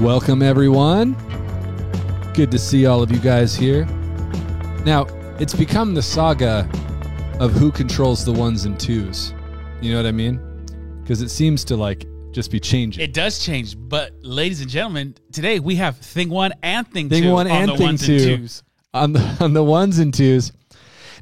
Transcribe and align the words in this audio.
Welcome, 0.00 0.40
everyone. 0.42 1.12
Good 2.32 2.50
to 2.52 2.58
see 2.58 2.86
all 2.86 3.02
of 3.02 3.10
you 3.10 3.18
guys 3.18 3.54
here. 3.54 3.84
Now, 4.86 5.06
it's 5.38 5.54
become 5.54 5.92
the 5.92 6.02
saga 6.02 6.68
of 7.38 7.52
who 7.52 7.70
controls 7.70 8.24
the 8.24 8.32
ones 8.32 8.64
and 8.64 8.80
twos. 8.80 9.34
You 9.82 9.92
know 9.92 9.98
what 9.98 10.06
I 10.06 10.12
mean? 10.12 10.40
Because 11.02 11.20
it 11.20 11.28
seems 11.28 11.64
to 11.64 11.76
like 11.76 12.06
just 12.32 12.50
be 12.50 12.58
changing. 12.58 13.02
It 13.04 13.12
does 13.12 13.38
change, 13.44 13.76
but 13.78 14.12
ladies 14.22 14.62
and 14.62 14.70
gentlemen, 14.70 15.16
today 15.32 15.60
we 15.60 15.74
have 15.76 15.96
thing 15.98 16.30
one 16.30 16.54
and 16.62 16.88
thing, 16.90 17.10
Thing 17.10 17.24
two 17.24 17.32
one 17.32 17.46
on 17.46 17.52
and 17.52 17.70
the 17.70 17.76
thing 17.76 17.86
ones 17.86 18.06
two. 18.06 18.14
and 18.14 18.22
twos. 18.22 18.62
on 18.94 19.12
the 19.12 19.36
on 19.40 19.52
the 19.52 19.64
ones 19.64 19.98
and 19.98 20.14
twos. 20.14 20.52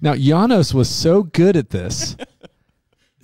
Now 0.01 0.15
Janos 0.15 0.73
was 0.73 0.89
so 0.89 1.25
good 1.25 1.57
at 1.57 1.71
this 1.71 2.17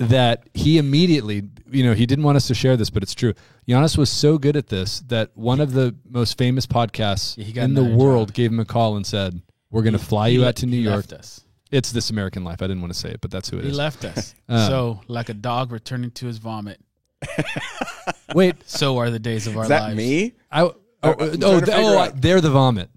that 0.08 0.48
he 0.54 0.78
immediately, 0.78 1.42
you 1.70 1.84
know, 1.84 1.94
he 1.94 2.06
didn't 2.06 2.24
want 2.24 2.36
us 2.36 2.46
to 2.48 2.54
share 2.54 2.76
this, 2.76 2.90
but 2.90 3.02
it's 3.02 3.14
true. 3.14 3.34
Giannis 3.68 3.96
was 3.98 4.10
so 4.10 4.38
good 4.38 4.56
at 4.56 4.68
this 4.68 5.00
that 5.08 5.30
one 5.34 5.60
of 5.60 5.72
the 5.72 5.94
most 6.08 6.36
famous 6.38 6.66
podcasts 6.66 7.34
Yeah, 7.36 7.64
in 7.64 7.74
the 7.74 7.84
world 7.84 8.28
job. 8.28 8.34
gave 8.34 8.50
him 8.52 8.60
a 8.60 8.64
call 8.64 8.96
and 8.96 9.06
said, 9.06 9.40
"We're 9.70 9.82
going 9.82 9.92
to 9.94 9.98
fly 9.98 10.28
you 10.28 10.44
out 10.44 10.56
to 10.56 10.66
New 10.66 10.76
he 10.76 10.82
York." 10.84 10.96
Left 10.96 11.12
us. 11.14 11.40
It's 11.70 11.90
This 11.90 12.10
American 12.10 12.44
Life. 12.44 12.62
I 12.62 12.66
didn't 12.68 12.82
want 12.82 12.92
to 12.92 12.98
say 12.98 13.10
it, 13.10 13.20
but 13.20 13.30
that's 13.32 13.48
who 13.48 13.58
it 13.58 13.64
He 13.64 13.70
is. 13.70 13.76
left 13.76 14.04
us. 14.04 14.34
Uh. 14.48 14.68
so, 14.68 15.00
like 15.08 15.28
a 15.28 15.34
dog 15.34 15.72
returning 15.72 16.10
to 16.12 16.26
his 16.26 16.38
vomit, 16.38 16.78
Wait, 18.34 18.56
so 18.66 18.98
are 18.98 19.10
the 19.10 19.18
days 19.18 19.46
of 19.46 19.56
our 19.56 19.64
Is 19.64 19.68
that 19.70 19.82
lives. 19.82 19.96
me? 19.96 20.34
I 20.52 20.62
oh, 20.62 20.76
oh, 21.02 21.14
oh, 21.18 21.60
oh, 21.72 21.98
out- 21.98 22.20
they're 22.20 22.40
the 22.40 22.50
vomit. 22.50 22.90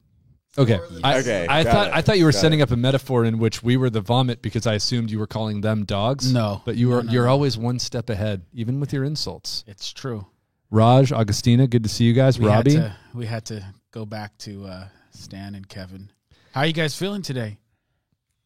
Okay, 0.58 0.80
I, 1.04 1.20
Okay, 1.20 1.46
I 1.48 1.64
got 1.64 1.72
thought 1.72 1.88
it, 1.88 1.94
I 1.94 2.02
thought 2.02 2.18
you 2.18 2.26
were 2.26 2.32
got 2.32 2.40
setting 2.42 2.60
it. 2.60 2.64
up 2.64 2.72
a 2.72 2.76
metaphor 2.76 3.26
in 3.26 3.38
which 3.38 3.62
we 3.62 3.78
were 3.78 3.90
the 3.92 4.02
vomit 4.02 4.42
because 4.42 4.66
I 4.66 4.74
assumed 4.74 5.12
you 5.12 5.20
were 5.20 5.28
calling 5.28 5.62
them 5.62 5.86
dogs. 5.86 6.34
No. 6.34 6.62
but 6.66 6.76
you 6.78 6.90
No, 6.90 6.96
were 6.96 7.04
no, 7.04 7.12
you're 7.12 7.28
always 7.28 7.58
one 7.58 7.78
step 7.80 8.10
ahead, 8.10 8.42
even 8.54 8.80
with 8.80 8.92
your 8.92 9.04
insults. 9.04 9.64
It's 9.68 9.94
true. 9.94 10.26
Raj, 10.72 11.12
Augustina, 11.12 11.68
good 11.68 11.84
to 11.84 11.90
see 11.90 12.04
you 12.06 12.14
guys. 12.14 12.40
We 12.40 12.48
Robbie, 12.48 12.76
had 12.76 12.82
to, 12.82 12.96
we 13.14 13.26
had 13.26 13.46
to 13.46 13.64
go 13.92 14.06
back 14.06 14.38
to 14.40 14.66
uh, 14.66 14.88
Stan 15.12 15.56
and 15.56 15.68
Kevin. 15.70 16.12
How 16.54 16.62
are 16.62 16.68
you 16.68 16.74
guys 16.74 16.96
feeling 16.98 17.22
today? 17.22 17.60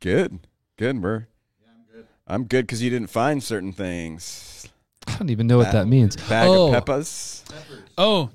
Good. 0.02 0.40
Good, 0.78 1.02
bro. 1.02 1.14
Yeah, 1.64 1.68
I'm 1.70 1.96
good. 1.96 2.08
I'm 2.28 2.44
good 2.46 2.64
because 2.68 2.82
you 2.84 2.90
didn't 2.90 3.10
find 3.10 3.42
certain 3.42 3.72
things. 3.72 4.68
I 5.08 5.16
don't 5.18 5.30
even 5.30 5.48
know 5.48 5.58
what 5.58 5.72
that 5.72 5.88
means. 5.88 6.16
Bag 6.16 6.48
oh, 6.48 6.68
of 6.68 6.74
peppers. 6.74 7.44
Oh, 7.98 8.30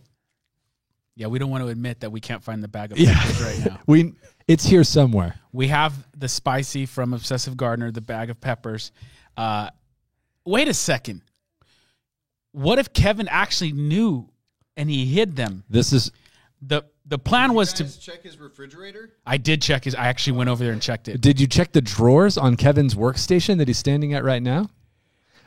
yeah. 1.17 1.27
We 1.27 1.39
don't 1.39 1.51
want 1.51 1.65
to 1.65 1.69
admit 1.69 2.01
that 2.01 2.11
we 2.13 2.21
can't 2.21 2.43
find 2.45 2.63
the 2.63 2.69
bag 2.69 2.93
of 2.93 2.99
Yeah. 2.99 3.15
peppers 3.21 3.43
right 3.43 3.67
now. 3.67 3.81
we 3.87 4.13
it's 4.47 4.65
here 4.65 4.85
somewhere. 4.85 5.35
We 5.53 5.69
have 5.69 5.93
the 6.17 6.29
spicy 6.29 6.87
from 6.87 7.13
Obsessive 7.13 7.57
Gardener, 7.57 7.91
the 7.91 8.01
bag 8.01 8.31
of 8.31 8.41
peppers. 8.41 8.93
Uh, 9.37 9.71
wait 10.45 10.69
a 10.69 10.75
second. 10.75 11.23
What 12.53 12.79
if 12.79 12.93
Kevin 12.93 13.29
actually 13.29 13.73
knew 13.73 14.29
and 14.77 14.89
he 14.89 15.05
hid 15.07 15.37
them? 15.37 15.65
This 15.69 15.93
is 15.93 16.11
the 16.63 16.83
The 17.07 17.19
plan 17.19 17.53
was 17.55 17.73
to. 17.75 17.83
Guys 17.85 17.99
check 17.99 18.23
his 18.23 18.39
refrigerator. 18.39 19.11
I 19.27 19.37
did 19.37 19.61
check 19.63 19.85
his. 19.85 19.95
I 19.95 20.07
actually 20.07 20.39
went 20.39 20.49
over 20.51 20.65
there 20.65 20.73
and 20.73 20.81
checked 20.81 21.09
it. 21.09 21.21
Did 21.21 21.39
you 21.41 21.47
check 21.47 21.73
the 21.73 21.83
drawers 21.83 22.39
on 22.39 22.57
Kevin's 22.57 22.95
workstation 22.95 23.59
that 23.59 23.69
he's 23.69 23.79
standing 23.79 24.15
at 24.15 24.25
right 24.25 24.43
now? 24.43 24.69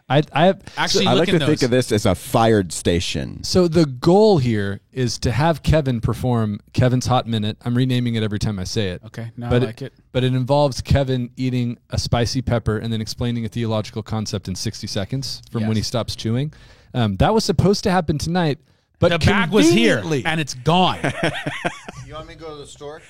I 0.09 0.23
I 0.33 0.45
have 0.47 0.61
Actually, 0.77 1.07
I 1.07 1.13
like 1.13 1.29
in 1.29 1.39
to 1.39 1.45
think 1.45 1.61
of 1.61 1.69
this 1.71 1.91
as 1.91 2.05
a 2.05 2.15
fired 2.15 2.71
station. 2.71 3.43
So 3.43 3.67
the 3.67 3.85
goal 3.85 4.37
here 4.39 4.79
is 4.91 5.19
to 5.19 5.31
have 5.31 5.61
Kevin 5.63 6.01
perform 6.01 6.59
Kevin's 6.73 7.05
Hot 7.05 7.27
Minute. 7.27 7.57
I'm 7.63 7.75
renaming 7.75 8.15
it 8.15 8.23
every 8.23 8.39
time 8.39 8.57
I 8.59 8.63
say 8.63 8.89
it. 8.89 9.03
Okay, 9.05 9.31
now 9.37 9.49
but 9.49 9.61
I 9.63 9.65
like 9.67 9.81
it. 9.81 9.93
But 10.11 10.23
it 10.23 10.33
involves 10.33 10.81
Kevin 10.81 11.29
eating 11.37 11.77
a 11.91 11.99
spicy 11.99 12.41
pepper 12.41 12.77
and 12.79 12.91
then 12.91 13.01
explaining 13.01 13.45
a 13.45 13.49
theological 13.49 14.01
concept 14.01 14.47
in 14.47 14.55
60 14.55 14.87
seconds 14.87 15.41
from 15.51 15.67
when 15.67 15.77
he 15.77 15.83
stops 15.83 16.15
chewing. 16.15 16.53
Um, 16.93 17.15
that 17.17 17.33
was 17.33 17.45
supposed 17.45 17.83
to 17.83 17.91
happen 17.91 18.17
tonight, 18.17 18.57
but 18.97 19.09
The 19.11 19.19
bag 19.19 19.51
was 19.51 19.69
here 19.69 20.01
and 20.25 20.39
it's 20.41 20.55
gone. 20.55 20.99
You 22.07 22.15
want 22.15 22.27
me 22.27 22.33
to 22.33 22.39
go 22.39 22.49
to 22.49 22.55
the 22.55 22.65
store? 22.65 23.03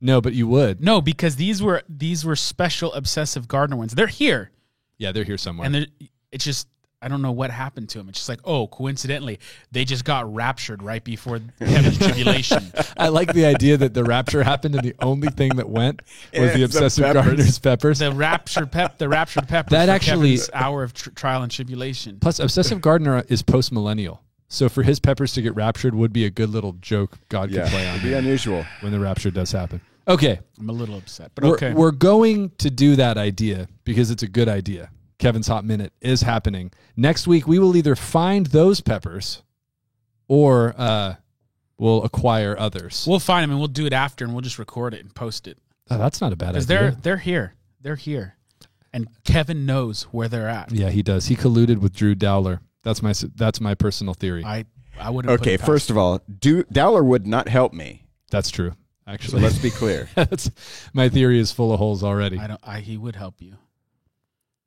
no, 0.00 0.20
but 0.20 0.32
you 0.32 0.46
would. 0.46 0.80
no, 0.80 1.00
because 1.00 1.34
these 1.34 1.60
were 1.60 1.82
these 1.88 2.24
were 2.24 2.36
special 2.36 2.92
obsessive 2.92 3.48
gardener 3.48 3.76
ones. 3.76 3.92
They're 3.96 4.06
here, 4.06 4.52
Yeah, 4.98 5.10
they're 5.10 5.24
here 5.24 5.36
somewhere. 5.38 5.66
and 5.66 5.74
they're, 5.74 5.86
it's 6.32 6.44
just 6.44 6.68
I 7.02 7.08
don't 7.08 7.20
know 7.20 7.32
what 7.32 7.50
happened 7.50 7.90
to 7.90 8.00
him. 8.00 8.08
It's 8.08 8.18
just 8.18 8.28
like 8.28 8.40
oh, 8.44 8.66
coincidentally, 8.68 9.38
they 9.70 9.84
just 9.84 10.04
got 10.04 10.32
raptured 10.34 10.82
right 10.82 11.04
before 11.04 11.40
Kevin's 11.58 11.98
tribulation. 11.98 12.72
I 12.96 13.08
like 13.08 13.32
the 13.34 13.44
idea 13.44 13.76
that 13.76 13.92
the 13.94 14.02
rapture 14.02 14.42
happened 14.42 14.74
and 14.76 14.82
the 14.84 14.94
only 15.00 15.28
thing 15.28 15.56
that 15.56 15.68
went 15.68 16.00
was 16.32 16.32
the 16.32 16.44
It's 16.44 16.54
the 16.54 16.62
obsessive 16.64 17.04
peppers. 17.04 17.24
gardener's 17.24 17.58
peppers. 17.58 17.98
The 17.98 18.12
raptured 18.12 18.72
pep, 18.72 18.98
the 18.98 19.08
raptured 19.08 19.46
pepper. 19.46 19.70
That 19.70 19.88
actually- 19.88 20.32
Kevin's 20.36 20.50
hour 20.54 20.82
of 20.82 20.94
tr- 20.94 21.10
trial 21.10 21.42
and 21.42 21.52
tribulation. 21.52 22.18
Plus, 22.20 22.38
obsessive 22.40 22.80
gardener 22.80 23.22
is 23.28 23.42
post 23.42 23.72
millennial. 23.72 24.22
So 24.48 24.68
for 24.68 24.82
his 24.82 24.98
peppers 25.00 25.32
to 25.34 25.42
get 25.42 25.54
raptured 25.54 25.94
would 25.94 26.12
be 26.12 26.24
a 26.24 26.30
good 26.30 26.50
little 26.50 26.72
joke 26.80 27.18
God 27.28 27.50
Yeah, 27.50 27.64
could 27.64 27.72
play 27.72 27.88
on 27.88 27.96
it'd 27.96 28.04
be 28.08 28.14
unusual. 28.14 28.64
when 28.80 28.92
the 28.92 29.00
rapture 29.00 29.30
does 29.30 29.50
happen. 29.52 29.80
Okay, 30.08 30.38
I'm 30.58 30.70
a 30.70 30.72
little 30.72 30.96
upset, 30.96 31.32
but 31.34 31.42
we're, 31.44 31.54
okay. 31.54 31.72
we're 31.74 31.90
going 31.90 32.52
to 32.58 32.70
do 32.70 32.94
that 32.96 33.18
idea 33.18 33.66
because 33.84 34.10
it's 34.12 34.22
a 34.22 34.28
good 34.28 34.48
idea. 34.48 34.88
Kevin's 35.18 35.46
Hot 35.48 35.64
Minute 35.64 35.92
is 36.00 36.22
happening. 36.22 36.70
Next 36.96 37.26
week, 37.26 37.46
we 37.48 37.58
will 37.58 37.76
either 37.76 37.96
find 37.96 38.46
those 38.46 38.80
peppers 38.80 39.42
or 40.28 40.74
uh, 40.76 41.14
we'll 41.78 42.04
acquire 42.04 42.56
others. 42.58 43.04
we'll 43.08 43.18
find 43.20 43.42
them 43.44 43.50
and 43.52 43.58
we'll 43.58 43.68
do 43.68 43.86
it 43.86 43.92
after, 43.92 44.24
and 44.24 44.34
we'll 44.34 44.42
just 44.42 44.58
record 44.58 44.94
it 44.94 45.00
and 45.00 45.14
post 45.14 45.46
it 45.46 45.58
Oh, 45.90 45.98
that's 45.98 46.20
not 46.20 46.32
a 46.32 46.36
bad 46.36 46.50
idea. 46.56 46.62
because 46.62 46.70
idea. 46.70 46.78
they're 46.90 47.00
they're 47.02 47.16
here. 47.18 47.54
They're 47.80 47.94
here, 47.96 48.36
and 48.92 49.06
Kevin 49.24 49.66
knows 49.66 50.02
where 50.10 50.26
they're 50.26 50.48
at. 50.48 50.72
Yeah, 50.72 50.90
he 50.90 51.02
does. 51.02 51.26
He 51.26 51.36
colluded 51.36 51.78
with 51.78 51.94
Drew 51.94 52.16
Dowler. 52.16 52.60
That's 52.82 53.02
my 53.02 53.12
that's 53.36 53.60
my 53.60 53.74
personal 53.74 54.12
theory. 54.14 54.44
I 54.44 54.64
I 54.98 55.10
wouldn't. 55.10 55.30
put 55.30 55.42
Okay, 55.42 55.54
it 55.54 55.60
first 55.60 55.88
of 55.90 55.96
all, 55.96 56.20
do, 56.40 56.64
Dowler 56.72 57.04
would 57.04 57.26
not 57.26 57.48
help 57.48 57.72
me. 57.72 58.02
That's 58.32 58.50
true. 58.50 58.70
So 58.70 59.12
Actually, 59.12 59.42
let's 59.42 59.58
be 59.58 59.70
clear. 59.70 60.08
that's 60.16 60.50
my 60.92 61.08
theory 61.08 61.38
is 61.38 61.52
full 61.52 61.72
of 61.72 61.78
holes 61.78 62.02
already. 62.02 62.36
I 62.38 62.48
don't. 62.48 62.60
I 62.64 62.80
he 62.80 62.96
would 62.96 63.14
help 63.14 63.40
you. 63.40 63.54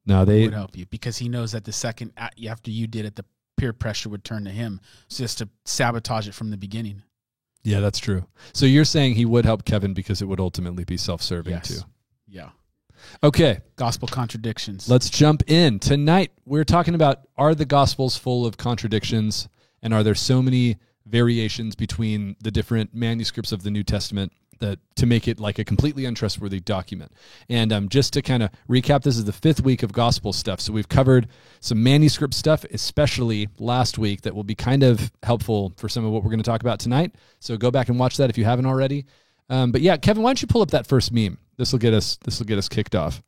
No, 0.10 0.26
they 0.26 0.42
would 0.44 0.54
help 0.54 0.76
you 0.76 0.86
because 0.88 1.18
he 1.20 1.30
knows 1.30 1.52
that 1.54 1.64
the 1.64 1.72
second 1.72 2.12
after 2.18 2.72
you 2.72 2.88
did 2.88 3.06
it, 3.06 3.16
the 3.16 3.24
peer 3.58 3.72
pressure 3.74 4.10
would 4.10 4.24
turn 4.24 4.44
to 4.46 4.50
him, 4.52 4.82
so 5.08 5.24
just 5.24 5.38
to 5.38 5.50
sabotage 5.66 6.28
it 6.28 6.34
from 6.34 6.50
the 6.50 6.58
beginning. 6.58 7.04
Yeah, 7.64 7.80
that's 7.80 8.00
true. 8.00 8.26
So 8.54 8.66
you're 8.66 8.86
saying 8.86 9.16
he 9.16 9.26
would 9.26 9.46
help 9.46 9.66
Kevin 9.66 9.94
because 9.94 10.22
it 10.22 10.26
would 10.26 10.40
ultimately 10.40 10.84
be 10.86 10.98
self-serving 10.98 11.52
Yes. 11.54 11.68
too. 11.68 11.82
Yeah. 12.28 12.50
Okay, 13.24 13.60
Gospel 13.76 14.08
contradictions. 14.08 14.90
let's 14.90 15.10
jump 15.10 15.44
in. 15.50 15.80
Tonight 15.80 16.32
we're 16.46 16.64
talking 16.66 16.96
about 16.96 17.22
are 17.38 17.54
the 17.56 17.66
gospels 17.66 18.18
full 18.18 18.46
of 18.46 18.58
contradictions 18.58 19.48
and 19.82 19.94
are 19.94 20.04
there 20.04 20.16
so 20.16 20.42
many 20.42 20.78
variations 21.06 21.76
between 21.76 22.36
the 22.42 22.52
different 22.52 22.94
manuscripts 22.94 23.52
of 23.52 23.64
the 23.64 23.72
New 23.72 23.84
Testament 23.84 24.32
that 24.60 24.80
to 24.96 25.06
make 25.06 25.28
it 25.28 25.40
like 25.40 25.60
a 25.60 25.66
completely 25.66 26.06
untrustworthy 26.06 26.60
document. 26.60 27.12
And 27.50 27.72
um, 27.72 27.90
just 27.90 28.14
to 28.14 28.22
kind 28.22 28.44
of 28.44 28.50
recap, 28.70 29.04
this 29.04 29.18
is 29.18 29.26
the 29.26 29.34
fifth 29.34 29.62
week 29.62 29.84
of 29.84 29.92
gospel 29.92 30.34
stuff. 30.34 30.60
So 30.60 30.74
we've 30.74 30.90
covered 30.90 31.28
some 31.60 31.82
manuscript 31.82 32.34
stuff, 32.34 32.66
especially 32.72 33.50
last 33.60 33.98
week, 33.98 34.22
that 34.22 34.36
will 34.36 34.44
be 34.44 34.56
kind 34.56 34.84
of 34.84 35.12
helpful 35.24 35.74
for 35.78 35.90
some 35.90 36.06
of 36.06 36.12
what 36.12 36.24
we're 36.24 36.30
going 36.30 36.44
to 36.44 36.50
talk 36.50 36.62
about 36.62 36.80
tonight. 36.80 37.16
So 37.40 37.58
go 37.58 37.72
back 37.72 37.90
and 37.90 38.00
watch 38.00 38.18
that 38.18 38.30
if 38.30 38.38
you 38.38 38.46
haven't 38.46 38.66
already. 38.66 39.06
Um, 39.50 39.72
but 39.72 39.82
yeah, 39.82 39.98
Kevin, 39.98 40.24
why 40.24 40.30
don't 40.30 40.42
you 40.42 40.48
pull 40.48 40.62
up 40.62 40.72
that 40.72 40.88
first 40.88 41.12
meme? 41.12 41.38
This 41.58 41.72
will 41.72 41.80
get 41.80 41.94
us. 41.94 42.18
This 42.24 42.40
will 42.40 42.46
get 42.46 42.58
us 42.58 42.70
kicked 42.70 42.96
off. 42.96 43.22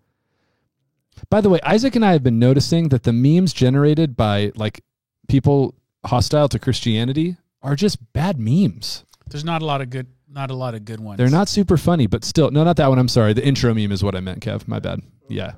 By 1.30 1.42
the 1.42 1.50
way, 1.50 1.60
Isaac 1.64 1.96
and 1.96 2.06
I 2.06 2.14
have 2.14 2.24
been 2.24 2.40
noticing 2.40 2.90
that 2.90 3.04
the 3.04 3.14
memes 3.14 3.54
generated 3.54 4.16
by 4.16 4.52
like 4.56 4.84
people 5.28 5.76
hostile 6.06 6.48
to 6.50 6.60
Christianity 6.60 7.38
are 7.62 7.76
just 7.76 8.14
bad 8.14 8.40
memes. 8.40 9.04
There's 9.30 9.46
not 9.46 9.62
a 9.62 9.66
lot 9.66 9.82
of 9.82 9.90
good. 9.90 10.08
Not 10.34 10.50
a 10.50 10.56
lot 10.56 10.76
of 10.76 10.86
good 10.86 11.02
ones. 11.02 11.18
They're 11.18 11.30
not 11.30 11.50
super 11.50 11.76
funny, 11.76 12.08
but 12.08 12.24
still, 12.24 12.52
no, 12.52 12.64
not 12.64 12.78
that 12.78 12.88
one. 12.88 13.00
I'm 13.00 13.10
sorry. 13.10 13.34
The 13.34 13.46
intro 13.46 13.74
meme 13.74 13.92
is 13.92 14.02
what 14.02 14.16
I 14.16 14.22
meant, 14.22 14.40
Kev. 14.40 14.66
My 14.68 14.80
bad. 14.80 15.02
Yeah. 15.28 15.54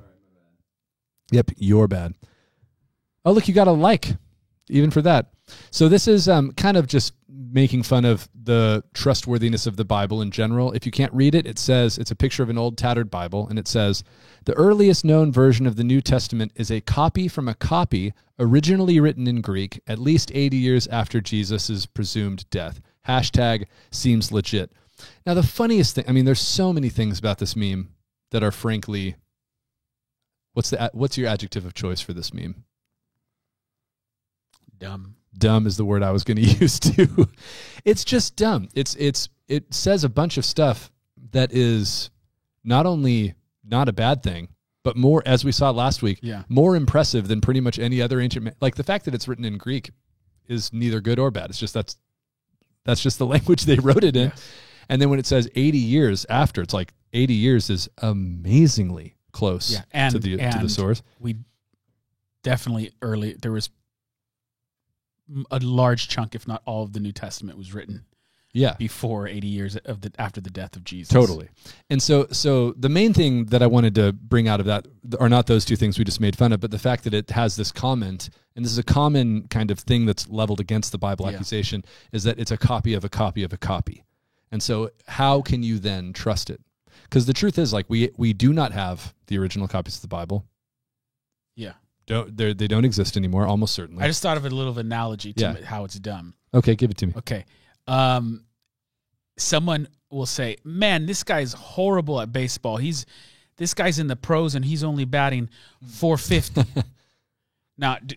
Yep, 1.30 1.52
you're 1.56 1.86
bad. 1.86 2.14
Oh, 3.24 3.32
look, 3.32 3.46
you 3.46 3.54
got 3.54 3.68
a 3.68 3.72
like, 3.72 4.16
even 4.68 4.90
for 4.90 5.00
that. 5.02 5.30
So 5.70 5.88
this 5.88 6.08
is 6.08 6.28
um, 6.28 6.52
kind 6.52 6.76
of 6.76 6.88
just 6.88 7.14
making 7.28 7.84
fun 7.84 8.04
of 8.04 8.28
the 8.34 8.82
trustworthiness 8.94 9.66
of 9.66 9.76
the 9.76 9.84
Bible 9.84 10.20
in 10.20 10.32
general. 10.32 10.72
If 10.72 10.86
you 10.86 10.92
can't 10.92 11.12
read 11.12 11.36
it, 11.36 11.46
it 11.46 11.58
says 11.58 11.96
it's 11.96 12.10
a 12.10 12.16
picture 12.16 12.42
of 12.42 12.50
an 12.50 12.58
old 12.58 12.76
tattered 12.76 13.10
Bible, 13.10 13.46
and 13.48 13.58
it 13.58 13.68
says 13.68 14.02
the 14.44 14.54
earliest 14.54 15.04
known 15.04 15.32
version 15.32 15.66
of 15.66 15.76
the 15.76 15.84
New 15.84 16.00
Testament 16.00 16.52
is 16.56 16.70
a 16.70 16.80
copy 16.80 17.28
from 17.28 17.48
a 17.48 17.54
copy 17.54 18.12
originally 18.40 18.98
written 18.98 19.28
in 19.28 19.40
Greek, 19.40 19.80
at 19.86 20.00
least 20.00 20.32
80 20.34 20.56
years 20.56 20.86
after 20.88 21.20
Jesus' 21.20 21.86
presumed 21.86 22.48
death. 22.50 22.80
Hashtag 23.06 23.66
seems 23.90 24.32
legit. 24.32 24.72
Now, 25.26 25.34
the 25.34 25.42
funniest 25.42 25.94
thing, 25.96 26.04
I 26.08 26.12
mean, 26.12 26.24
there's 26.24 26.40
so 26.40 26.72
many 26.72 26.88
things 26.88 27.18
about 27.18 27.38
this 27.38 27.56
meme 27.56 27.90
that 28.30 28.42
are 28.42 28.50
frankly, 28.52 29.16
what's 30.52 30.70
the 30.70 30.90
what's 30.94 31.18
your 31.18 31.28
adjective 31.28 31.64
of 31.66 31.74
choice 31.74 32.00
for 32.00 32.12
this 32.12 32.32
meme? 32.32 32.64
dumb. 34.78 35.14
dumb 35.36 35.66
is 35.66 35.76
the 35.76 35.84
word 35.84 36.02
I 36.02 36.10
was 36.10 36.24
going 36.24 36.36
to 36.42 36.42
use 36.42 36.78
too. 36.78 37.28
it's 37.84 38.04
just 38.04 38.36
dumb. 38.36 38.68
It's 38.74 38.94
it's 38.96 39.28
it 39.48 39.72
says 39.74 40.04
a 40.04 40.08
bunch 40.08 40.36
of 40.38 40.44
stuff 40.44 40.90
that 41.32 41.52
is 41.52 42.10
not 42.64 42.86
only 42.86 43.34
not 43.64 43.88
a 43.88 43.92
bad 43.92 44.22
thing, 44.22 44.48
but 44.82 44.96
more 44.96 45.22
as 45.26 45.44
we 45.44 45.52
saw 45.52 45.70
last 45.70 46.02
week, 46.02 46.18
Yeah. 46.22 46.42
more 46.48 46.76
impressive 46.76 47.28
than 47.28 47.40
pretty 47.40 47.60
much 47.60 47.78
any 47.78 48.00
other 48.02 48.20
ancient. 48.20 48.44
ma- 48.44 48.50
Like 48.60 48.74
the 48.76 48.82
fact 48.84 49.04
that 49.06 49.14
it's 49.14 49.26
written 49.28 49.44
in 49.44 49.58
Greek 49.58 49.90
is 50.48 50.72
neither 50.72 51.00
good 51.00 51.18
or 51.18 51.30
bad. 51.30 51.50
It's 51.50 51.58
just 51.58 51.74
that's 51.74 51.96
That's 52.84 53.02
just 53.02 53.18
the 53.18 53.26
language 53.34 53.64
they 53.64 53.76
wrote 53.76 54.04
it 54.04 54.16
in. 54.16 54.32
And 54.88 55.00
then 55.00 55.08
when 55.10 55.18
it 55.18 55.26
says 55.26 55.48
80 55.54 55.78
years 55.78 56.26
after, 56.28 56.60
it's 56.62 56.74
like 56.74 56.92
80 57.12 57.34
years 57.34 57.70
is 57.70 57.88
amazingly 57.98 59.16
close 59.32 59.72
Yeah, 59.72 59.82
and- 59.92 60.12
to 60.12 60.18
the 60.18 60.36
to 60.36 60.58
the 60.62 60.68
source. 60.68 61.02
we 61.18 61.36
definitely 62.42 62.92
early 63.00 63.32
there 63.40 63.50
was 63.52 63.70
a 65.50 65.58
large 65.60 66.08
chunk 66.08 66.34
if 66.34 66.46
not 66.46 66.62
all 66.66 66.82
of 66.84 66.92
the 66.92 67.00
new 67.00 67.10
testament 67.12 67.56
was 67.56 67.72
written 67.72 68.04
Yeah. 68.56 68.74
before 68.78 69.26
80 69.28 69.48
years 69.48 69.76
of 69.76 70.00
the 70.00 70.12
after 70.16 70.40
the 70.40 70.48
death 70.48 70.76
of 70.76 70.84
jesus 70.84 71.12
Totally. 71.12 71.48
And 71.90 72.00
so 72.02 72.28
so 72.30 72.72
the 72.78 72.88
main 72.88 73.12
thing 73.12 73.46
that 73.46 73.62
I 73.62 73.66
wanted 73.66 73.94
to 73.96 74.12
bring 74.12 74.46
out 74.48 74.60
of 74.60 74.66
that 74.66 74.86
are 75.18 75.28
not 75.28 75.46
those 75.48 75.64
two 75.64 75.74
things 75.76 75.98
we 75.98 76.04
just 76.04 76.20
made 76.20 76.36
fun 76.36 76.52
of, 76.52 76.60
but 76.60 76.70
the 76.70 76.78
fact 76.78 77.02
that 77.04 77.12
it 77.14 77.30
has 77.30 77.56
this 77.56 77.72
comment, 77.72 78.30
and 78.54 78.64
this 78.64 78.70
is 78.72 78.78
a 78.78 78.84
common 78.84 79.48
kind 79.48 79.70
of 79.72 79.78
thing 79.80 80.06
that's 80.06 80.28
leveled 80.28 80.60
against 80.60 80.92
the 80.92 80.98
Bible 80.98 81.26
Yeah. 81.26 81.32
accusation, 81.32 81.84
is 82.12 82.22
that 82.24 82.38
it's 82.38 82.52
a 82.52 82.56
copy 82.56 82.94
of 82.94 83.04
a 83.04 83.08
copy 83.08 83.42
of 83.42 83.52
a 83.52 83.56
copy. 83.58 84.04
And 84.52 84.62
so 84.62 84.90
how 85.08 85.42
can 85.42 85.62
you 85.64 85.80
then 85.80 86.12
trust 86.12 86.48
it? 86.48 86.60
Because 87.02 87.26
the 87.26 87.32
truth 87.34 87.58
is 87.58 87.72
like 87.72 87.86
we 87.88 88.10
we 88.16 88.32
do 88.32 88.52
not 88.52 88.70
have 88.72 89.12
the 89.26 89.36
original 89.38 89.66
copies 89.66 89.96
of 89.96 90.02
the 90.02 90.08
Bible. 90.08 90.46
yeah 91.56 91.72
Don't 92.06 92.36
they 92.36 92.52
they 92.54 92.68
don't 92.68 92.84
exist 92.84 93.16
anymore, 93.16 93.46
almost 93.46 93.74
certainly. 93.74 94.02
i 94.04 94.06
just 94.06 94.22
thought 94.22 94.36
of 94.36 94.44
a 94.44 94.50
little 94.50 94.78
analogy 94.78 95.32
to 95.32 95.40
Yeah. 95.40 95.64
how 95.64 95.84
it's 95.84 95.98
done. 95.98 96.34
okay, 96.52 96.74
give 96.76 96.90
it 96.90 96.98
to 96.98 97.06
me. 97.08 97.12
okay 97.16 97.44
um 97.86 98.44
someone 99.36 99.88
will 100.10 100.26
say 100.26 100.56
man 100.64 101.06
this 101.06 101.22
guy's 101.24 101.52
horrible 101.52 102.20
at 102.20 102.32
baseball 102.32 102.76
he's 102.76 103.04
this 103.56 103.74
guy's 103.74 103.98
in 103.98 104.06
the 104.06 104.16
pros 104.16 104.54
and 104.54 104.64
he's 104.64 104.82
only 104.84 105.04
batting 105.04 105.48
450 105.86 106.82
now 107.78 107.96
d- 108.04 108.16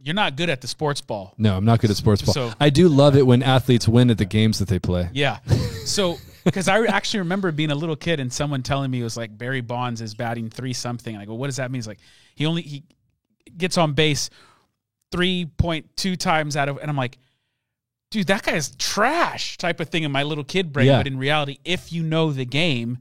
you're 0.00 0.14
not 0.14 0.36
good 0.36 0.48
at 0.48 0.60
the 0.60 0.68
sports 0.68 1.00
ball 1.00 1.34
No, 1.38 1.56
I'm 1.56 1.64
not 1.64 1.80
good 1.80 1.90
at 1.90 1.96
sports 1.96 2.22
ball. 2.22 2.32
So- 2.32 2.52
I 2.60 2.70
do 2.70 2.88
love 2.88 3.16
it 3.16 3.26
when 3.26 3.42
athletes 3.42 3.88
win 3.88 4.10
at 4.10 4.18
the 4.18 4.24
games 4.24 4.60
that 4.60 4.68
they 4.68 4.78
play. 4.78 5.08
Yeah. 5.12 5.40
So, 5.84 6.18
because 6.44 6.68
I 6.68 6.84
actually 6.86 7.20
remember 7.20 7.50
being 7.50 7.72
a 7.72 7.74
little 7.74 7.96
kid 7.96 8.20
and 8.20 8.32
someone 8.32 8.62
telling 8.62 8.92
me 8.92 9.00
it 9.00 9.02
was 9.02 9.16
like 9.16 9.36
Barry 9.36 9.60
Bonds 9.60 10.00
is 10.00 10.14
batting 10.14 10.50
three 10.50 10.72
something. 10.72 11.12
And 11.14 11.20
I 11.20 11.24
go, 11.26 11.34
what 11.34 11.48
does 11.48 11.56
that 11.56 11.72
mean? 11.72 11.78
He's 11.78 11.88
like, 11.88 11.98
he 12.36 12.46
only 12.46 12.62
he 12.62 12.84
gets 13.56 13.76
on 13.76 13.94
base 13.94 14.30
three 15.10 15.46
point 15.46 15.84
two 15.96 16.14
times 16.14 16.56
out 16.56 16.68
of, 16.68 16.78
and 16.78 16.88
I'm 16.88 16.96
like, 16.96 17.18
dude, 18.10 18.26
that 18.28 18.42
guy's 18.42 18.74
trash 18.76 19.56
type 19.58 19.80
of 19.80 19.88
thing 19.88 20.02
in 20.02 20.12
my 20.12 20.22
little 20.22 20.44
kid 20.44 20.72
brain. 20.72 20.86
Yeah. 20.86 20.98
But 20.98 21.06
in 21.06 21.18
reality, 21.18 21.58
if 21.64 21.92
you 21.92 22.02
know 22.02 22.32
the 22.32 22.44
game, 22.44 22.98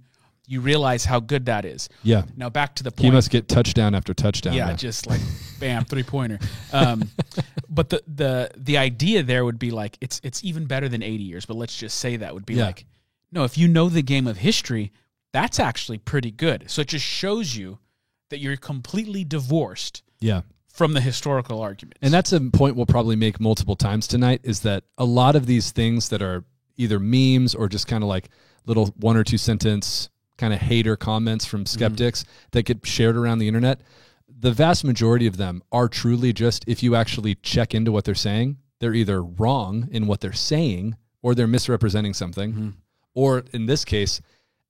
you 0.50 0.62
realize 0.62 1.04
how 1.06 1.20
good 1.20 1.46
that 1.48 1.66
is. 1.66 1.90
Yeah. 2.04 2.24
Now 2.36 2.50
back 2.50 2.76
to 2.76 2.84
the 2.84 2.92
point. 2.92 3.06
He 3.06 3.12
must 3.12 3.30
get 3.30 3.48
touchdown 3.50 3.94
after 3.94 4.14
touchdown. 4.14 4.54
Yeah, 4.54 4.72
just 4.74 5.06
like 5.08 5.20
bam, 5.60 5.84
three 5.86 6.04
pointer. 6.04 6.40
Um, 6.72 7.10
but 7.70 7.90
the 7.90 8.02
the 8.08 8.52
the 8.56 8.78
idea 8.78 9.24
there 9.24 9.44
would 9.44 9.60
be 9.60 9.72
like 9.72 9.98
it's 10.00 10.22
it's 10.24 10.44
even 10.44 10.66
better 10.66 10.88
than 10.88 11.04
eighty 11.04 11.24
years. 11.24 11.46
But 11.46 11.58
let's 11.58 11.76
just 11.78 11.98
say 12.00 12.16
that 12.18 12.34
would 12.34 12.46
be 12.46 12.56
Yeah. 12.56 12.68
like, 12.68 12.86
no, 13.32 13.44
if 13.44 13.58
you 13.58 13.68
know 13.68 13.90
the 13.90 14.02
game 14.02 14.26
of 14.26 14.38
history, 14.38 14.94
that's 15.34 15.60
actually 15.60 15.98
pretty 15.98 16.32
good. 16.32 16.70
So 16.72 16.82
it 16.82 16.88
just 16.88 17.06
shows 17.06 17.56
you 17.56 17.80
that 18.30 18.40
you're 18.40 18.58
completely 18.58 19.24
divorced 19.26 20.02
yeah. 20.20 20.42
From 20.78 20.94
the 20.94 21.02
historical 21.02 21.60
arguments. 21.60 21.98
And 22.04 22.14
that's 22.14 22.32
a 22.32 22.40
point 22.40 22.76
we'll 22.76 22.86
probably 22.86 23.16
make 23.16 23.40
multiple 23.40 23.76
times 23.76 24.06
tonight 24.06 24.42
is 24.44 24.60
that 24.60 24.84
a 24.96 25.06
lot 25.06 25.36
of 25.36 25.48
these 25.48 25.72
things 25.72 26.10
that 26.10 26.22
are 26.22 26.46
either 26.78 27.00
memes 27.00 27.56
or 27.56 27.68
just 27.68 27.88
kind 27.88 28.04
of 28.04 28.08
like 28.08 28.30
little 28.68 28.94
one 28.98 29.18
or 29.18 29.24
two 29.24 29.40
sentence 29.40 30.10
kind 30.38 30.54
of 30.54 30.60
hater 30.60 30.96
comments 30.96 31.46
from 31.46 31.62
mm-hmm. 31.62 31.74
skeptics 31.74 32.26
that 32.52 32.64
get 32.64 32.86
shared 32.86 33.18
around 33.18 33.40
the 33.40 33.48
internet, 33.48 33.82
the 34.28 34.52
vast 34.52 34.84
majority 34.84 35.26
of 35.26 35.38
them 35.38 35.64
are 35.72 35.88
truly 35.88 36.32
just 36.32 36.64
if 36.68 36.84
you 36.84 36.96
actually 36.96 37.34
check 37.34 37.74
into 37.74 37.92
what 37.92 38.06
they're 38.06 38.14
saying, 38.14 38.58
they're 38.80 38.94
either 38.94 39.24
wrong 39.24 39.90
in 39.92 40.06
what 40.06 40.22
they're 40.22 40.32
saying 40.32 40.96
or 41.24 41.34
they're 41.34 41.48
misrepresenting 41.48 42.14
something. 42.14 42.54
Mm-hmm. 42.54 42.70
Or 43.16 43.44
in 43.52 43.66
this 43.66 43.84
case, 43.84 44.22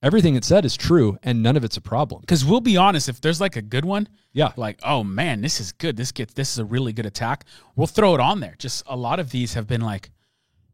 everything 0.04 0.36
it 0.36 0.44
said 0.46 0.64
is 0.66 0.76
true 0.78 1.18
and 1.24 1.42
none 1.42 1.58
of 1.58 1.64
it's 1.64 1.78
a 1.78 1.82
problem. 1.82 2.22
because 2.22 2.46
we'll 2.46 2.62
be 2.62 2.78
honest, 2.78 3.10
if 3.10 3.20
there's 3.22 3.42
like 3.42 3.56
a 3.56 3.62
good 3.62 3.86
one, 3.86 4.08
Yeah. 4.34 4.52
like 4.58 4.80
oh 4.84 5.04
man, 5.04 5.42
this 5.42 5.60
is 5.60 5.72
good. 5.72 5.98
This 5.98 6.12
gets 6.12 6.34
this 6.34 6.52
is 6.52 6.60
a 6.60 6.66
really 6.66 6.94
good 6.94 7.06
attack. 7.06 7.46
We'll 7.76 7.88
throw 7.88 8.14
it 8.16 8.20
on 8.22 8.40
there. 8.40 8.56
Just 8.60 8.84
a 8.88 8.96
lot 8.96 9.20
of 9.20 9.32
these 9.32 9.54
have 9.56 9.68
been 9.68 9.82
like, 9.82 10.12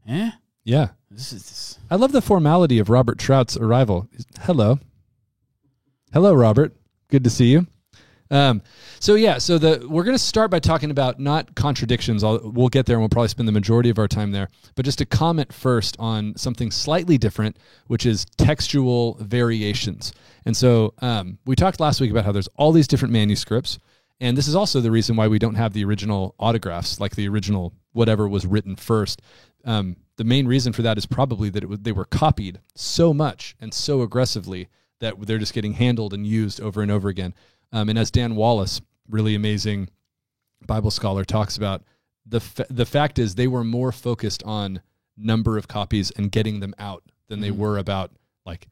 eh, 0.08 0.32
Yeah. 0.64 0.90
this 1.12 1.32
is 1.34 1.44
this. 1.44 1.80
I 1.90 1.96
love 1.96 2.12
the 2.12 2.22
formality 2.22 2.80
of 2.80 2.90
Robert 2.90 3.18
Trout's 3.18 3.56
arrival. 3.58 4.08
Hello. 4.42 4.80
Hello, 6.14 6.34
Robert. 6.34 6.76
Good 7.10 7.24
to 7.24 7.30
see 7.30 7.52
you. 7.52 7.68
Um, 8.34 8.64
so 9.00 9.14
yeah, 9.14 9.38
so 9.38 9.60
the 9.60 9.86
we're 9.88 10.04
going 10.04 10.16
to 10.16 10.24
start 10.24 10.50
by 10.50 10.58
talking 10.58 10.90
about 10.90 11.20
not 11.20 11.54
contradictions. 11.54 12.24
I'll, 12.24 12.40
we'll 12.44 12.68
get 12.68 12.88
there, 12.88 12.96
and 12.96 13.02
we'll 13.02 13.10
probably 13.10 13.28
spend 13.28 13.48
the 13.48 13.54
majority 13.54 13.92
of 13.92 14.00
our 14.00 14.08
time 14.08 14.32
there. 14.32 14.50
But 14.74 14.86
just 14.86 14.98
to 14.98 15.06
comment 15.06 15.54
first 15.54 15.96
on 16.00 16.36
something 16.36 16.72
slightly 16.72 17.20
different, 17.20 17.58
which 17.86 18.08
is 18.08 18.26
textual 18.38 19.20
variations. 19.22 20.14
And 20.46 20.58
so 20.58 20.96
um, 21.00 21.38
we 21.46 21.56
talked 21.56 21.80
last 21.80 22.02
week 22.02 22.10
about 22.10 22.26
how 22.26 22.32
there's 22.32 22.50
all 22.56 22.72
these 22.72 22.88
different 22.88 23.14
manuscripts, 23.14 23.78
and 24.20 24.36
this 24.36 24.48
is 24.48 24.56
also 24.56 24.82
the 24.82 24.90
reason 24.90 25.16
why 25.16 25.28
we 25.28 25.38
don't 25.38 25.56
have 25.56 25.74
the 25.74 25.86
original 25.86 26.34
autographs, 26.40 27.00
like 27.00 27.16
the 27.16 27.28
original 27.28 27.72
whatever 27.92 28.28
was 28.28 28.48
written 28.48 28.76
first. 28.76 29.22
Um, 29.64 29.96
the 30.18 30.24
main 30.24 30.48
reason 30.48 30.74
for 30.74 30.82
that 30.82 30.98
is 30.98 31.06
probably 31.06 31.52
that 31.52 31.70
was, 31.70 31.80
they 31.82 31.92
were 31.92 32.06
copied 32.06 32.60
so 32.74 33.14
much 33.14 33.56
and 33.60 33.72
so 33.72 34.02
aggressively 34.02 34.70
that 35.00 35.20
they're 35.28 35.38
just 35.38 35.54
getting 35.54 35.74
handled 35.74 36.14
and 36.14 36.26
used 36.26 36.60
over 36.62 36.82
and 36.82 36.90
over 36.90 37.10
again. 37.10 37.36
Um, 37.74 37.90
and 37.90 38.00
as 38.00 38.12
Dan 38.12 38.36
Wallace, 38.36 38.80
really 39.10 39.36
amazing 39.36 39.90
Bible 40.66 40.92
scholar, 40.92 41.26
talks 41.26 41.58
about, 41.58 41.84
the 42.26 42.40
fa- 42.40 42.68
the 42.70 42.86
fact 42.86 43.20
is 43.20 43.36
they 43.36 43.48
were 43.48 43.66
more 43.66 43.92
focused 43.92 44.44
on 44.44 44.82
number 45.18 45.58
of 45.58 45.68
copies 45.68 46.12
and 46.12 46.32
getting 46.32 46.62
them 46.62 46.74
out 46.80 47.04
than 47.28 47.42
they 47.42 47.52
were 47.52 47.78
about 47.78 48.12
like 48.46 48.68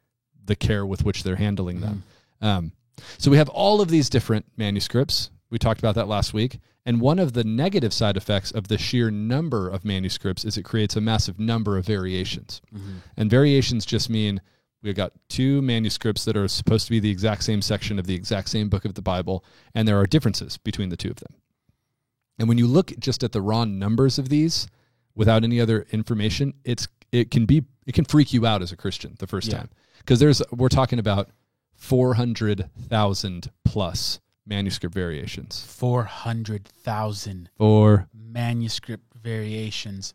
the 0.45 0.55
care 0.55 0.85
with 0.85 1.03
which 1.03 1.23
they're 1.23 1.35
handling 1.35 1.81
them. 1.81 2.03
Um, 2.41 2.71
so 3.17 3.29
we 3.29 3.37
have 3.37 3.49
all 3.49 3.81
of 3.81 3.89
these 3.89 4.09
different 4.09 4.45
manuscripts. 4.55 5.31
We 5.49 5.57
talked 5.59 5.79
about 5.79 5.95
that 5.95 6.07
last 6.07 6.33
week. 6.33 6.59
And 6.85 6.99
one 6.99 7.19
of 7.19 7.33
the 7.33 7.43
negative 7.43 7.93
side 7.93 8.17
effects 8.17 8.51
of 8.51 8.67
the 8.67 8.77
sheer 8.77 9.11
number 9.11 9.69
of 9.69 9.85
manuscripts 9.85 10.43
is 10.45 10.57
it 10.57 10.63
creates 10.63 10.95
a 10.95 11.01
massive 11.01 11.39
number 11.39 11.77
of 11.77 11.85
variations. 11.85 12.61
And 13.17 13.29
variations 13.29 13.85
just 13.85 14.09
mean 14.09 14.41
we've 14.83 14.95
got 14.95 15.13
two 15.29 15.61
manuscripts 15.61 16.25
that 16.25 16.35
are 16.37 16.47
supposed 16.47 16.85
to 16.85 16.91
be 16.91 16.99
the 16.99 17.09
exact 17.09 17.43
same 17.43 17.61
section 17.61 17.99
of 17.99 18.07
the 18.07 18.15
exact 18.15 18.49
same 18.49 18.69
book 18.69 18.85
of 18.85 18.93
the 18.95 19.01
Bible, 19.01 19.43
and 19.75 19.87
there 19.87 19.99
are 19.99 20.05
differences 20.05 20.57
between 20.57 20.89
the 20.89 20.97
two 20.97 21.09
of 21.09 21.17
them. 21.17 21.33
And 22.39 22.47
when 22.49 22.57
you 22.57 22.67
look 22.67 22.91
just 22.99 23.23
at 23.23 23.31
the 23.33 23.41
raw 23.41 23.65
numbers 23.65 24.17
of 24.17 24.29
these 24.29 24.67
without 25.15 25.43
any 25.43 25.59
other 25.61 25.85
information, 25.91 26.53
it's 26.63 26.87
it 27.11 27.29
can 27.31 27.45
be 27.45 27.63
it 27.85 27.93
can 27.93 28.05
freak 28.05 28.33
you 28.33 28.45
out 28.45 28.61
as 28.61 28.71
a 28.71 28.77
Christian 28.77 29.15
the 29.19 29.27
first 29.27 29.49
Yeah. 29.49 29.57
time. 29.59 29.69
Because 29.99 30.19
there's 30.19 30.41
we're 30.51 30.69
talking 30.69 30.97
about 30.99 31.29
400,000 31.75 33.51
plus 33.63 34.19
manuscript 34.45 34.93
variations. 34.95 35.61
Four 35.63 36.03
hundred 36.05 36.65
thousand 36.65 37.49
Or 37.59 38.07
manuscript 38.13 39.03
variations. 39.21 40.13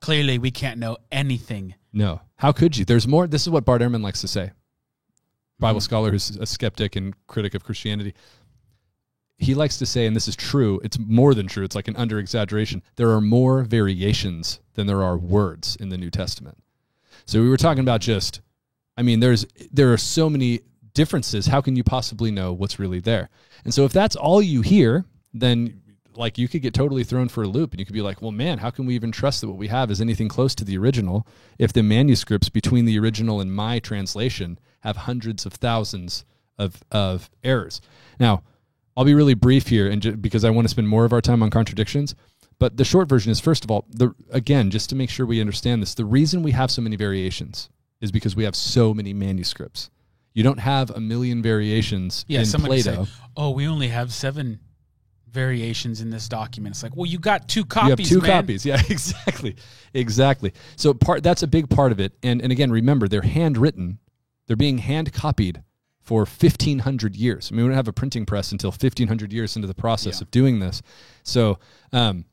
Clearly, 0.00 0.38
we 0.38 0.50
can't 0.50 0.78
know 0.78 0.96
anything. 1.12 1.74
no. 1.92 2.20
How 2.40 2.52
could 2.52 2.76
you? 2.76 2.86
There's 2.86 3.06
more. 3.06 3.26
This 3.26 3.42
is 3.42 3.50
what 3.50 3.66
Bart 3.66 3.82
Ehrman 3.82 4.02
likes 4.02 4.22
to 4.22 4.28
say. 4.28 4.44
Mm-hmm. 4.44 5.60
Bible 5.60 5.80
scholar 5.80 6.10
who's 6.10 6.30
a 6.36 6.46
skeptic 6.46 6.96
and 6.96 7.14
critic 7.26 7.54
of 7.54 7.64
Christianity. 7.64 8.14
He 9.36 9.54
likes 9.54 9.76
to 9.78 9.86
say, 9.86 10.06
and 10.06 10.16
this 10.16 10.26
is 10.26 10.36
true, 10.36 10.80
it's 10.82 10.98
more 10.98 11.34
than 11.34 11.46
true, 11.46 11.64
it's 11.64 11.74
like 11.74 11.88
an 11.88 11.96
under 11.96 12.18
exaggeration. 12.18 12.82
There 12.96 13.10
are 13.10 13.20
more 13.20 13.62
variations 13.62 14.60
than 14.74 14.86
there 14.86 15.02
are 15.02 15.16
words 15.16 15.76
in 15.76 15.90
the 15.90 15.98
New 15.98 16.10
Testament. 16.10 16.58
So 17.26 17.40
we 17.40 17.48
were 17.48 17.56
talking 17.58 17.82
about 17.82 18.00
just, 18.00 18.40
I 18.96 19.02
mean, 19.02 19.20
there's 19.20 19.46
there 19.70 19.92
are 19.92 19.98
so 19.98 20.30
many 20.30 20.60
differences. 20.94 21.46
How 21.46 21.60
can 21.60 21.76
you 21.76 21.84
possibly 21.84 22.30
know 22.30 22.52
what's 22.54 22.78
really 22.78 23.00
there? 23.00 23.28
And 23.64 23.74
so 23.74 23.84
if 23.84 23.92
that's 23.92 24.16
all 24.16 24.40
you 24.40 24.62
hear, 24.62 25.04
then 25.34 25.79
like 26.16 26.38
you 26.38 26.48
could 26.48 26.62
get 26.62 26.74
totally 26.74 27.04
thrown 27.04 27.28
for 27.28 27.42
a 27.42 27.48
loop 27.48 27.70
and 27.72 27.80
you 27.80 27.86
could 27.86 27.94
be 27.94 28.02
like, 28.02 28.20
well, 28.20 28.32
man, 28.32 28.58
how 28.58 28.70
can 28.70 28.86
we 28.86 28.94
even 28.94 29.12
trust 29.12 29.40
that 29.40 29.48
what 29.48 29.56
we 29.56 29.68
have 29.68 29.90
is 29.90 30.00
anything 30.00 30.28
close 30.28 30.54
to 30.56 30.64
the 30.64 30.76
original 30.76 31.26
if 31.58 31.72
the 31.72 31.82
manuscripts 31.82 32.48
between 32.48 32.84
the 32.84 32.98
original 32.98 33.40
and 33.40 33.54
my 33.54 33.78
translation 33.78 34.58
have 34.80 34.96
hundreds 34.96 35.46
of 35.46 35.52
thousands 35.54 36.24
of, 36.58 36.82
of 36.90 37.30
errors? 37.44 37.80
Now, 38.18 38.42
I'll 38.96 39.04
be 39.04 39.14
really 39.14 39.34
brief 39.34 39.68
here 39.68 39.88
and 39.90 40.02
ju- 40.02 40.16
because 40.16 40.44
I 40.44 40.50
want 40.50 40.66
to 40.66 40.70
spend 40.70 40.88
more 40.88 41.04
of 41.04 41.12
our 41.12 41.20
time 41.20 41.42
on 41.42 41.50
contradictions. 41.50 42.14
But 42.58 42.76
the 42.76 42.84
short 42.84 43.08
version 43.08 43.30
is 43.32 43.40
first 43.40 43.64
of 43.64 43.70
all, 43.70 43.86
the 43.88 44.14
again, 44.30 44.70
just 44.70 44.90
to 44.90 44.94
make 44.96 45.08
sure 45.08 45.24
we 45.24 45.40
understand 45.40 45.80
this, 45.80 45.94
the 45.94 46.04
reason 46.04 46.42
we 46.42 46.52
have 46.52 46.70
so 46.70 46.82
many 46.82 46.96
variations 46.96 47.70
is 48.00 48.12
because 48.12 48.36
we 48.36 48.44
have 48.44 48.54
so 48.56 48.92
many 48.92 49.14
manuscripts. 49.14 49.88
You 50.34 50.42
don't 50.42 50.58
have 50.60 50.90
a 50.90 51.00
million 51.00 51.42
variations 51.42 52.24
Yeah, 52.28 52.40
in 52.40 52.46
Plato. 52.46 53.04
say, 53.04 53.10
"Oh, 53.36 53.50
we 53.50 53.66
only 53.66 53.88
have 53.88 54.12
seven 54.12 54.60
variations 55.32 56.00
in 56.00 56.10
this 56.10 56.28
document." 56.28 56.74
It's 56.74 56.82
like, 56.82 56.96
well, 56.96 57.06
you 57.06 57.18
got 57.18 57.48
two 57.48 57.64
copies. 57.64 58.10
you 58.10 58.16
have 58.18 58.22
two 58.22 58.26
man. 58.28 58.42
copies. 58.42 58.66
Yeah, 58.66 58.80
exactly. 58.88 59.56
Exactly. 59.94 60.52
So 60.76 60.94
part 60.94 61.22
that's 61.22 61.42
a 61.42 61.46
big 61.48 61.68
part 61.70 61.92
of 61.92 62.00
it. 62.00 62.12
And 62.22 62.42
and 62.42 62.52
again, 62.52 62.70
remember 62.70 63.08
they're 63.08 63.22
handwritten. 63.22 63.98
They're 64.46 64.56
being 64.56 64.78
hand 64.78 65.12
copied 65.12 65.62
for 66.00 66.20
1500 66.20 67.14
years. 67.14 67.50
I 67.52 67.54
mean, 67.54 67.64
we 67.64 67.68
don't 67.68 67.76
have 67.76 67.86
a 67.86 67.92
printing 67.92 68.26
press 68.26 68.50
until 68.50 68.70
1500 68.70 69.32
years 69.32 69.54
into 69.54 69.68
the 69.68 69.74
process 69.74 70.18
Yeah. 70.20 70.24
of 70.24 70.30
doing 70.30 70.58
this. 70.58 70.82
So, 71.22 71.58
um 71.92 72.24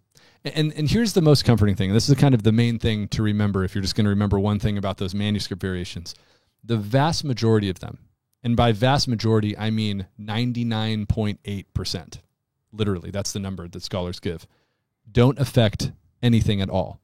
And 0.55 0.73
and 0.73 0.89
here's 0.89 1.13
the 1.13 1.21
most 1.21 1.45
comforting 1.45 1.75
thing. 1.75 1.93
This 1.93 2.09
is 2.09 2.15
kind 2.15 2.33
of 2.33 2.41
the 2.43 2.51
main 2.53 2.79
thing 2.79 3.07
to 3.09 3.21
remember 3.21 3.63
if 3.63 3.75
you're 3.75 3.81
just 3.83 3.95
going 3.95 4.05
to 4.05 4.09
remember 4.09 4.39
one 4.39 4.57
thing 4.59 4.77
about 4.77 4.97
those 4.97 5.13
manuscript 5.13 5.61
variations. 5.61 6.15
The 6.63 6.77
vast 6.77 7.23
majority 7.23 7.69
of 7.69 7.79
them, 7.81 7.99
and 8.43 8.55
by 8.55 8.71
vast 8.71 9.07
majority 9.07 9.55
I 9.57 9.69
mean 9.69 10.07
99.8%. 10.19 12.19
Literally, 12.77 13.11
that's 13.11 13.33
the 13.33 13.39
number 13.39 13.67
that 13.67 13.83
scholars 13.83 14.19
give. 14.19 14.47
Don't 15.11 15.39
affect 15.39 15.91
anything 16.21 16.61
at 16.61 16.69
all. 16.69 16.99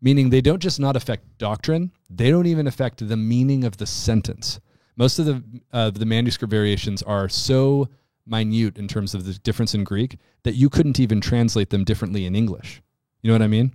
Meaning 0.00 0.30
they 0.30 0.40
don't 0.40 0.60
just 0.60 0.78
not 0.78 0.96
affect 0.96 1.38
doctrine, 1.38 1.90
they 2.10 2.30
don't 2.30 2.46
even 2.46 2.66
affect 2.66 3.06
the 3.06 3.16
meaning 3.16 3.64
of 3.64 3.78
the 3.78 3.86
sentence. 3.86 4.60
Most 4.96 5.18
of 5.18 5.26
the 5.26 5.42
uh, 5.72 5.90
the 5.90 6.06
manuscript 6.06 6.50
variations 6.50 7.02
are 7.02 7.28
so 7.28 7.88
minute 8.26 8.76
in 8.76 8.88
terms 8.88 9.14
of 9.14 9.24
the 9.24 9.34
difference 9.34 9.74
in 9.74 9.84
Greek 9.84 10.18
that 10.42 10.54
you 10.54 10.68
couldn't 10.68 11.00
even 11.00 11.20
translate 11.20 11.70
them 11.70 11.84
differently 11.84 12.26
in 12.26 12.34
English. 12.34 12.82
You 13.22 13.28
know 13.28 13.34
what 13.34 13.42
I 13.42 13.48
mean? 13.48 13.72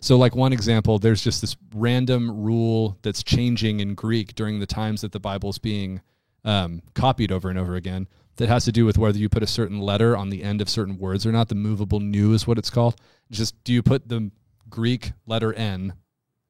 So, 0.00 0.16
like 0.16 0.36
one 0.36 0.52
example, 0.52 0.98
there's 0.98 1.22
just 1.22 1.40
this 1.40 1.56
random 1.74 2.30
rule 2.30 2.98
that's 3.02 3.22
changing 3.22 3.80
in 3.80 3.94
Greek 3.94 4.34
during 4.34 4.60
the 4.60 4.66
times 4.66 5.00
that 5.00 5.12
the 5.12 5.20
Bible's 5.20 5.58
being 5.58 6.00
um, 6.44 6.82
copied 6.94 7.32
over 7.32 7.48
and 7.48 7.58
over 7.58 7.74
again 7.74 8.06
that 8.36 8.48
has 8.48 8.64
to 8.66 8.72
do 8.72 8.84
with 8.84 8.98
whether 8.98 9.18
you 9.18 9.28
put 9.28 9.42
a 9.42 9.46
certain 9.46 9.80
letter 9.80 10.16
on 10.16 10.28
the 10.30 10.42
end 10.42 10.60
of 10.60 10.68
certain 10.68 10.98
words 10.98 11.24
or 11.26 11.32
not. 11.32 11.48
The 11.48 11.54
movable 11.54 12.00
nu 12.00 12.32
is 12.32 12.46
what 12.46 12.58
it's 12.58 12.70
called. 12.70 12.96
Just 13.30 13.62
do 13.64 13.72
you 13.72 13.82
put 13.82 14.08
the 14.08 14.30
Greek 14.68 15.12
letter 15.26 15.52
N 15.54 15.94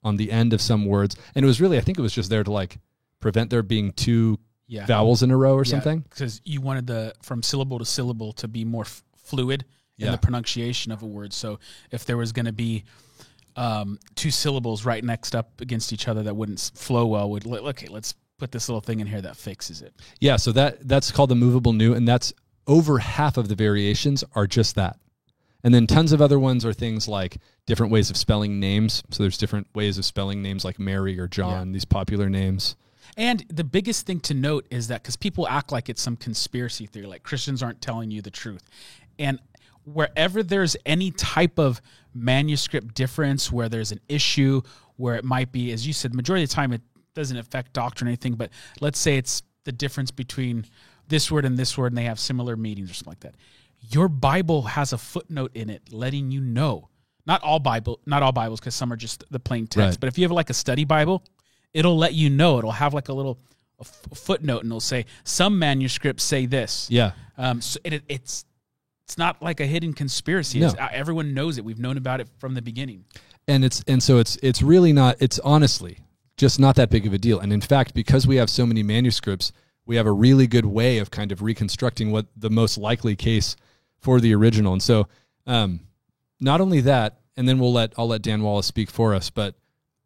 on 0.03 0.17
the 0.17 0.31
end 0.33 0.53
of 0.53 0.61
some 0.61 0.87
words? 0.87 1.17
And 1.35 1.45
it 1.45 1.47
was 1.47 1.61
really, 1.61 1.79
I 1.79 1.81
think 1.81 1.99
it 1.99 2.03
was 2.03 2.13
just 2.13 2.31
there 2.31 2.45
to 2.45 2.51
like 2.51 2.79
prevent 3.21 3.51
there 3.51 3.63
being 3.63 3.93
two 3.93 4.39
Yeah. 4.69 4.85
vowels 4.87 5.23
in 5.23 5.31
a 5.31 5.37
row 5.37 5.55
or 5.55 5.65
something. 5.65 6.01
Because 6.01 6.41
you 6.45 6.61
wanted 6.61 6.87
the 6.87 7.15
from 7.23 7.43
syllable 7.43 7.79
to 7.79 7.85
syllable 7.85 8.33
to 8.35 8.49
be 8.49 8.65
more 8.65 8.85
f- 8.85 9.03
fluid 9.17 9.65
in 9.99 10.07
Yeah. 10.07 10.11
the 10.13 10.19
pronunciation 10.19 10.93
of 10.93 11.03
a 11.03 11.07
word. 11.07 11.33
So 11.33 11.59
if 11.91 12.05
there 12.05 12.17
was 12.17 12.33
going 12.33 12.47
to 12.47 12.53
be 12.53 12.85
um, 13.57 13.99
two 14.17 14.31
syllables 14.31 14.85
right 14.85 15.03
next 15.03 15.35
up 15.35 15.61
against 15.63 15.93
each 15.93 16.09
other 16.09 16.23
that 16.25 16.37
wouldn't 16.37 16.71
flow 16.75 17.07
well, 17.07 17.31
would 17.31 17.47
okay, 17.47 17.87
let's 17.89 18.15
put 18.39 18.53
this 18.53 18.69
little 18.69 18.81
thing 18.81 19.01
in 19.01 19.07
here 19.07 19.21
that 19.23 19.37
fixes 19.37 19.83
it. 19.83 19.95
Yeah, 20.21 20.37
so 20.37 20.53
that 20.53 20.87
that's 20.87 21.11
called 21.11 21.31
the 21.31 21.35
movable 21.35 21.73
nu, 21.73 21.95
and 21.95 22.07
that's 22.07 22.33
over 22.67 22.99
half 22.99 23.37
of 23.37 23.49
the 23.49 23.55
variations 23.55 24.25
are 24.35 24.47
just 24.47 24.75
that. 24.75 24.99
And 25.65 25.75
then 25.75 25.87
tons 25.87 26.13
of 26.13 26.23
other 26.23 26.39
ones 26.39 26.65
are 26.65 26.73
things 26.73 27.09
like 27.09 27.39
different 27.67 27.91
ways 27.93 28.11
of 28.11 28.17
spelling 28.17 28.61
names. 28.61 29.03
So 29.11 29.23
there's 29.23 29.39
different 29.39 29.67
ways 29.75 29.99
of 29.99 30.05
spelling 30.05 30.43
names 30.43 30.65
like 30.65 30.79
Mary 30.79 31.19
or 31.19 31.27
John, 31.27 31.73
these 31.73 31.85
popular 31.85 32.29
names. 32.29 32.77
And 33.17 33.45
the 33.49 33.65
biggest 33.65 34.07
thing 34.07 34.21
to 34.21 34.35
note 34.35 34.67
is 34.71 34.89
that 34.89 35.03
because 35.03 35.17
people 35.17 35.49
act 35.49 35.73
like 35.73 35.89
it's 35.89 36.03
some 36.03 36.17
conspiracy 36.17 36.87
theory, 36.87 37.07
like 37.07 37.23
Christians 37.23 37.63
aren't 37.63 37.81
telling 37.81 38.11
you 38.11 38.23
the 38.23 38.31
truth. 38.31 38.63
And 39.19 39.41
wherever 39.85 40.43
there's 40.43 40.77
any 40.85 41.11
type 41.13 41.59
of 41.59 41.81
manuscript 42.15 42.95
difference, 42.95 43.51
where 43.51 43.69
there's 43.69 43.93
an 43.93 44.01
issue, 44.09 44.61
where 44.97 45.15
it 45.15 45.25
might 45.25 45.51
be, 45.53 45.73
as 45.73 45.87
you 45.87 45.93
said, 45.93 46.15
majority 46.15 46.45
of 46.45 46.51
the 46.51 46.55
time 46.55 46.73
it 46.73 46.83
doesn't 47.17 47.37
affect 47.37 47.73
doctrine 47.73 48.07
or 48.07 48.11
anything, 48.11 48.35
but 48.35 48.51
let's 48.81 48.99
say 49.01 49.17
it's 49.17 49.43
the 49.65 49.73
difference 49.73 50.13
between 50.13 50.65
this 51.09 51.31
word 51.31 51.45
and 51.45 51.57
this 51.59 51.77
word 51.77 51.89
and 51.89 51.99
they 51.99 52.05
have 52.05 52.21
similar 52.21 52.57
meanings 52.57 52.91
or 52.91 52.95
something 52.95 53.11
like 53.11 53.21
that. 53.21 53.35
Your 53.91 54.09
Bible 54.09 54.63
has 54.63 54.93
a 54.93 54.99
footnote 54.99 55.51
in 55.55 55.71
it 55.71 55.93
letting 55.93 56.31
you 56.31 56.41
know. 56.41 56.89
Not 57.27 57.43
all 57.43 57.59
Bible, 57.59 57.99
not 58.07 58.23
all 58.23 58.31
Bibles, 58.33 58.61
because 58.61 58.75
some 58.77 58.93
are 58.93 58.97
just 58.97 59.25
the 59.31 59.41
plain 59.41 59.67
text. 59.67 59.79
Right. 59.97 60.01
But 60.01 60.07
if 60.09 60.19
you 60.19 60.25
have 60.25 60.31
like 60.31 60.51
a 60.51 60.55
study 60.55 60.85
Bible, 60.85 61.25
it'll 61.75 61.97
let 61.99 62.15
you 62.15 62.31
know. 62.31 62.59
It'll 62.59 62.71
have 62.71 62.95
like 62.95 63.09
a 63.09 63.13
little 63.13 63.39
a 63.79 63.83
f- 63.83 64.07
footnote, 64.15 64.63
and 64.63 64.69
it'll 64.71 64.81
say 64.81 65.07
some 65.25 65.59
manuscripts 65.59 66.23
say 66.23 66.47
this. 66.47 66.89
Yeah. 66.89 67.13
Um. 67.37 67.61
So 67.61 67.81
it, 67.85 68.03
it's 68.09 68.45
it's 69.05 69.19
not 69.19 69.43
like 69.43 69.59
a 69.61 69.67
hidden 69.67 69.93
conspiracy. 69.93 70.61
No. 70.61 70.69
Uh, 70.69 70.89
everyone 70.93 71.35
knows 71.35 71.59
it. 71.59 71.65
We've 71.65 71.79
known 71.81 71.97
about 71.97 72.21
it 72.21 72.29
from 72.39 72.55
the 72.55 72.63
beginning. 72.63 73.05
and 73.49 73.65
it's 73.65 73.83
and 73.89 74.01
so 74.03 74.19
it's 74.19 74.37
it's 74.43 74.63
really 74.63 74.93
not 74.93 75.17
it's 75.21 75.39
honestly 75.41 75.99
just 76.37 76.61
not 76.61 76.77
that 76.77 76.91
big 76.91 77.07
of 77.07 77.13
a 77.13 77.19
deal. 77.19 77.39
And 77.39 77.53
in 77.53 77.61
fact 77.61 77.95
because 77.95 78.27
we 78.27 78.37
have 78.37 78.51
so 78.51 78.67
many 78.67 78.83
manuscripts 78.83 79.53
we 79.85 79.97
have 79.97 80.07
a 80.07 80.13
really 80.13 80.49
good 80.49 80.67
way 80.67 80.99
of 80.99 81.13
kind 81.13 81.31
of 81.31 81.43
reconstructing 81.43 82.11
what 82.11 82.27
the 82.37 82.51
most 82.51 82.77
likely 82.77 83.15
case 83.15 83.55
for 83.99 84.21
the 84.21 84.35
original. 84.35 84.73
And 84.73 84.83
so 84.83 85.09
um 85.47 85.81
not 86.41 86.61
only 86.61 86.81
that 86.83 87.21
and 87.37 87.49
then 87.49 87.59
we'll 87.59 87.73
let 87.73 87.93
I'll 87.97 88.09
let 88.09 88.23
Dan 88.23 88.43
Wallace 88.43 88.67
speak 88.67 88.91
for 88.91 89.15
us 89.15 89.31
but 89.31 89.55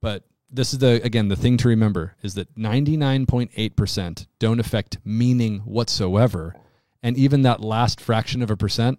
but 0.01 0.25
this 0.51 0.73
is 0.73 0.79
the 0.81 1.01
again 1.05 1.29
the 1.29 1.37
thing 1.37 1.57
to 1.59 1.69
remember 1.69 2.17
is 2.23 2.35
that 2.35 2.55
99.8% 2.57 4.27
don't 4.39 4.61
affect 4.61 4.99
meaning 5.05 5.61
whatsoever. 5.61 6.55
And 7.03 7.17
even 7.17 7.43
that 7.43 7.63
last 7.63 8.01
fraction 8.01 8.43
of 8.43 8.51
a 8.51 8.57
percent 8.57 8.99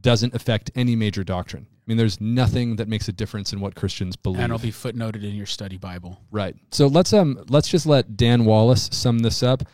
doesn't 0.00 0.34
affect 0.34 0.70
any 0.74 0.94
major 0.94 1.24
doctrine. 1.24 1.66
I 1.86 1.90
mean, 1.90 1.98
there's 1.98 2.18
nothing 2.18 2.76
that 2.76 2.88
makes 2.88 3.08
a 3.08 3.12
difference 3.12 3.52
in 3.52 3.60
what 3.60 3.74
Christians 3.74 4.16
believe. 4.16 4.40
And 4.40 4.46
it'll 4.52 4.58
be 4.58 4.72
footnoted 4.72 5.22
in 5.22 5.34
your 5.34 5.44
study 5.44 5.76
Bible. 5.76 6.18
right. 6.30 6.56
So 6.70 6.86
let's 6.86 7.12
um 7.12 7.44
let's 7.50 7.68
just 7.68 7.84
let 7.84 8.16
Dan 8.16 8.46
Wallace 8.46 8.88
sum 8.90 9.18
this 9.18 9.42
up. 9.42 9.64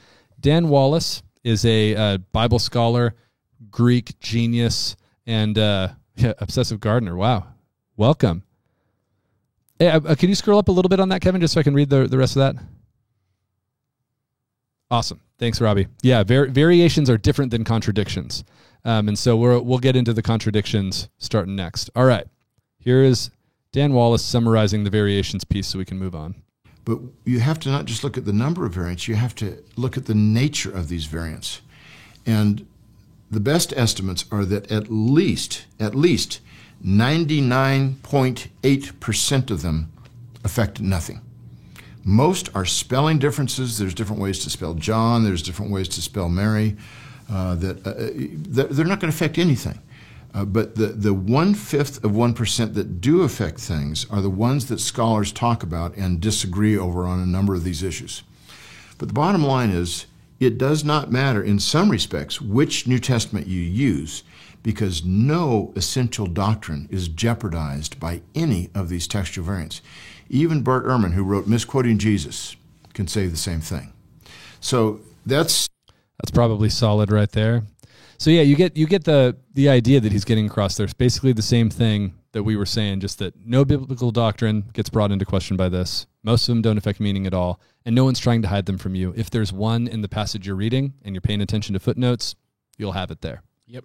Dan 0.40 0.68
Wallace 0.68 1.22
is 1.44 1.64
a 1.64 1.94
uh, 1.94 2.18
Bible 2.32 2.58
scholar, 2.58 3.14
Greek 3.70 4.18
genius, 4.18 4.96
and 5.26 5.56
uh, 5.56 5.88
yeah, 6.16 6.32
obsessive 6.38 6.80
gardener. 6.80 7.14
Wow, 7.14 7.46
welcome. 7.96 8.42
Hey, 9.78 9.88
uh, 9.88 10.00
uh, 10.00 10.14
can 10.16 10.28
you 10.28 10.34
scroll 10.34 10.58
up 10.58 10.68
a 10.68 10.72
little 10.72 10.88
bit 10.88 10.98
on 10.98 11.10
that, 11.10 11.20
Kevin, 11.20 11.40
just 11.40 11.54
so 11.54 11.60
I 11.60 11.62
can 11.62 11.74
read 11.74 11.90
the 11.90 12.08
the 12.08 12.18
rest 12.18 12.36
of 12.36 12.40
that? 12.40 12.62
Awesome. 14.90 15.20
Thanks, 15.38 15.60
Robbie. 15.60 15.86
Yeah, 16.02 16.22
var- 16.24 16.46
variations 16.46 17.08
are 17.08 17.16
different 17.16 17.50
than 17.50 17.64
contradictions. 17.64 18.44
Um, 18.84 19.08
and 19.08 19.18
so 19.18 19.36
we're, 19.36 19.60
we'll 19.60 19.78
get 19.78 19.96
into 19.96 20.12
the 20.12 20.22
contradictions 20.22 21.08
starting 21.18 21.56
next. 21.56 21.90
All 21.94 22.04
right. 22.04 22.26
Here 22.78 23.02
is 23.02 23.30
Dan 23.72 23.92
Wallace 23.92 24.24
summarizing 24.24 24.84
the 24.84 24.90
variations 24.90 25.44
piece 25.44 25.68
so 25.68 25.78
we 25.78 25.84
can 25.84 25.98
move 25.98 26.14
on. 26.14 26.36
But 26.84 26.98
you 27.24 27.40
have 27.40 27.60
to 27.60 27.68
not 27.68 27.84
just 27.84 28.02
look 28.02 28.16
at 28.16 28.24
the 28.24 28.32
number 28.32 28.64
of 28.64 28.72
variants, 28.72 29.06
you 29.06 29.16
have 29.16 29.34
to 29.36 29.62
look 29.76 29.96
at 29.96 30.06
the 30.06 30.14
nature 30.14 30.70
of 30.70 30.88
these 30.88 31.04
variants. 31.04 31.60
And 32.26 32.66
the 33.30 33.40
best 33.40 33.72
estimates 33.76 34.24
are 34.32 34.44
that 34.46 34.72
at 34.72 34.90
least, 34.90 35.66
at 35.78 35.94
least 35.94 36.40
99.8% 36.84 39.50
of 39.50 39.62
them 39.62 39.92
affect 40.42 40.80
nothing. 40.80 41.20
Most 42.02 42.48
are 42.54 42.64
spelling 42.64 43.18
differences. 43.18 43.78
There's 43.78 43.94
different 43.94 44.22
ways 44.22 44.38
to 44.40 44.50
spell 44.50 44.74
John, 44.74 45.24
there's 45.24 45.42
different 45.42 45.70
ways 45.70 45.88
to 45.90 46.00
spell 46.00 46.30
Mary, 46.30 46.76
uh, 47.30 47.54
that 47.54 47.86
uh, 47.86 47.94
they're 47.94 48.66
they're 48.66 48.84
not 48.84 49.00
going 49.00 49.10
to 49.10 49.16
affect 49.16 49.38
anything. 49.38 49.78
Uh, 50.32 50.44
but 50.44 50.76
the, 50.76 50.86
the 50.86 51.12
one 51.12 51.54
fifth 51.54 52.04
of 52.04 52.12
1% 52.12 52.74
that 52.74 53.00
do 53.00 53.22
affect 53.22 53.58
things 53.58 54.06
are 54.10 54.20
the 54.20 54.30
ones 54.30 54.66
that 54.66 54.78
scholars 54.78 55.32
talk 55.32 55.64
about 55.64 55.96
and 55.96 56.20
disagree 56.20 56.78
over 56.78 57.04
on 57.04 57.18
a 57.18 57.26
number 57.26 57.54
of 57.54 57.64
these 57.64 57.82
issues. 57.82 58.22
But 58.98 59.08
the 59.08 59.14
bottom 59.14 59.42
line 59.42 59.70
is, 59.70 60.06
it 60.38 60.56
does 60.56 60.84
not 60.84 61.10
matter 61.10 61.42
in 61.42 61.58
some 61.58 61.90
respects 61.90 62.40
which 62.40 62.86
New 62.86 62.98
Testament 63.00 63.46
you 63.46 63.60
use 63.60 64.22
because 64.62 65.04
no 65.04 65.72
essential 65.74 66.26
doctrine 66.26 66.86
is 66.90 67.08
jeopardized 67.08 67.98
by 67.98 68.20
any 68.34 68.70
of 68.74 68.88
these 68.88 69.08
textual 69.08 69.46
variants. 69.46 69.80
Even 70.28 70.62
Bart 70.62 70.84
Ehrman, 70.86 71.12
who 71.12 71.24
wrote 71.24 71.46
Misquoting 71.46 71.98
Jesus, 71.98 72.56
can 72.94 73.08
say 73.08 73.26
the 73.26 73.36
same 73.36 73.60
thing. 73.60 73.92
So 74.60 75.00
that's 75.26 75.66
That's 76.20 76.30
probably 76.30 76.68
solid 76.68 77.10
right 77.10 77.30
there. 77.30 77.62
So 78.18 78.28
yeah, 78.30 78.42
you 78.42 78.54
get 78.54 78.76
you 78.76 78.86
get 78.86 79.04
the 79.04 79.36
the 79.54 79.70
idea 79.70 80.00
that 80.00 80.12
he's 80.12 80.26
getting 80.26 80.46
across 80.46 80.76
there. 80.76 80.84
It's 80.84 80.92
basically 80.92 81.32
the 81.32 81.40
same 81.40 81.70
thing 81.70 82.14
that 82.32 82.42
we 82.42 82.54
were 82.54 82.66
saying, 82.66 83.00
just 83.00 83.18
that 83.18 83.34
no 83.44 83.64
biblical 83.64 84.10
doctrine 84.10 84.64
gets 84.74 84.90
brought 84.90 85.10
into 85.10 85.24
question 85.24 85.56
by 85.56 85.68
this. 85.68 86.06
Most 86.22 86.48
of 86.48 86.54
them 86.54 86.62
don't 86.62 86.76
affect 86.76 87.00
meaning 87.00 87.26
at 87.26 87.32
all, 87.32 87.60
and 87.86 87.94
no 87.94 88.04
one's 88.04 88.18
trying 88.20 88.42
to 88.42 88.48
hide 88.48 88.66
them 88.66 88.76
from 88.76 88.94
you. 88.94 89.14
If 89.16 89.30
there's 89.30 89.52
one 89.52 89.88
in 89.88 90.02
the 90.02 90.08
passage 90.08 90.46
you're 90.46 90.54
reading 90.54 90.92
and 91.02 91.14
you're 91.14 91.22
paying 91.22 91.40
attention 91.40 91.72
to 91.72 91.80
footnotes, 91.80 92.34
you'll 92.76 92.92
have 92.92 93.10
it 93.10 93.22
there. 93.22 93.42
Yep. 93.66 93.84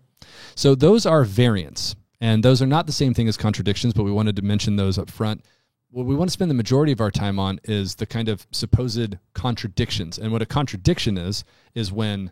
So 0.54 0.76
those 0.76 1.06
are 1.06 1.24
variants, 1.24 1.96
and 2.20 2.44
those 2.44 2.62
are 2.62 2.68
not 2.68 2.88
the 2.88 2.94
same 2.94 3.14
thing 3.14 3.30
as 3.30 3.38
contradictions, 3.38 3.94
but 3.94 4.04
we 4.04 4.12
wanted 4.12 4.36
to 4.36 4.42
mention 4.42 4.76
those 4.76 4.98
up 4.98 5.10
front. 5.10 5.46
What 5.92 6.06
we 6.06 6.16
want 6.16 6.30
to 6.30 6.34
spend 6.34 6.52
the 6.52 6.56
majority 6.56 6.92
of 6.92 7.00
our 7.00 7.12
time 7.12 7.40
on 7.40 7.60
is 7.64 7.96
the 7.96 8.06
kind 8.06 8.28
of 8.28 8.46
supposed 8.52 9.18
contradictions. 9.34 10.18
And 10.18 10.32
what 10.32 10.42
a 10.42 10.46
contradiction 10.46 11.18
is, 11.18 11.44
is 11.74 11.92
when, 11.92 12.32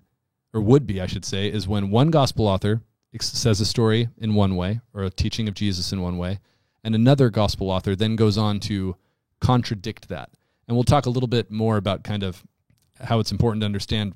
or 0.53 0.61
would 0.61 0.85
be, 0.85 0.99
I 0.99 1.07
should 1.07 1.23
say, 1.23 1.47
is 1.47 1.67
when 1.67 1.89
one 1.89 2.11
gospel 2.11 2.47
author 2.47 2.81
says 3.19 3.61
a 3.61 3.65
story 3.65 4.09
in 4.17 4.35
one 4.35 4.55
way 4.55 4.81
or 4.93 5.03
a 5.03 5.09
teaching 5.09 5.47
of 5.47 5.53
Jesus 5.53 5.91
in 5.91 6.01
one 6.01 6.17
way, 6.17 6.39
and 6.83 6.95
another 6.95 7.29
gospel 7.29 7.69
author 7.69 7.95
then 7.95 8.15
goes 8.15 8.37
on 8.37 8.59
to 8.61 8.97
contradict 9.39 10.09
that. 10.09 10.29
And 10.67 10.75
we'll 10.75 10.83
talk 10.83 11.05
a 11.05 11.09
little 11.09 11.27
bit 11.27 11.51
more 11.51 11.77
about 11.77 12.03
kind 12.03 12.23
of 12.23 12.43
how 12.99 13.19
it's 13.19 13.31
important 13.31 13.61
to 13.61 13.65
understand 13.65 14.13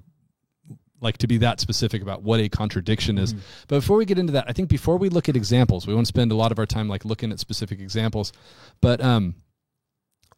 like 1.01 1.17
to 1.19 1.27
be 1.27 1.37
that 1.37 1.59
specific 1.59 2.01
about 2.01 2.23
what 2.23 2.39
a 2.39 2.49
contradiction 2.49 3.17
is. 3.17 3.33
But 3.67 3.77
before 3.77 3.97
we 3.97 4.05
get 4.05 4.17
into 4.17 4.33
that, 4.33 4.45
I 4.47 4.53
think 4.53 4.69
before 4.69 4.97
we 4.97 5.09
look 5.09 5.29
at 5.29 5.35
examples, 5.35 5.85
we 5.85 5.93
want 5.93 6.05
to 6.05 6.09
spend 6.09 6.31
a 6.31 6.35
lot 6.35 6.51
of 6.51 6.59
our 6.59 6.65
time 6.65 6.87
like 6.87 7.05
looking 7.05 7.31
at 7.31 7.39
specific 7.39 7.79
examples. 7.79 8.33
But 8.81 9.01
um 9.01 9.35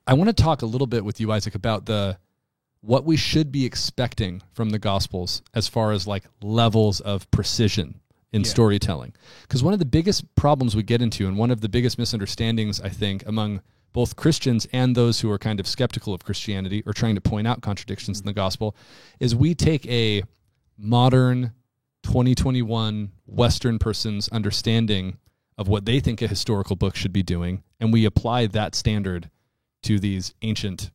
I 0.07 0.13
want 0.13 0.35
to 0.35 0.43
talk 0.43 0.63
a 0.63 0.65
little 0.65 0.87
bit 0.87 1.05
with 1.05 1.19
you 1.19 1.31
Isaac 1.31 1.55
about 1.55 1.85
the 1.85 2.17
what 2.81 3.05
we 3.05 3.17
should 3.17 3.51
be 3.51 3.65
expecting 3.65 4.41
from 4.53 4.69
the 4.71 4.79
gospels 4.79 5.41
as 5.53 5.67
far 5.67 5.91
as 5.91 6.07
like 6.07 6.23
levels 6.41 6.99
of 7.01 7.29
precision 7.29 7.99
in 8.31 8.43
storytelling. 8.45 9.13
Because 9.41 9.63
one 9.63 9.73
of 9.73 9.79
the 9.79 9.85
biggest 9.85 10.33
problems 10.35 10.75
we 10.75 10.83
get 10.83 11.01
into, 11.01 11.27
and 11.27 11.37
one 11.37 11.51
of 11.51 11.61
the 11.61 11.69
biggest 11.69 11.97
misunderstandings, 11.97 12.79
I 12.79 12.89
think, 12.89 13.25
among 13.25 13.61
both 13.91 14.15
Christians 14.15 14.67
and 14.71 14.95
those 14.95 15.19
who 15.19 15.31
are 15.31 15.39
kind 15.39 15.59
of 15.59 15.67
skeptical 15.67 16.13
of 16.13 16.23
Christianity 16.23 16.83
or 16.85 16.93
trying 16.93 17.15
to 17.15 17.21
point 17.21 17.47
out 17.47 17.61
contradictions 17.61 18.19
in 18.19 18.25
the 18.25 18.33
gospel, 18.33 18.75
is 19.19 19.35
we 19.35 19.55
take 19.55 19.85
a 19.87 20.23
modern 20.79 21.53
2021 22.03 23.11
Western 23.25 23.77
person's 23.77 24.29
understanding 24.29 25.17
of 25.57 25.67
what 25.67 25.85
they 25.85 25.99
think 25.99 26.21
a 26.21 26.27
historical 26.27 26.75
book 26.75 26.95
should 26.95 27.11
be 27.11 27.21
doing, 27.21 27.63
and 27.79 27.91
we 27.91 28.05
apply 28.05 28.47
that 28.47 28.75
standard 28.75 29.29
to 29.83 29.99
these 29.99 30.33
ancient 30.41 30.91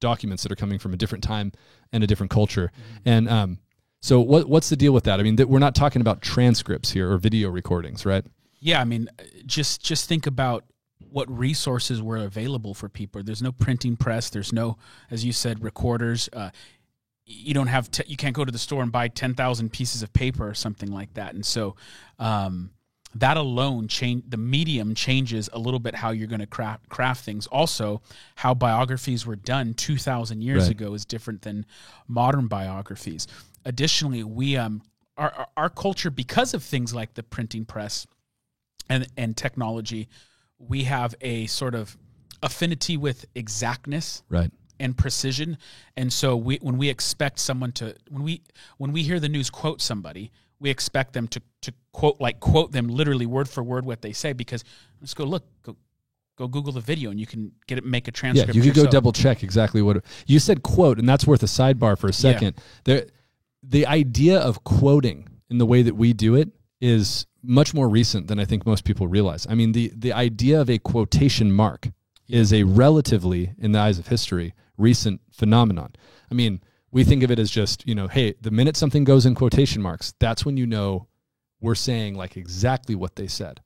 documents 0.00 0.42
that 0.42 0.50
are 0.50 0.56
coming 0.56 0.78
from 0.78 0.92
a 0.92 0.96
different 0.96 1.22
time 1.22 1.52
and 1.92 2.02
a 2.02 2.06
different 2.06 2.30
culture. 2.30 2.72
And 3.04 3.28
um, 3.28 3.58
so, 4.00 4.20
what 4.20 4.48
what's 4.48 4.68
the 4.68 4.76
deal 4.76 4.92
with 4.92 5.04
that? 5.04 5.20
I 5.20 5.22
mean, 5.22 5.36
that 5.36 5.48
we're 5.48 5.60
not 5.60 5.74
talking 5.74 6.02
about 6.02 6.20
transcripts 6.20 6.90
here 6.90 7.10
or 7.10 7.18
video 7.18 7.48
recordings, 7.50 8.04
right? 8.04 8.24
Yeah, 8.58 8.80
I 8.80 8.84
mean, 8.84 9.08
just 9.46 9.82
just 9.82 10.08
think 10.08 10.26
about 10.26 10.64
what 11.10 11.30
resources 11.30 12.02
were 12.02 12.16
available 12.16 12.74
for 12.74 12.88
people. 12.88 13.22
There's 13.22 13.42
no 13.42 13.52
printing 13.52 13.96
press. 13.96 14.30
There's 14.30 14.52
no, 14.52 14.78
as 15.10 15.24
you 15.24 15.32
said, 15.32 15.62
recorders. 15.62 16.28
Uh, 16.32 16.50
you 17.24 17.54
don't 17.54 17.68
have. 17.68 17.90
T- 17.90 18.04
you 18.06 18.16
can't 18.16 18.34
go 18.34 18.44
to 18.44 18.52
the 18.52 18.58
store 18.58 18.82
and 18.82 18.90
buy 18.92 19.08
ten 19.08 19.34
thousand 19.34 19.70
pieces 19.72 20.02
of 20.02 20.12
paper 20.12 20.46
or 20.48 20.54
something 20.54 20.90
like 20.90 21.14
that. 21.14 21.34
And 21.34 21.44
so, 21.46 21.76
um, 22.18 22.70
that 23.14 23.36
alone 23.36 23.88
change 23.88 24.24
the 24.28 24.36
medium 24.38 24.94
changes 24.94 25.48
a 25.52 25.58
little 25.58 25.78
bit 25.80 25.94
how 25.94 26.10
you're 26.10 26.26
going 26.26 26.40
to 26.40 26.46
craft 26.46 26.88
craft 26.88 27.24
things. 27.24 27.46
Also, 27.46 28.00
how 28.36 28.54
biographies 28.54 29.24
were 29.26 29.36
done 29.36 29.74
two 29.74 29.96
thousand 29.98 30.42
years 30.42 30.64
Right. 30.64 30.70
ago 30.72 30.94
is 30.94 31.04
different 31.04 31.42
than 31.42 31.66
modern 32.08 32.46
biographies. 32.48 33.26
Additionally, 33.64 34.24
we 34.24 34.56
um 34.56 34.82
our 35.16 35.30
our- 35.32 35.48
our 35.56 35.70
culture 35.70 36.10
because 36.10 36.54
of 36.54 36.62
things 36.64 36.92
like 36.94 37.14
the 37.14 37.22
printing 37.22 37.64
press 37.66 38.06
and 38.88 39.06
and 39.16 39.36
technology, 39.36 40.08
we 40.58 40.84
have 40.84 41.14
a 41.20 41.46
sort 41.46 41.74
of 41.74 41.96
affinity 42.42 42.96
with 42.96 43.26
exactness 43.34 44.22
Right. 44.28 44.50
And 44.82 44.96
precision. 44.96 45.56
And 45.96 46.12
so 46.12 46.36
we 46.36 46.58
when 46.60 46.76
we 46.76 46.88
expect 46.90 47.38
someone 47.38 47.72
to 47.72 47.94
when 48.10 48.22
we 48.22 48.42
when 48.76 48.92
we 48.92 49.02
hear 49.02 49.18
the 49.20 49.28
news 49.28 49.48
quote 49.48 49.80
somebody, 49.80 50.30
we 50.60 50.68
expect 50.68 51.14
them 51.14 51.28
to 51.28 51.40
to 51.62 51.72
quote 51.92 52.20
like 52.20 52.40
quote 52.40 52.72
them 52.72 52.88
literally 52.88 53.26
word 53.26 53.48
for 53.48 53.62
word 53.62 53.86
what 53.86 54.02
they 54.02 54.12
say 54.12 54.32
because 54.32 54.64
let's 55.00 55.14
go 55.14 55.24
look 55.24 55.44
go 55.62 55.76
go 56.36 56.48
Google 56.48 56.72
the 56.72 56.80
video 56.80 57.10
and 57.10 57.20
you 57.20 57.26
can 57.26 57.52
get 57.66 57.78
it 57.78 57.84
make 57.84 58.08
a 58.08 58.12
transcript. 58.12 58.54
Yeah, 58.54 58.62
you 58.62 58.72
could 58.72 58.84
go 58.84 58.90
double 58.90 59.12
check 59.12 59.42
exactly 59.42 59.80
what 59.80 60.04
you 60.26 60.38
said. 60.38 60.62
Quote, 60.62 60.98
and 60.98 61.08
that's 61.08 61.26
worth 61.26 61.42
a 61.42 61.46
sidebar 61.46 61.96
for 61.96 62.08
a 62.08 62.12
second. 62.12 62.56
The 62.84 63.08
the 63.62 63.86
idea 63.86 64.38
of 64.38 64.64
quoting 64.64 65.28
in 65.48 65.58
the 65.58 65.66
way 65.66 65.82
that 65.82 65.94
we 65.94 66.12
do 66.12 66.34
it 66.34 66.50
is 66.80 67.26
much 67.44 67.72
more 67.74 67.88
recent 67.88 68.26
than 68.26 68.40
I 68.40 68.44
think 68.44 68.66
most 68.66 68.84
people 68.84 69.06
realize. 69.06 69.46
I 69.48 69.54
mean, 69.54 69.72
the 69.72 69.92
the 69.94 70.12
idea 70.12 70.60
of 70.60 70.68
a 70.68 70.78
quotation 70.78 71.52
mark 71.52 71.88
is 72.28 72.52
a 72.52 72.62
relatively, 72.62 73.52
in 73.58 73.72
the 73.72 73.78
eyes 73.78 73.98
of 73.98 74.08
history, 74.08 74.54
recent 74.76 75.20
phenomenon. 75.30 75.92
I 76.30 76.34
mean, 76.34 76.60
we 76.90 77.04
think 77.04 77.22
of 77.22 77.30
it 77.30 77.38
as 77.38 77.50
just 77.50 77.86
you 77.86 77.94
know, 77.94 78.08
hey, 78.08 78.34
the 78.40 78.50
minute 78.50 78.76
something 78.76 79.04
goes 79.04 79.26
in 79.26 79.34
quotation 79.34 79.82
marks, 79.82 80.14
that's 80.18 80.44
when 80.44 80.56
you 80.56 80.66
know 80.66 81.08
we're 81.60 81.74
saying 81.74 82.14
like 82.14 82.36
exactly 82.36 82.94
what 82.94 83.16
they 83.16 83.26
said. 83.26 83.60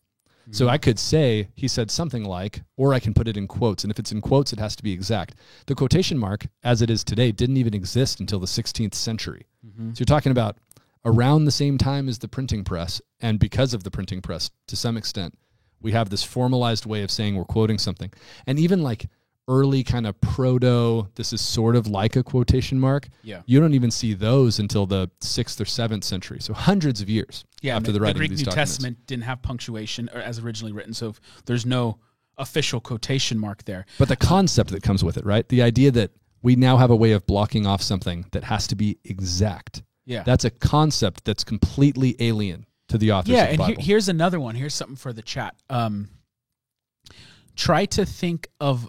So 0.53 0.67
hmm. 0.67 0.71
I 0.71 0.79
could 0.79 0.99
say 0.99 1.49
he 1.55 1.69
said 1.69 1.91
something 1.91 2.25
like, 2.25 2.63
or 2.77 2.95
I 2.95 3.01
can 3.01 3.15
put 3.15 3.29
it 3.29 3.37
in 3.37 3.49
quotes. 3.49 3.83
And 3.83 3.91
if 3.91 3.99
it's 3.99 4.13
in 4.13 4.21
quotes, 4.21 4.53
it 4.53 4.59
has 4.59 4.77
to 4.77 4.83
be 4.83 4.93
exact. 4.93 5.35
The 5.67 5.75
quotation 5.75 6.19
mark, 6.19 6.47
as 6.63 6.83
it 6.83 6.91
is 6.91 7.03
today, 7.03 7.33
didn't 7.33 7.57
even 7.57 7.75
exist 7.75 8.21
until 8.21 8.39
the 8.39 8.47
16th 8.47 8.95
century. 8.95 9.47
Mm-hmm. 9.67 9.91
So 9.91 10.01
you're 10.01 10.07
talking 10.07 10.33
about 10.33 10.59
around 11.05 11.45
the 11.45 11.51
same 11.51 11.79
time 11.79 12.09
as 12.09 12.19
the 12.19 12.29
printing 12.29 12.65
press. 12.65 13.01
And 13.21 13.39
because 13.39 13.75
of 13.75 13.83
the 13.85 13.91
printing 13.91 14.23
press, 14.23 14.51
to 14.69 14.77
some 14.77 14.97
extent, 14.97 15.37
we 15.81 15.93
have 15.93 16.11
this 16.11 16.23
formalized 16.23 16.87
way 16.87 17.03
of 17.03 17.11
saying 17.11 17.37
we're 17.37 17.45
quoting 17.45 17.79
something. 17.79 18.13
And 18.47 18.59
even 18.59 18.83
like 18.83 19.09
early 19.49 19.85
kind 19.85 20.07
of 20.07 20.21
proto, 20.21 21.09
this 21.15 21.33
is 21.33 21.41
sort 21.41 21.77
of 21.77 21.87
like 21.87 22.17
a 22.17 22.23
quotation 22.23 22.81
mark. 22.81 23.09
Yeah. 23.23 23.43
You 23.47 23.61
don't 23.61 23.75
even 23.75 23.91
see 23.91 24.15
those 24.15 24.59
until 24.59 24.87
the 24.87 25.11
sixth 25.21 25.61
or 25.61 25.65
seventh 25.65 26.05
century. 26.05 26.41
So 26.41 26.53
hundreds 26.53 27.01
of 27.01 27.09
years 27.09 27.45
yeah, 27.63 27.77
after 27.77 27.87
the, 27.87 27.99
the 27.99 28.01
writing 28.01 28.17
Greek 28.19 28.31
of 28.31 28.39
these 28.39 28.41
New 28.41 28.51
documents. 28.51 28.73
Testament 28.73 29.07
didn't 29.07 29.25
have 29.25 29.43
punctuation 29.43 30.11
or 30.13 30.21
as 30.21 30.39
originally 30.39 30.73
written, 30.73 30.95
so 30.95 31.15
there's 31.45 31.65
no 31.65 31.99
official 32.39 32.81
quotation 32.81 33.39
mark 33.39 33.65
there. 33.65 33.87
But 33.99 34.09
the 34.09 34.17
concept 34.17 34.71
that 34.71 34.83
comes 34.83 35.03
with 35.05 35.17
it, 35.17 35.25
right? 35.25 35.49
The 35.49 35.63
idea 35.63 35.91
that 35.93 36.11
we 36.43 36.57
now 36.57 36.77
have 36.77 36.91
a 36.91 36.97
way 36.97 37.13
of 37.13 37.27
blocking 37.27 37.67
off 37.67 37.83
something 37.83 38.27
that 38.33 38.45
has 38.45 38.67
to 38.69 38.77
be 38.77 38.99
exact. 39.05 39.83
Yeah. 40.05 40.23
That's 40.23 40.45
a 40.45 40.51
concept 40.51 41.25
that's 41.25 41.45
completely 41.45 42.17
alien 42.21 42.67
to 42.89 42.99
the 42.99 43.13
authors 43.13 43.31
yeah, 43.31 43.43
of 43.43 43.47
the 43.47 43.51
and 43.51 43.59
Bible. 43.59 43.83
here's 43.83 44.09
another 44.09 44.39
one. 44.39 44.55
Here's 44.55 44.75
something 44.75 44.97
for 44.97 45.13
the 45.13 45.23
chat. 45.23 45.57
Um, 45.69 46.09
try 47.57 47.87
to 47.87 48.05
think 48.05 48.49
of 48.61 48.89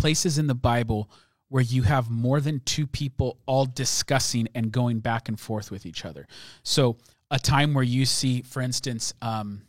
places 0.00 0.38
in 0.38 0.46
the 0.46 0.54
Bible 0.54 1.10
where 1.48 1.62
you 1.62 1.82
have 1.82 2.08
more 2.10 2.40
than 2.40 2.60
two 2.60 2.86
people 2.86 3.38
all 3.46 3.66
discussing 3.66 4.48
and 4.54 4.70
going 4.70 5.00
back 5.00 5.28
and 5.28 5.38
forth 5.38 5.70
with 5.70 5.84
each 5.84 6.04
other. 6.04 6.26
So, 6.62 6.96
a 7.30 7.38
time 7.38 7.74
where 7.74 7.84
you 7.84 8.06
see, 8.06 8.42
for 8.42 8.60
instance, 8.62 9.12
um, 9.22 9.62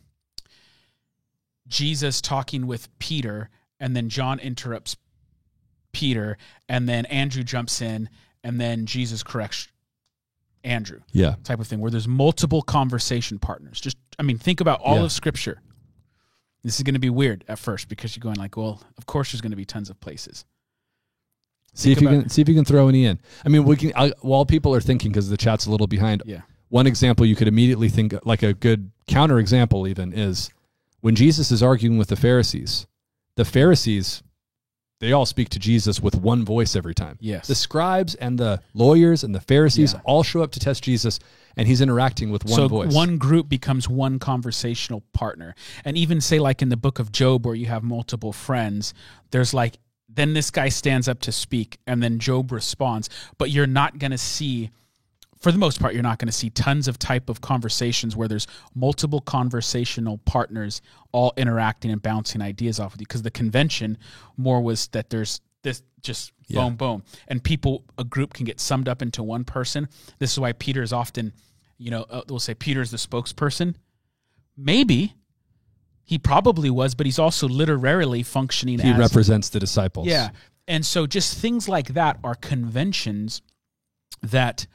Jesus 1.68 2.20
talking 2.20 2.66
with 2.66 2.88
Peter, 2.98 3.50
and 3.78 3.94
then 3.96 4.08
John 4.08 4.38
interrupts 4.38 4.96
Peter, 5.92 6.38
and 6.68 6.88
then 6.88 7.04
Andrew 7.06 7.42
jumps 7.42 7.80
in, 7.80 8.08
and 8.42 8.60
then 8.60 8.86
Jesus 8.86 9.22
corrects 9.22 9.68
Andrew 10.64 11.00
yeah. 11.12 11.34
type 11.44 11.58
of 11.60 11.66
thing 11.66 11.80
where 11.80 11.90
there's 11.90 12.08
multiple 12.08 12.62
conversation 12.62 13.38
partners. 13.38 13.80
Just 13.80 13.96
I 14.18 14.22
mean, 14.22 14.38
think 14.38 14.60
about 14.60 14.80
all 14.80 14.96
Yeah. 14.96 15.04
of 15.04 15.12
scripture. 15.12 15.60
This 16.64 16.76
is 16.76 16.82
going 16.82 16.94
to 16.94 17.00
be 17.00 17.10
weird 17.10 17.44
at 17.48 17.58
first 17.58 17.88
because 17.88 18.14
you're 18.16 18.22
going 18.22 18.36
like, 18.36 18.56
well, 18.56 18.80
of 18.96 19.06
course 19.06 19.32
there's 19.32 19.40
going 19.40 19.50
to 19.50 19.56
be 19.56 19.64
tons 19.64 19.90
of 19.90 19.98
places. 20.00 20.44
See 21.74 21.88
Think 21.94 21.96
if 21.98 22.02
you 22.02 22.08
about- 22.08 22.20
can 22.22 22.28
see 22.30 22.42
if 22.42 22.48
you 22.48 22.54
can 22.54 22.64
throw 22.64 22.88
any 22.88 23.04
in. 23.06 23.18
I 23.44 23.48
mean, 23.48 23.64
we 23.64 23.76
can 23.76 23.92
I, 23.96 24.12
while 24.20 24.44
people 24.44 24.74
are 24.74 24.80
thinking 24.80 25.10
because 25.10 25.28
the 25.30 25.36
chat's 25.36 25.66
a 25.66 25.70
little 25.70 25.86
behind. 25.86 26.22
Yeah. 26.26 26.42
One 26.68 26.86
example 26.86 27.26
you 27.26 27.36
could 27.36 27.48
immediately 27.48 27.88
think 27.88 28.14
like 28.24 28.42
a 28.42 28.52
good 28.54 28.90
counter 29.08 29.38
example 29.38 29.86
even 29.88 30.12
is 30.12 30.50
when 31.00 31.14
Jesus 31.14 31.50
is 31.50 31.62
arguing 31.62 31.98
with 31.98 32.08
the 32.08 32.16
Pharisees. 32.16 32.86
The 33.36 33.44
Pharisees 33.44 34.22
they 35.00 35.10
all 35.12 35.26
speak 35.26 35.48
to 35.48 35.58
Jesus 35.58 36.00
with 36.00 36.14
one 36.14 36.44
voice 36.44 36.76
every 36.76 36.94
time. 36.94 37.16
Yes. 37.20 37.48
The 37.48 37.56
scribes 37.56 38.14
and 38.14 38.38
the 38.38 38.60
lawyers 38.72 39.24
and 39.24 39.34
the 39.34 39.40
Pharisees 39.40 39.94
Yeah. 39.94 40.00
all 40.04 40.22
show 40.22 40.42
up 40.42 40.52
to 40.52 40.60
test 40.60 40.84
Jesus 40.84 41.18
and 41.56 41.68
he's 41.68 41.80
interacting 41.80 42.30
with 42.30 42.44
one 42.44 42.54
so 42.54 42.68
voice. 42.68 42.94
one 42.94 43.18
group 43.18 43.48
becomes 43.48 43.88
one 43.88 44.18
conversational 44.18 45.02
partner. 45.12 45.54
And 45.84 45.96
even 45.96 46.20
say 46.20 46.38
like 46.38 46.62
in 46.62 46.68
the 46.68 46.76
book 46.76 46.98
of 46.98 47.12
Job 47.12 47.46
where 47.46 47.54
you 47.54 47.66
have 47.66 47.82
multiple 47.82 48.32
friends, 48.32 48.94
there's 49.30 49.54
like 49.54 49.78
then 50.14 50.34
this 50.34 50.50
guy 50.50 50.68
stands 50.68 51.08
up 51.08 51.20
to 51.20 51.32
speak 51.32 51.78
and 51.86 52.02
then 52.02 52.18
Job 52.18 52.52
responds, 52.52 53.08
but 53.38 53.50
you're 53.50 53.66
not 53.66 53.98
going 53.98 54.10
to 54.10 54.18
see 54.18 54.70
for 55.42 55.50
the 55.50 55.58
most 55.58 55.80
part, 55.80 55.92
you're 55.92 56.04
not 56.04 56.20
going 56.20 56.28
to 56.28 56.32
see 56.32 56.50
tons 56.50 56.86
of 56.86 57.00
type 57.00 57.28
of 57.28 57.40
conversations 57.40 58.14
where 58.14 58.28
there's 58.28 58.46
multiple 58.76 59.20
conversational 59.20 60.18
partners 60.18 60.80
all 61.10 61.32
interacting 61.36 61.90
and 61.90 62.00
bouncing 62.00 62.40
ideas 62.40 62.78
off 62.78 62.94
of 62.94 63.00
you. 63.00 63.06
Because 63.06 63.22
the 63.22 63.30
convention 63.30 63.98
more 64.36 64.60
was 64.60 64.86
that 64.88 65.10
there's 65.10 65.40
just 66.02 66.32
Yeah. 66.48 66.62
boom, 66.64 66.76
boom, 66.76 67.02
and 67.28 67.42
people, 67.42 67.84
a 67.98 68.04
group 68.04 68.34
can 68.34 68.44
get 68.44 68.60
summed 68.60 68.88
up 68.88 69.00
into 69.02 69.22
one 69.22 69.44
person. 69.44 69.88
This 70.18 70.32
is 70.32 70.38
why 70.38 70.52
Peter 70.52 70.82
is 70.82 70.92
often, 70.92 71.32
you 71.78 71.90
know, 71.90 72.02
uh, 72.10 72.22
we'll 72.28 72.40
say 72.40 72.54
Peter 72.54 72.80
is 72.80 72.90
the 72.90 72.96
spokesperson. 72.96 73.74
Maybe 74.56 75.14
he 76.04 76.18
probably 76.18 76.68
was, 76.70 76.94
but 76.94 77.06
he's 77.06 77.18
also 77.18 77.48
literarily 77.48 78.22
functioning 78.22 78.78
he 78.80 78.90
as 78.90 78.98
represents 78.98 79.48
the 79.48 79.60
disciples. 79.60 80.06
yeah. 80.06 80.30
And 80.68 80.84
so 80.86 81.06
just 81.06 81.38
things 81.38 81.68
like 81.68 81.94
that 81.94 82.18
are 82.22 82.34
conventions 82.34 83.42
that 84.22 84.66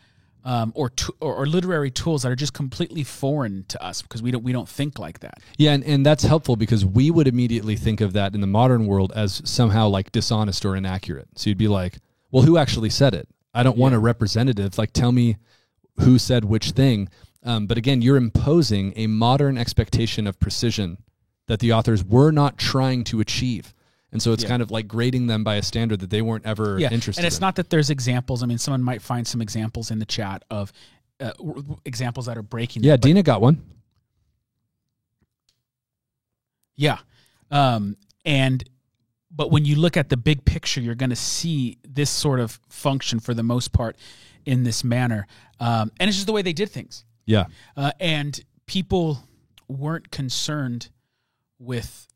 um, 0.48 0.72
or, 0.76 0.90
to, 0.90 1.14
or 1.20 1.36
or 1.36 1.46
literary 1.46 1.92
tools 1.92 2.24
that 2.24 2.32
are 2.32 2.36
just 2.36 2.54
completely 2.54 3.04
foreign 3.04 3.66
to 3.68 3.84
us 3.84 4.02
because 4.02 4.24
we 4.24 4.32
don't 4.32 4.46
we 4.46 4.54
don't 4.54 4.70
think 4.70 4.98
like 4.98 5.20
that. 5.20 5.40
Yeah, 5.58 5.74
and, 5.74 5.84
and 5.84 6.06
that's 6.06 6.24
helpful 6.24 6.56
because 6.56 6.86
we 6.86 7.12
would 7.12 7.28
immediately 7.28 7.76
think 7.76 8.00
of 8.00 8.14
that 8.14 8.34
in 8.34 8.40
the 8.40 8.48
modern 8.48 8.88
world 8.88 9.12
as 9.14 9.42
somehow 9.44 9.90
like 9.90 10.14
dishonest 10.14 10.64
or 10.64 10.78
inaccurate. 10.78 11.28
So 11.36 11.50
you'd 11.50 11.58
be 11.58 11.68
like, 11.68 11.98
well, 12.32 12.44
who 12.44 12.58
actually 12.58 12.90
said 12.90 13.14
it? 13.14 13.28
I 13.54 13.62
don't 13.62 13.78
want 13.78 13.94
a 13.94 14.00
representative. 14.00 14.78
Like, 14.78 14.94
tell 14.94 15.12
me 15.12 15.36
who 16.00 16.18
said 16.18 16.46
which 16.46 16.72
thing. 16.72 17.10
Um, 17.44 17.68
but 17.68 17.78
again, 17.78 18.02
you're 18.02 18.16
imposing 18.16 18.94
a 18.96 19.08
modern 19.08 19.58
expectation 19.58 20.28
of 20.28 20.40
precision 20.40 20.98
that 21.48 21.60
the 21.60 21.74
authors 21.74 22.06
were 22.06 22.32
not 22.32 22.58
trying 22.58 23.04
to 23.06 23.20
achieve. 23.20 23.74
And 24.12 24.22
so 24.22 24.32
it's 24.32 24.44
Yeah. 24.44 24.50
kind 24.50 24.62
of 24.62 24.72
like 24.72 24.88
grading 24.88 25.28
them 25.28 25.44
by 25.44 25.56
a 25.56 25.62
standard 25.62 26.00
that 26.00 26.10
they 26.10 26.22
weren't 26.22 26.46
ever 26.46 26.80
Yeah, 26.80 26.92
interested 26.92 27.20
and 27.22 27.28
it's 27.28 27.38
in. 27.38 27.42
not 27.42 27.56
that 27.58 27.70
there's 27.70 27.90
examples. 27.90 28.42
I 28.42 28.46
mean, 28.46 28.58
someone 28.58 28.82
might 28.82 29.02
find 29.02 29.28
some 29.28 29.42
examples 29.42 29.92
in 29.92 30.00
the 30.00 30.06
chat 30.06 30.44
of 30.50 30.72
uh, 31.20 31.32
examples 31.84 32.28
that 32.28 32.38
are 32.38 32.42
breaking. 32.44 32.84
yeah, 32.84 32.94
that, 32.94 33.02
Dina 33.02 33.22
got 33.24 33.42
one. 33.42 33.62
Yeah. 36.76 37.00
Um, 37.52 37.98
and 38.26 38.64
but 39.32 39.52
when 39.52 39.66
you 39.66 39.76
look 39.76 39.98
at 39.98 40.10
the 40.10 40.18
big 40.18 40.46
picture, 40.46 40.82
you're 40.82 40.96
going 40.96 41.10
to 41.12 41.16
see 41.16 41.78
this 41.84 42.10
sort 42.10 42.40
of 42.40 42.60
function 42.70 43.20
for 43.20 43.34
the 43.34 43.44
most 43.44 43.72
part 43.72 43.96
in 44.46 44.64
this 44.64 44.84
manner. 44.84 45.28
Um, 45.60 45.92
and 46.00 46.08
it's 46.08 46.18
just 46.18 46.28
the 46.28 46.34
way 46.34 46.42
they 46.42 46.54
did 46.54 46.70
things. 46.70 47.04
Yeah. 47.26 47.46
uh, 47.76 47.92
and 48.00 48.40
people 48.68 49.20
weren't 49.68 50.12
concerned 50.12 50.90
with 51.60 52.07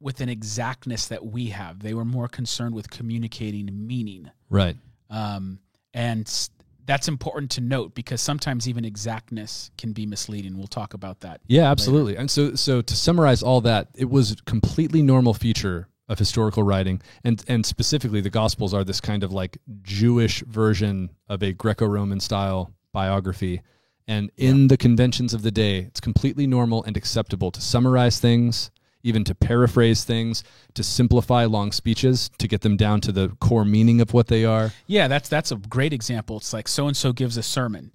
with 0.00 0.20
an 0.20 0.28
exactness 0.28 1.06
that 1.08 1.24
we 1.26 1.46
have. 1.46 1.80
They 1.80 1.94
were 1.94 2.04
more 2.04 2.28
concerned 2.28 2.74
with 2.74 2.90
communicating 2.90 3.68
meaning, 3.86 4.30
Right. 4.48 4.76
um, 5.10 5.58
and 5.92 6.48
that's 6.86 7.06
important 7.08 7.50
to 7.52 7.60
note 7.60 7.94
because 7.94 8.20
sometimes 8.20 8.68
even 8.68 8.84
exactness 8.84 9.70
can 9.78 9.92
be 9.92 10.06
misleading. 10.06 10.56
We'll 10.56 10.66
talk 10.66 10.94
about 10.94 11.20
that. 11.20 11.40
Yeah, 11.46 11.70
absolutely. 11.70 12.16
And 12.16 12.30
so, 12.30 12.54
so 12.54 12.80
to 12.82 12.96
summarize 12.96 13.42
all 13.42 13.60
that, 13.62 13.88
it 13.94 14.08
was 14.10 14.32
a 14.32 14.36
completely 14.46 15.02
normal 15.02 15.34
feature 15.34 15.86
of 16.08 16.18
historical 16.18 16.64
writing, 16.64 17.00
and 17.22 17.44
and 17.46 17.64
specifically, 17.64 18.20
the 18.20 18.30
Gospels 18.30 18.74
are 18.74 18.82
this 18.82 19.00
kind 19.00 19.22
of 19.22 19.32
like 19.32 19.58
Jewish 19.82 20.40
version 20.40 21.10
of 21.28 21.40
a 21.42 21.52
Greco-Roman 21.52 22.18
style 22.18 22.72
biography. 22.92 23.62
And 24.08 24.32
in 24.36 24.66
the 24.66 24.76
conventions 24.76 25.32
of 25.34 25.42
the 25.42 25.52
day, 25.52 25.78
it's 25.78 26.00
completely 26.00 26.48
normal 26.48 26.82
and 26.82 26.96
acceptable 26.96 27.52
to 27.52 27.60
summarize 27.60 28.18
things, 28.18 28.72
even 29.02 29.24
to 29.24 29.34
paraphrase 29.34 30.04
things, 30.04 30.44
to 30.74 30.82
simplify 30.82 31.44
long 31.44 31.72
speeches, 31.72 32.30
to 32.38 32.46
get 32.46 32.60
them 32.60 32.76
down 32.76 33.00
to 33.02 33.12
the 33.12 33.28
core 33.40 33.64
meaning 33.64 34.00
of 34.00 34.12
what 34.12 34.26
they 34.26 34.44
are. 34.44 34.72
Yeah, 34.86 35.08
that's 35.08 35.28
that's 35.28 35.52
a 35.52 35.56
great 35.56 35.92
example. 35.92 36.36
It's 36.36 36.52
like 36.52 36.68
so 36.68 36.86
and 36.86 36.96
so 36.96 37.12
gives 37.12 37.36
a 37.36 37.42
sermon 37.42 37.92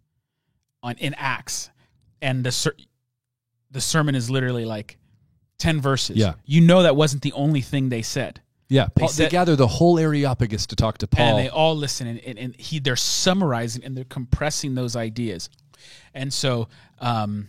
on 0.82 0.96
in 0.98 1.14
Acts, 1.16 1.70
and 2.22 2.44
the 2.44 2.52
ser- 2.52 2.76
the 3.72 3.82
sermon 3.82 4.16
is 4.16 4.30
literally 4.30 4.66
like 4.66 4.98
ten 5.58 5.82
verses. 5.82 6.18
Yeah. 6.18 6.34
you 6.46 6.62
know 6.62 6.84
that 6.84 6.96
wasn't 6.96 7.22
the 7.22 7.34
only 7.34 7.62
thing 7.62 7.90
they 7.90 8.02
said. 8.02 8.42
Yeah, 8.68 8.88
Paul, 8.88 9.10
they, 9.10 9.14
said- 9.14 9.32
gather 9.32 9.56
the 9.56 9.68
whole 9.68 10.00
Areopagus 10.00 10.66
to 10.68 10.76
talk 10.76 10.98
to 11.00 11.08
Paul. 11.08 11.38
and 11.38 11.46
they 11.46 11.50
all 11.50 11.76
listen 11.76 12.08
and, 12.08 12.20
and, 12.22 12.40
and 12.40 12.56
he 12.56 12.80
they're 12.80 12.96
summarizing 12.96 13.84
and 13.84 13.96
they're 13.96 14.06
compressing 14.06 14.74
those 14.74 14.96
ideas 14.96 15.50
and 16.16 16.34
so 16.34 16.68
um, 17.00 17.48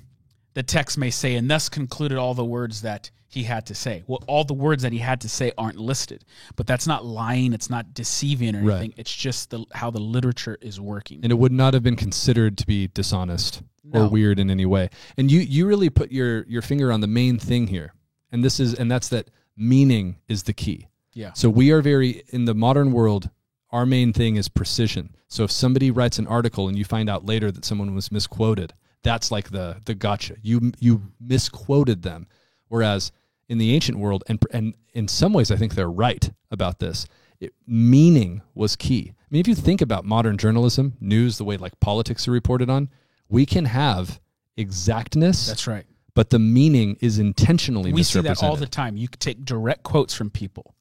the 0.52 0.62
text 0.62 0.98
may 0.98 1.10
say 1.10 1.36
and 1.36 1.50
thus 1.50 1.70
concluded 1.70 2.18
all 2.18 2.34
the 2.34 2.44
words 2.44 2.82
that 2.82 3.10
he 3.36 3.42
had 3.44 3.64
to 3.66 3.74
say 3.74 4.02
well 4.06 4.22
all 4.26 4.44
the 4.44 4.54
words 4.66 4.82
that 4.82 4.92
he 4.92 4.98
had 4.98 5.20
to 5.20 5.28
say 5.28 5.52
aren't 5.56 5.78
listed 5.78 6.24
but 6.56 6.66
that's 6.66 6.86
not 6.86 7.04
lying 7.04 7.52
it's 7.52 7.70
not 7.70 7.84
deceiving 7.94 8.54
or 8.56 8.62
Right. 8.62 8.76
anything 8.78 8.94
it's 8.96 9.14
just 9.14 9.50
the, 9.50 9.64
how 9.80 9.90
the 9.90 10.00
literature 10.16 10.56
is 10.60 10.80
working 10.80 11.20
and 11.22 11.30
it 11.30 11.38
would 11.42 11.52
not 11.52 11.74
have 11.74 11.82
been 11.82 11.96
considered 11.96 12.56
to 12.58 12.66
be 12.66 12.88
dishonest 12.88 13.62
or 13.92 14.08
weird 14.08 14.40
in 14.40 14.50
any 14.50 14.66
way. 14.66 14.90
And 15.16 15.30
you 15.30 15.38
you 15.40 15.64
really 15.66 15.90
put 15.90 16.10
your 16.10 16.44
your 16.54 16.60
finger 16.70 16.90
on 16.90 17.00
the 17.00 17.06
main 17.06 17.38
thing 17.38 17.68
here. 17.68 17.94
And 18.32 18.42
this 18.44 18.58
is 18.58 18.74
and 18.74 18.90
that's 18.90 19.08
that 19.10 19.30
meaning 19.56 20.16
is 20.28 20.42
the 20.42 20.52
key. 20.52 20.88
yeah 21.12 21.32
So 21.34 21.48
we 21.48 21.70
are 21.70 21.80
very 21.82 22.10
in 22.30 22.46
the 22.46 22.54
modern 22.54 22.90
world 22.92 23.30
our 23.70 23.86
main 23.86 24.12
thing 24.12 24.36
is 24.36 24.48
precision. 24.48 25.14
So 25.28 25.44
if 25.44 25.50
somebody 25.52 25.90
writes 25.92 26.18
an 26.18 26.26
article 26.26 26.66
and 26.68 26.76
you 26.78 26.84
find 26.84 27.08
out 27.08 27.24
later 27.32 27.50
that 27.52 27.64
someone 27.64 27.94
was 27.94 28.10
misquoted, 28.10 28.74
that's 29.02 29.30
like 29.30 29.50
the 29.50 29.66
the 29.84 29.94
gotcha. 29.94 30.34
You 30.42 30.72
you 30.80 31.02
misquoted 31.20 32.02
them. 32.02 32.26
Whereas 32.68 33.12
in 33.48 33.58
the 33.58 33.74
ancient 33.74 33.98
world 33.98 34.24
and 34.28 34.42
and 34.52 34.74
in 34.92 35.08
some 35.08 35.32
ways 35.32 35.50
I 35.50 35.56
think 35.56 35.74
they're 35.74 35.90
right 35.90 36.30
about 36.50 36.78
this. 36.78 37.06
It, 37.38 37.52
meaning 37.66 38.40
was 38.54 38.76
key. 38.76 39.12
I 39.18 39.24
mean 39.30 39.40
if 39.40 39.48
you 39.48 39.54
think 39.54 39.80
about 39.80 40.04
modern 40.04 40.38
journalism, 40.38 40.94
news, 41.00 41.38
the 41.38 41.44
way 41.44 41.56
like 41.56 41.78
politics 41.80 42.26
are 42.26 42.32
reported 42.32 42.70
on, 42.70 42.88
we 43.28 43.44
can 43.46 43.66
have 43.66 44.20
exactness 44.56 45.46
that's 45.48 45.66
right 45.66 45.84
but 46.14 46.30
the 46.30 46.38
meaning 46.38 46.96
is 47.02 47.18
intentionally 47.18 47.92
we 47.92 48.02
see 48.02 48.20
that 48.20 48.42
all 48.42 48.56
the 48.56 48.66
time 48.66 48.96
you 48.96 49.06
take 49.06 49.44
direct 49.44 49.82
quotes 49.82 50.14
from 50.14 50.30
people 50.30 50.74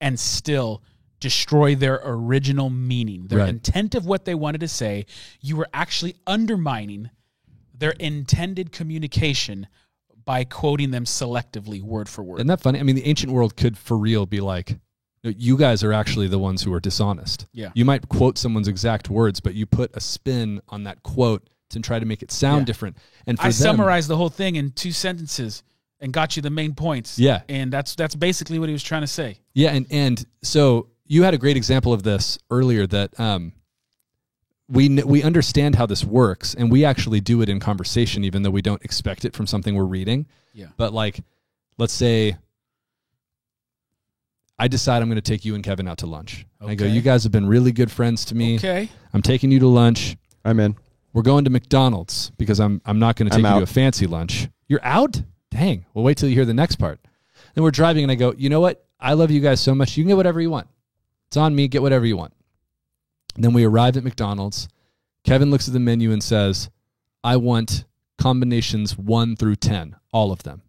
and 0.00 0.18
still 0.18 0.80
destroy 1.18 1.74
their 1.74 2.00
original 2.04 2.70
meaning 2.70 3.26
their 3.26 3.40
Right. 3.40 3.48
intent 3.48 3.96
of 3.96 4.06
what 4.06 4.26
they 4.26 4.34
wanted 4.36 4.60
to 4.60 4.68
say 4.68 5.06
you 5.40 5.56
were 5.56 5.68
actually 5.74 6.14
undermining 6.26 7.10
their 7.74 7.90
intended 7.92 8.70
communication 8.70 9.66
by 10.26 10.44
quoting 10.44 10.90
them 10.90 11.04
selectively 11.04 11.80
word 11.80 12.08
for 12.08 12.22
word 12.22 12.36
Isn't 12.40 12.48
that 12.48 12.60
funny? 12.60 12.78
I 12.78 12.82
mean, 12.82 12.96
the 12.96 13.06
ancient 13.06 13.32
world 13.32 13.56
could 13.56 13.78
for 13.78 13.96
real 13.96 14.26
be 14.26 14.40
like, 14.40 14.78
you 15.22 15.56
guys 15.56 15.82
are 15.82 15.92
actually 15.92 16.28
the 16.28 16.38
ones 16.38 16.62
who 16.62 16.72
are 16.74 16.80
dishonest. 16.80 17.46
Yeah. 17.52 17.70
You 17.74 17.84
might 17.84 18.08
quote 18.08 18.36
someone's 18.36 18.68
exact 18.68 19.08
words, 19.08 19.40
but 19.40 19.54
you 19.54 19.64
put 19.66 19.96
a 19.96 20.00
spin 20.00 20.60
on 20.68 20.84
that 20.84 21.02
quote 21.02 21.48
to 21.70 21.80
try 21.80 21.98
to 21.98 22.04
make 22.06 22.22
it 22.22 22.30
sound 22.30 22.60
Yeah. 22.62 22.64
different. 22.66 22.96
And 23.26 23.38
for 23.38 23.44
i 23.44 23.46
them, 23.46 23.52
summarized 23.52 24.08
the 24.08 24.16
whole 24.16 24.28
thing 24.28 24.56
in 24.56 24.70
two 24.72 24.92
sentences 24.92 25.62
and 26.00 26.12
got 26.12 26.36
you 26.36 26.42
the 26.42 26.50
main 26.50 26.74
points 26.74 27.18
Yeah. 27.18 27.40
and 27.48 27.72
that's 27.72 27.94
that's 27.94 28.14
basically 28.14 28.58
what 28.58 28.68
he 28.68 28.72
was 28.72 28.82
trying 28.82 29.00
to 29.00 29.06
say 29.06 29.38
Yeah, 29.54 29.70
and 29.70 29.86
and 29.90 30.24
so 30.42 30.88
you 31.06 31.22
had 31.22 31.34
a 31.34 31.38
great 31.38 31.56
example 31.56 31.92
of 31.92 32.02
this 32.02 32.38
earlier 32.50 32.86
that 32.88 33.18
um, 33.18 33.52
we 34.68 34.88
we 35.02 35.22
understand 35.22 35.76
how 35.76 35.86
this 35.86 36.04
works, 36.04 36.54
and 36.54 36.70
we 36.70 36.84
actually 36.84 37.20
do 37.20 37.42
it 37.42 37.48
in 37.48 37.60
conversation, 37.60 38.24
even 38.24 38.42
though 38.42 38.50
we 38.50 38.62
don't 38.62 38.84
expect 38.84 39.24
it 39.24 39.34
from 39.34 39.46
something 39.46 39.74
we're 39.74 39.84
reading. 39.84 40.26
Yeah. 40.52 40.66
But 40.76 40.92
like, 40.92 41.20
let's 41.78 41.92
say 41.92 42.36
I 44.58 44.68
decide 44.68 45.02
I'm 45.02 45.08
going 45.08 45.16
to 45.16 45.20
take 45.20 45.44
you 45.44 45.54
and 45.54 45.62
Kevin 45.62 45.86
out 45.86 45.98
to 45.98 46.06
lunch. 46.06 46.46
And 46.60 46.70
I 46.70 46.74
go, 46.74 46.86
you 46.86 47.02
guys 47.02 47.22
have 47.24 47.32
been 47.32 47.46
really 47.46 47.72
good 47.72 47.90
friends 47.90 48.24
to 48.26 48.34
me. 48.34 48.56
okay 48.56 48.88
I'm 49.12 49.22
taking 49.22 49.50
you 49.50 49.58
to 49.60 49.68
lunch. 49.68 50.16
I'm 50.44 50.58
in. 50.60 50.76
We're 51.12 51.22
going 51.22 51.44
to 51.44 51.50
McDonald's 51.50 52.30
because 52.36 52.60
I'm 52.60 52.80
I'm 52.84 52.98
not 52.98 53.16
going 53.16 53.28
to 53.28 53.34
I'm 53.34 53.42
take 53.42 53.50
you 53.52 53.58
to 53.58 53.62
a 53.64 53.66
fancy 53.66 54.06
lunch. 54.06 54.48
You're 54.68 54.84
out? 54.84 55.20
Dang. 55.50 55.84
Well, 55.94 56.04
wait 56.04 56.16
till 56.16 56.28
you 56.28 56.34
hear 56.34 56.44
the 56.44 56.54
next 56.54 56.76
part. 56.76 57.00
Then 57.54 57.64
we're 57.64 57.70
driving 57.70 58.02
and 58.02 58.12
I 58.12 58.16
go, 58.16 58.34
you 58.36 58.48
know 58.50 58.60
what? 58.60 58.84
I 58.98 59.12
love 59.12 59.30
you 59.30 59.40
guys 59.40 59.60
so 59.60 59.74
much. 59.74 59.96
You 59.96 60.04
can 60.04 60.08
get 60.08 60.16
whatever 60.16 60.40
you 60.40 60.50
want. 60.50 60.68
It's 61.28 61.36
on 61.36 61.54
me. 61.54 61.68
Get 61.68 61.82
whatever 61.82 62.06
you 62.06 62.16
want. 62.16 62.32
Then 63.44 63.52
we 63.52 63.64
arrive 63.64 63.96
at 63.96 64.04
McDonald's. 64.04 64.68
Kevin 65.24 65.50
looks 65.50 65.66
at 65.68 65.74
the 65.74 65.80
menu 65.80 66.12
and 66.12 66.22
says, 66.22 66.70
I 67.24 67.36
want 67.36 67.84
combinations 68.18 68.96
one 68.96 69.36
through 69.36 69.56
10, 69.56 69.96
all 70.12 70.32
of 70.32 70.42
them. 70.42 70.62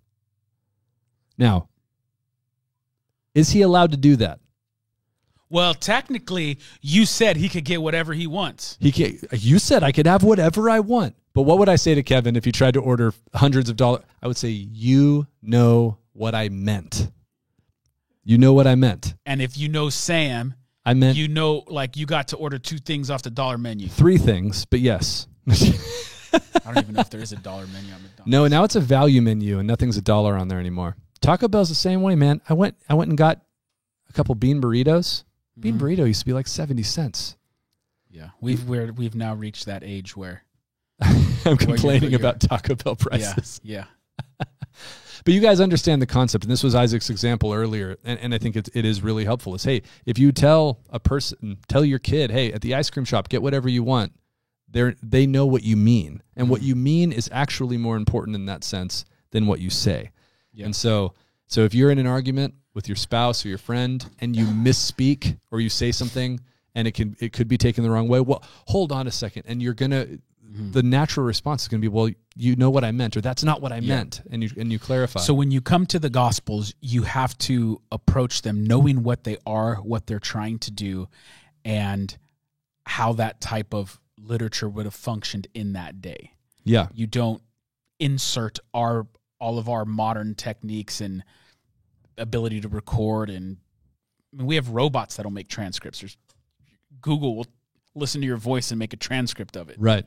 Now, 1.37 1.69
is 3.35 3.51
he 3.51 3.61
allowed 3.61 3.91
to 3.91 3.97
do 3.97 4.15
that? 4.17 4.39
well 5.49 5.73
technically 5.73 6.59
you 6.81 7.05
said 7.05 7.37
he 7.37 7.47
could 7.47 7.63
get 7.63 7.81
whatever 7.81 8.13
he 8.13 8.27
wants 8.27 8.77
He 8.81 8.91
can, 8.91 9.17
you 9.31 9.59
said 9.59 9.81
I 9.81 9.93
could 9.93 10.05
have 10.05 10.21
whatever 10.21 10.69
I 10.69 10.81
want. 10.81 11.15
But 11.33 11.43
what 11.43 11.57
would 11.59 11.69
I 11.69 11.77
say 11.77 11.95
to 11.95 12.03
Kevin 12.03 12.35
if 12.35 12.43
he 12.43 12.51
tried 12.51 12.73
to 12.73 12.81
order 12.81 13.13
hundreds 13.33 13.69
of 13.69 13.77
dollars? 13.77 14.03
I 14.21 14.27
would 14.27 14.35
say, 14.35 14.49
You 14.49 15.25
know 15.41 15.99
what 16.11 16.35
I 16.35 16.49
meant. 16.49 17.09
You 18.25 18.37
know 18.37 18.51
what 18.51 18.67
I 18.67 18.75
meant. 18.75 19.13
and 19.25 19.41
if 19.41 19.57
you 19.57 19.69
know 19.69 19.89
sam 19.89 20.53
I 20.87 20.93
meant 20.93 21.17
you 21.17 21.27
know 21.27 21.63
like 21.67 21.97
you 21.97 22.05
got 22.05 22.29
to 22.29 22.37
order 22.37 22.57
two 22.57 22.77
things 22.77 23.11
off 23.11 23.21
the 23.21 23.29
dollar 23.29 23.57
menu 23.57 23.87
three 23.89 24.17
things, 24.17 24.65
but 24.65 24.79
yes. 24.79 25.27
I 25.47 26.39
don't 26.65 26.77
even 26.83 26.95
know 26.95 27.01
if 27.01 27.09
there 27.09 27.21
is 27.21 27.31
a 27.31 27.37
dollar 27.37 27.67
menu 27.67 27.93
on 27.93 28.01
McDonald's. 28.03 28.27
no, 28.31 28.47
now 28.47 28.63
it's 28.63 28.75
a 28.75 28.79
value 28.79 29.21
menu 29.21 29.59
and 29.59 29.67
nothing's 29.67 29.97
a 29.97 30.01
dollar 30.01 30.35
on 30.35 30.47
there 30.47 30.59
anymore. 30.59 30.95
Taco 31.21 31.47
Bell's 31.47 31.69
the 31.69 31.75
same 31.75 32.01
way, 32.01 32.15
man. 32.15 32.41
I 32.47 32.53
went 32.53 32.75
I 32.89 32.93
went 32.93 33.09
and 33.09 33.17
got 33.17 33.41
a 34.09 34.13
couple 34.13 34.33
bean 34.35 34.61
burritos. 34.61 35.23
Mm-hmm. 35.59 35.61
Bean 35.61 35.79
burrito 35.79 36.07
used 36.07 36.21
to 36.21 36.25
be 36.25 36.33
like 36.33 36.47
70 36.47 36.83
cents. 36.83 37.35
Yeah, 38.09 38.29
we've 38.39 38.63
we're, 38.67 38.91
we've 38.93 39.15
now 39.15 39.35
reached 39.35 39.65
that 39.65 39.83
age 39.83 40.15
where 40.15 40.43
I'm 41.01 41.57
complaining 41.57 42.11
you're- 42.11 42.21
about 42.21 42.39
Taco 42.39 42.75
Bell 42.75 42.95
yeah, 42.99 43.05
prices. 43.05 43.59
yeah, 43.63 43.85
But 45.25 45.33
you 45.33 45.41
guys 45.41 45.59
understand 45.59 46.01
the 46.01 46.05
concept, 46.05 46.43
and 46.43 46.51
this 46.51 46.63
was 46.63 46.75
Isaac's 46.75 47.09
example 47.09 47.53
earlier, 47.53 47.97
and, 48.03 48.19
and 48.19 48.33
I 48.33 48.37
think 48.37 48.55
it, 48.55 48.69
it 48.73 48.85
is 48.85 49.01
really 49.01 49.25
helpful. 49.25 49.55
Is 49.55 49.63
hey, 49.63 49.81
if 50.05 50.17
you 50.19 50.31
tell 50.31 50.79
a 50.89 50.99
person, 50.99 51.57
tell 51.67 51.85
your 51.85 51.99
kid, 51.99 52.31
hey, 52.31 52.51
at 52.51 52.61
the 52.61 52.75
ice 52.75 52.89
cream 52.89 53.05
shop, 53.05 53.29
get 53.29 53.41
whatever 53.41 53.69
you 53.69 53.83
want. 53.83 54.13
They 54.69 54.95
they 55.01 55.25
know 55.25 55.45
what 55.45 55.63
you 55.63 55.77
mean, 55.77 56.21
and 56.35 56.49
what 56.49 56.59
mm-hmm. 56.59 56.67
you 56.67 56.75
mean 56.75 57.11
is 57.11 57.29
actually 57.31 57.77
more 57.77 57.95
important 57.95 58.35
in 58.35 58.45
that 58.45 58.63
sense 58.63 59.05
than 59.31 59.47
what 59.47 59.59
you 59.59 59.69
say. 59.69 60.11
Yeah. 60.51 60.65
And 60.65 60.75
so, 60.75 61.13
so 61.45 61.61
if 61.61 61.73
you're 61.73 61.91
in 61.91 61.99
an 61.99 62.07
argument 62.07 62.55
with 62.73 62.87
your 62.89 62.95
spouse 62.95 63.45
or 63.45 63.49
your 63.49 63.57
friend, 63.57 64.05
and 64.19 64.35
you 64.35 64.45
misspeak 64.45 65.39
or 65.51 65.61
you 65.61 65.69
say 65.69 65.91
something, 65.91 66.39
and 66.75 66.87
it 66.87 66.93
can 66.93 67.15
it 67.19 67.33
could 67.33 67.47
be 67.47 67.57
taken 67.57 67.83
the 67.83 67.89
wrong 67.89 68.07
way. 68.07 68.19
Well, 68.19 68.43
hold 68.67 68.91
on 68.91 69.07
a 69.07 69.11
second, 69.11 69.43
and 69.47 69.61
you're 69.61 69.73
gonna. 69.73 70.07
Mm-hmm. 70.49 70.71
The 70.71 70.83
natural 70.83 71.25
response 71.25 71.63
is 71.63 71.67
going 71.67 71.81
to 71.81 71.89
be, 71.89 71.93
well, 71.93 72.09
you 72.35 72.55
know 72.55 72.69
what 72.69 72.83
I 72.83 72.91
meant, 72.91 73.17
or 73.17 73.21
that's 73.21 73.43
not 73.43 73.61
what 73.61 73.71
I 73.73 73.79
meant, 73.79 74.21
and 74.31 74.43
you 74.43 74.49
and 74.57 74.71
you 74.71 74.79
clarify. 74.79 75.19
So 75.19 75.33
when 75.33 75.51
you 75.51 75.61
come 75.61 75.85
to 75.87 75.99
the 75.99 76.09
Gospels, 76.09 76.73
you 76.81 77.03
have 77.03 77.37
to 77.39 77.81
approach 77.91 78.43
them 78.43 78.63
knowing 78.63 79.03
what 79.03 79.23
they 79.23 79.37
are, 79.45 79.75
what 79.75 80.07
they're 80.07 80.19
trying 80.19 80.59
to 80.59 80.71
do, 80.71 81.09
and 81.65 82.17
how 82.85 83.13
that 83.13 83.41
type 83.41 83.73
of 83.73 83.99
literature 84.17 84.69
would 84.69 84.85
have 84.85 84.93
functioned 84.95 85.47
in 85.53 85.73
that 85.73 86.01
day. 86.01 86.31
yeah, 86.63 86.87
You 86.93 87.07
don't 87.07 87.41
insert 87.99 88.59
our 88.73 89.07
all 89.39 89.59
of 89.59 89.69
our 89.69 89.85
modern 89.85 90.33
techniques 90.33 91.01
and 91.01 91.23
ability 92.17 92.61
to 92.61 92.67
record 92.67 93.29
and 93.29 93.57
I 94.33 94.37
mean, 94.37 94.47
we 94.47 94.55
have 94.55 94.69
robots 94.69 95.15
that'll 95.15 95.31
make 95.31 95.47
transcripts. 95.47 95.99
There's, 96.01 96.17
Google 97.01 97.35
will 97.35 97.47
listen 97.95 98.21
to 98.21 98.27
your 98.27 98.37
voice 98.37 98.71
and 98.71 98.79
make 98.79 98.93
a 98.93 98.97
transcript 98.97 99.55
of 99.55 99.69
it. 99.69 99.77
right. 99.79 100.05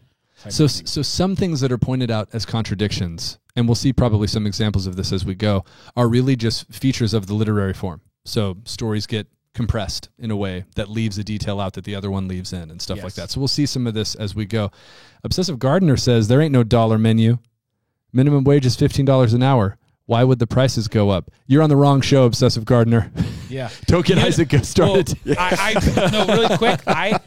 So, 0.48 0.66
so 0.66 1.02
some 1.02 1.36
things 1.36 1.60
that 1.60 1.70
are 1.70 1.78
pointed 1.78 2.10
out 2.10 2.28
as 2.32 2.46
contradictions, 2.46 3.38
and 3.56 3.68
we'll 3.68 3.74
see 3.74 3.92
probably 3.92 4.26
some 4.26 4.46
examples 4.46 4.86
of 4.86 4.96
this 4.96 5.12
as 5.12 5.24
we 5.24 5.34
go, 5.34 5.64
are 5.96 6.08
really 6.08 6.34
just 6.36 6.72
features 6.72 7.12
of 7.12 7.26
the 7.26 7.34
literary 7.34 7.74
form. 7.74 8.00
So 8.24 8.56
stories 8.64 9.06
get 9.06 9.26
compressed 9.52 10.08
in 10.18 10.30
a 10.30 10.36
way 10.36 10.64
that 10.76 10.88
leaves 10.88 11.18
a 11.18 11.24
detail 11.24 11.60
out 11.60 11.74
that 11.74 11.84
the 11.84 11.94
other 11.94 12.10
one 12.10 12.28
leaves 12.28 12.52
in 12.52 12.70
and 12.70 12.80
stuff 12.80 12.98
like 13.04 13.14
that. 13.14 13.30
So 13.30 13.40
we'll 13.40 13.48
see 13.48 13.66
some 13.66 13.86
of 13.86 13.94
this 13.94 14.14
as 14.14 14.34
we 14.34 14.46
go. 14.46 14.70
Obsessive 15.24 15.58
Gardener 15.58 15.96
says 15.96 16.28
there 16.28 16.40
ain't 16.40 16.52
no 16.52 16.62
dollar 16.62 16.96
menu. 16.98 17.38
Minimum 18.12 18.44
wage 18.44 18.64
is 18.64 18.76
fifteen 18.76 19.04
dollars 19.04 19.34
an 19.34 19.42
hour. 19.42 19.76
Why 20.06 20.24
would 20.24 20.38
the 20.38 20.46
prices 20.46 20.88
go 20.88 21.10
up? 21.10 21.30
You're 21.46 21.62
on 21.62 21.68
the 21.68 21.76
wrong 21.76 22.00
show, 22.00 22.24
Obsessive 22.24 22.64
Gardener. 22.64 23.12
Yeah. 23.48 23.68
You 23.88 24.14
know- 24.16 24.22
Isaac 24.22 24.48
get 24.48 24.64
started. 24.66 25.16
Well, 25.26 25.36
I, 25.38 25.74
I 25.76 26.10
no, 26.10 26.26
really 26.26 26.56
quick. 26.56 26.80
I 26.86 27.18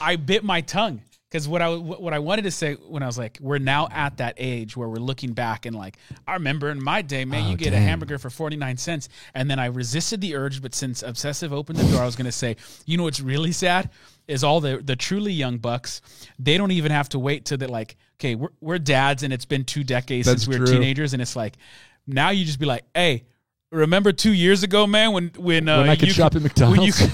I 0.00 0.16
bit 0.16 0.44
my 0.44 0.60
tongue 0.60 1.00
because 1.30 1.48
what 1.48 1.60
I 1.62 1.74
what 1.74 2.14
I 2.14 2.18
wanted 2.20 2.42
to 2.42 2.50
say 2.50 2.74
when 2.74 3.02
I 3.02 3.06
was 3.06 3.18
like, 3.18 3.38
we're 3.40 3.58
now 3.58 3.88
at 3.90 4.18
that 4.18 4.34
age 4.36 4.76
where 4.76 4.88
we're 4.88 4.96
looking 4.96 5.32
back 5.32 5.66
and 5.66 5.74
like, 5.74 5.96
I 6.28 6.34
remember 6.34 6.70
in 6.70 6.82
my 6.82 7.02
day, 7.02 7.24
man, 7.24 7.46
Oh, 7.46 7.50
you 7.50 7.56
get 7.56 7.72
a 7.72 7.78
hamburger 7.78 8.18
for 8.18 8.30
forty 8.30 8.56
nine 8.56 8.76
cents, 8.76 9.08
and 9.34 9.50
then 9.50 9.58
I 9.58 9.66
resisted 9.66 10.20
the 10.20 10.36
urge, 10.36 10.62
but 10.62 10.74
since 10.74 11.02
obsessive 11.02 11.52
opened 11.52 11.78
the 11.78 11.90
door, 11.90 12.02
I 12.02 12.06
was 12.06 12.14
going 12.16 12.26
to 12.26 12.32
say, 12.32 12.56
you 12.86 12.96
know 12.96 13.04
what's 13.04 13.20
really 13.20 13.52
sad 13.52 13.90
is 14.28 14.44
all 14.44 14.60
the 14.60 14.78
the 14.84 14.94
truly 14.96 15.32
young 15.32 15.58
bucks, 15.58 16.00
they 16.38 16.56
don't 16.56 16.70
even 16.70 16.92
have 16.92 17.08
to 17.10 17.18
wait 17.18 17.44
till 17.44 17.58
that 17.58 17.70
like, 17.70 17.96
okay, 18.20 18.36
we're 18.36 18.48
we're 18.60 18.78
dads 18.78 19.22
and 19.24 19.32
it's 19.32 19.44
been 19.44 19.64
two 19.64 19.82
decades 19.82 20.26
That's 20.26 20.44
since 20.44 20.54
we 20.54 20.60
were 20.60 20.66
true. 20.66 20.76
teenagers, 20.76 21.14
and 21.14 21.20
it's 21.22 21.34
like, 21.34 21.56
now 22.06 22.30
you 22.30 22.44
just 22.44 22.58
be 22.60 22.66
like, 22.66 22.84
hey. 22.94 23.24
Remember 23.72 24.12
two 24.12 24.32
years 24.32 24.62
ago, 24.62 24.86
man, 24.86 25.12
when 25.12 25.32
when 25.36 25.68
uh, 25.68 25.78
When 25.80 25.90
I 25.90 25.96
could 25.96 26.06
you 26.06 26.14
shop 26.14 26.36
at 26.36 26.42
When 26.42 26.44
you 26.44 26.48
McDonald's? 26.48 26.96
could, 27.00 27.10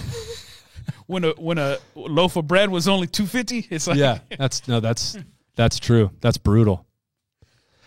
when 1.11 1.25
a 1.25 1.31
when 1.33 1.59
a 1.59 1.79
loaf 1.94 2.37
of 2.37 2.46
bread 2.46 2.70
was 2.70 2.88
only 2.88 3.07
two 3.07 3.27
fifty, 3.27 3.66
it's 3.70 3.87
like 3.87 3.99
yeah, 3.99 4.18
that's 4.38 4.66
no, 4.68 4.81
that's 4.81 5.16
that's 5.57 5.79
true. 5.79 6.11
That's 6.20 6.38
brutal. 6.38 6.87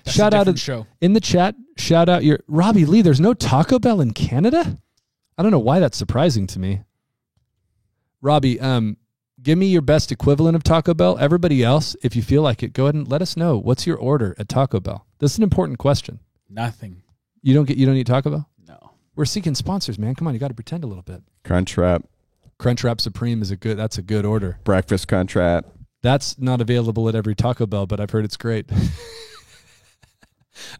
That's 0.04 0.16
shout 0.18 0.34
a 0.34 0.38
out 0.38 0.40
different 0.42 0.58
to- 0.58 0.64
show. 0.64 0.88
in 1.02 1.14
the 1.14 1.22
chat. 1.22 1.56
Shout 1.78 2.10
out 2.10 2.24
your 2.24 2.40
Robbie 2.48 2.86
Lee. 2.86 3.02
There's 3.02 3.22
no 3.22 3.34
Taco 3.34 3.80
Bell 3.80 4.02
in 4.02 4.12
Canada. 4.14 4.78
I 5.38 5.42
don't 5.42 5.52
know 5.52 5.60
why 5.60 5.80
that's 5.80 5.98
surprising 5.98 6.46
to 6.48 6.60
me. 6.60 6.82
Robbie, 8.22 8.60
um, 8.60 8.98
give 9.42 9.58
me 9.58 9.68
your 9.68 9.82
best 9.82 10.12
equivalent 10.12 10.56
of 10.56 10.64
Taco 10.64 10.94
Bell. 10.94 11.18
Everybody 11.18 11.64
else, 11.64 11.96
if 12.04 12.16
you 12.16 12.22
feel 12.22 12.42
like 12.42 12.64
it, 12.64 12.74
go 12.74 12.86
ahead 12.86 12.96
and 12.96 13.08
let 13.08 13.22
us 13.22 13.36
know. 13.36 13.58
What's 13.58 13.88
your 13.88 13.98
order 13.98 14.36
at 14.38 14.48
Taco 14.50 14.80
Bell? 14.80 15.06
This 15.20 15.32
is 15.32 15.38
an 15.38 15.44
important 15.44 15.80
question. 15.80 16.20
Nothing. 16.50 17.02
You 17.42 17.54
don't 17.54 17.66
get 17.66 17.78
you 17.78 17.86
don't 17.86 17.96
eat 17.96 18.08
Taco 18.08 18.30
Bell? 18.30 18.50
No. 18.68 18.92
We're 19.16 19.26
seeking 19.26 19.56
sponsors, 19.56 19.98
man. 20.00 20.16
Come 20.16 20.28
on, 20.28 20.34
you 20.34 20.40
got 20.40 20.50
to 20.50 20.54
pretend 20.54 20.84
a 20.84 20.88
little 20.88 21.04
bit. 21.04 21.22
Crunchwrap, 21.44 22.04
Crunchwrap 22.60 23.02
Supreme 23.02 23.42
is 23.42 23.52
a 23.52 23.56
good. 23.56 23.78
That's 23.78 23.98
a 23.98 24.02
good 24.02 24.26
order. 24.26 24.60
breakfast 24.64 25.08
Crunchwrap. 25.08 25.64
That's 26.02 26.38
not 26.38 26.62
available 26.62 27.08
at 27.10 27.16
every 27.16 27.36
Taco 27.36 27.66
Bell, 27.66 27.86
but 27.86 28.00
I've 28.00 28.12
heard 28.12 28.26
it's 28.26 28.38
great. 28.38 28.70
I'm 28.72 28.80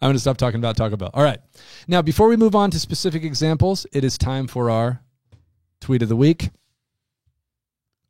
going 0.08 0.14
to 0.14 0.20
stop 0.20 0.36
talking 0.36 0.60
about 0.60 0.76
Taco 0.76 0.96
Bell. 0.96 1.10
All 1.14 1.22
right. 1.22 1.38
Now, 1.88 2.02
before 2.02 2.28
we 2.28 2.36
move 2.36 2.54
on 2.54 2.70
to 2.70 2.78
specific 2.78 3.24
examples, 3.24 3.86
it 3.92 4.04
is 4.04 4.18
time 4.18 4.46
for 4.46 4.70
our 4.70 5.00
tweet 5.80 6.02
of 6.02 6.08
the 6.08 6.16
week. 6.16 6.50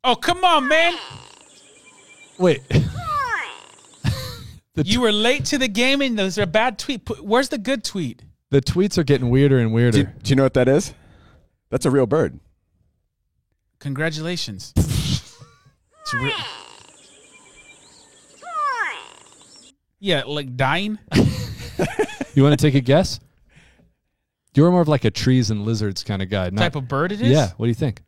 Oh 0.03 0.15
come 0.15 0.43
on, 0.43 0.67
man! 0.67 0.93
Wait. 2.37 2.61
the, 2.69 2.83
You 4.83 5.01
were 5.01 5.11
late 5.11 5.45
to 5.45 5.57
the 5.57 5.67
game, 5.67 6.01
and 6.01 6.19
those 6.19 6.37
are 6.37 6.43
a 6.43 6.47
bad 6.47 6.77
tweet. 6.77 7.09
Where's 7.21 7.49
the 7.49 7.57
good 7.57 7.83
tweet? 7.83 8.21
the 8.51 8.61
tweets 8.61 8.97
are 8.97 9.03
getting 9.03 9.29
weirder 9.29 9.59
and 9.59 9.73
weirder. 9.73 10.03
Do, 10.03 10.09
do 10.23 10.29
you 10.29 10.35
know 10.35 10.43
what 10.43 10.53
that 10.53 10.67
is? 10.67 10.93
That's 11.69 11.85
a 11.85 11.91
real 11.91 12.05
bird. 12.05 12.39
Congratulations. 13.79 14.73
Re- 16.13 16.31
yeah, 19.99 20.23
like 20.25 20.55
dying. 20.55 20.99
you 22.35 22.43
want 22.43 22.57
to 22.57 22.63
take 22.63 22.75
a 22.75 22.81
guess? 22.81 23.19
You're 24.53 24.71
more 24.71 24.81
of 24.81 24.87
like 24.87 25.03
a 25.03 25.11
trees 25.11 25.49
and 25.51 25.65
lizards 25.65 26.03
kind 26.03 26.21
of 26.21 26.29
guy. 26.29 26.49
Not, 26.49 26.61
type 26.61 26.75
of 26.75 26.87
bird 26.87 27.11
it 27.11 27.21
is. 27.21 27.29
Yeah. 27.29 27.51
What 27.57 27.65
do 27.65 27.69
you 27.69 27.73
think? 27.75 28.01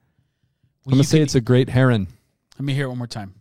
Well, 0.85 0.93
I'm 0.93 0.97
going 0.97 1.03
to 1.03 1.09
say 1.09 1.17
could- 1.17 1.23
it's 1.23 1.35
a 1.35 1.41
great 1.41 1.69
heron. 1.69 2.07
Let 2.57 2.65
me 2.65 2.73
hear 2.73 2.85
it 2.85 2.89
one 2.89 2.97
more 2.97 3.07
time. 3.07 3.33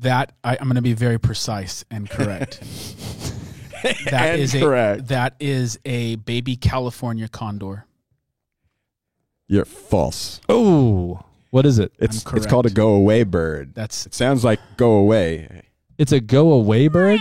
That 0.00 0.32
I, 0.42 0.56
I'm 0.60 0.66
going 0.66 0.74
to 0.76 0.82
be 0.82 0.92
very 0.92 1.18
precise 1.18 1.84
and 1.90 2.10
correct. 2.10 2.62
That 4.10 4.30
And 4.32 4.40
is 4.40 4.52
correct. 4.52 5.00
a 5.02 5.04
that 5.04 5.36
is 5.40 5.78
a 5.84 6.16
baby 6.16 6.56
California 6.56 7.28
condor. 7.28 7.86
You're 9.46 9.64
false. 9.66 10.40
Oh, 10.48 11.22
what 11.50 11.66
is 11.66 11.78
it? 11.78 11.92
It's 11.98 12.24
it's 12.32 12.46
called 12.46 12.66
a 12.66 12.70
go 12.70 12.94
away 12.94 13.24
bird. 13.24 13.74
That's 13.74 14.06
It 14.06 14.14
sounds 14.14 14.42
like 14.42 14.58
go 14.76 14.92
away. 14.92 15.62
It's 15.98 16.12
a 16.12 16.20
go 16.20 16.52
away 16.52 16.88
bird? 16.88 17.20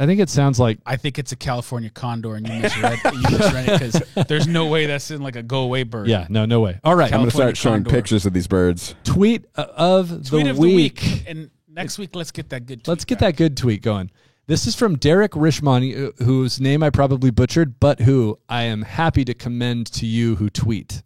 I 0.00 0.06
think 0.06 0.20
it 0.20 0.28
sounds 0.30 0.60
like 0.60 0.78
I 0.86 0.96
think 0.96 1.18
it's 1.18 1.32
a 1.32 1.36
California 1.36 1.90
condor, 1.90 2.36
and 2.36 2.46
you 2.46 2.54
misread, 2.60 3.00
you 3.04 3.20
misread 3.36 3.68
it 3.68 3.80
because 3.80 4.26
there's 4.28 4.46
no 4.46 4.66
way 4.66 4.86
that's 4.86 5.10
in 5.10 5.22
like 5.22 5.34
a 5.34 5.42
go 5.42 5.62
away 5.62 5.82
bird. 5.82 6.06
yeah, 6.06 6.26
no, 6.30 6.44
no 6.44 6.60
way. 6.60 6.78
All 6.84 6.94
right, 6.94 7.06
I'm 7.12 7.18
gonna 7.20 7.30
California 7.32 7.56
start 7.56 7.56
showing 7.56 7.84
pictures 7.84 8.24
of 8.24 8.32
these 8.32 8.46
birds. 8.46 8.94
tweet 9.02 9.46
uh, 9.56 9.66
of 9.74 10.24
Tweet 10.28 10.44
the 10.44 10.50
of 10.50 10.58
week. 10.58 11.00
the 11.00 11.06
week, 11.08 11.24
and 11.26 11.50
next 11.70 11.98
week 11.98 12.14
let's 12.14 12.30
get 12.30 12.48
that 12.50 12.66
good. 12.66 12.78
Tweet 12.84 12.88
Let's 12.88 13.04
get 13.04 13.18
back. 13.20 13.34
that 13.34 13.38
good 13.38 13.56
tweet 13.56 13.82
going. 13.82 14.10
This 14.46 14.66
is 14.66 14.74
from 14.74 14.96
Derek 14.96 15.32
Rishmani, 15.32 16.08
uh, 16.08 16.24
whose 16.24 16.58
name 16.60 16.82
I 16.82 16.88
probably 16.90 17.30
butchered, 17.30 17.78
but 17.78 18.00
who 18.00 18.38
I 18.48 18.62
am 18.62 18.82
happy 18.82 19.24
to 19.26 19.34
commend 19.34 19.86
to 19.92 20.06
you 20.06 20.36
who 20.36 20.48
tweet. 20.48 21.02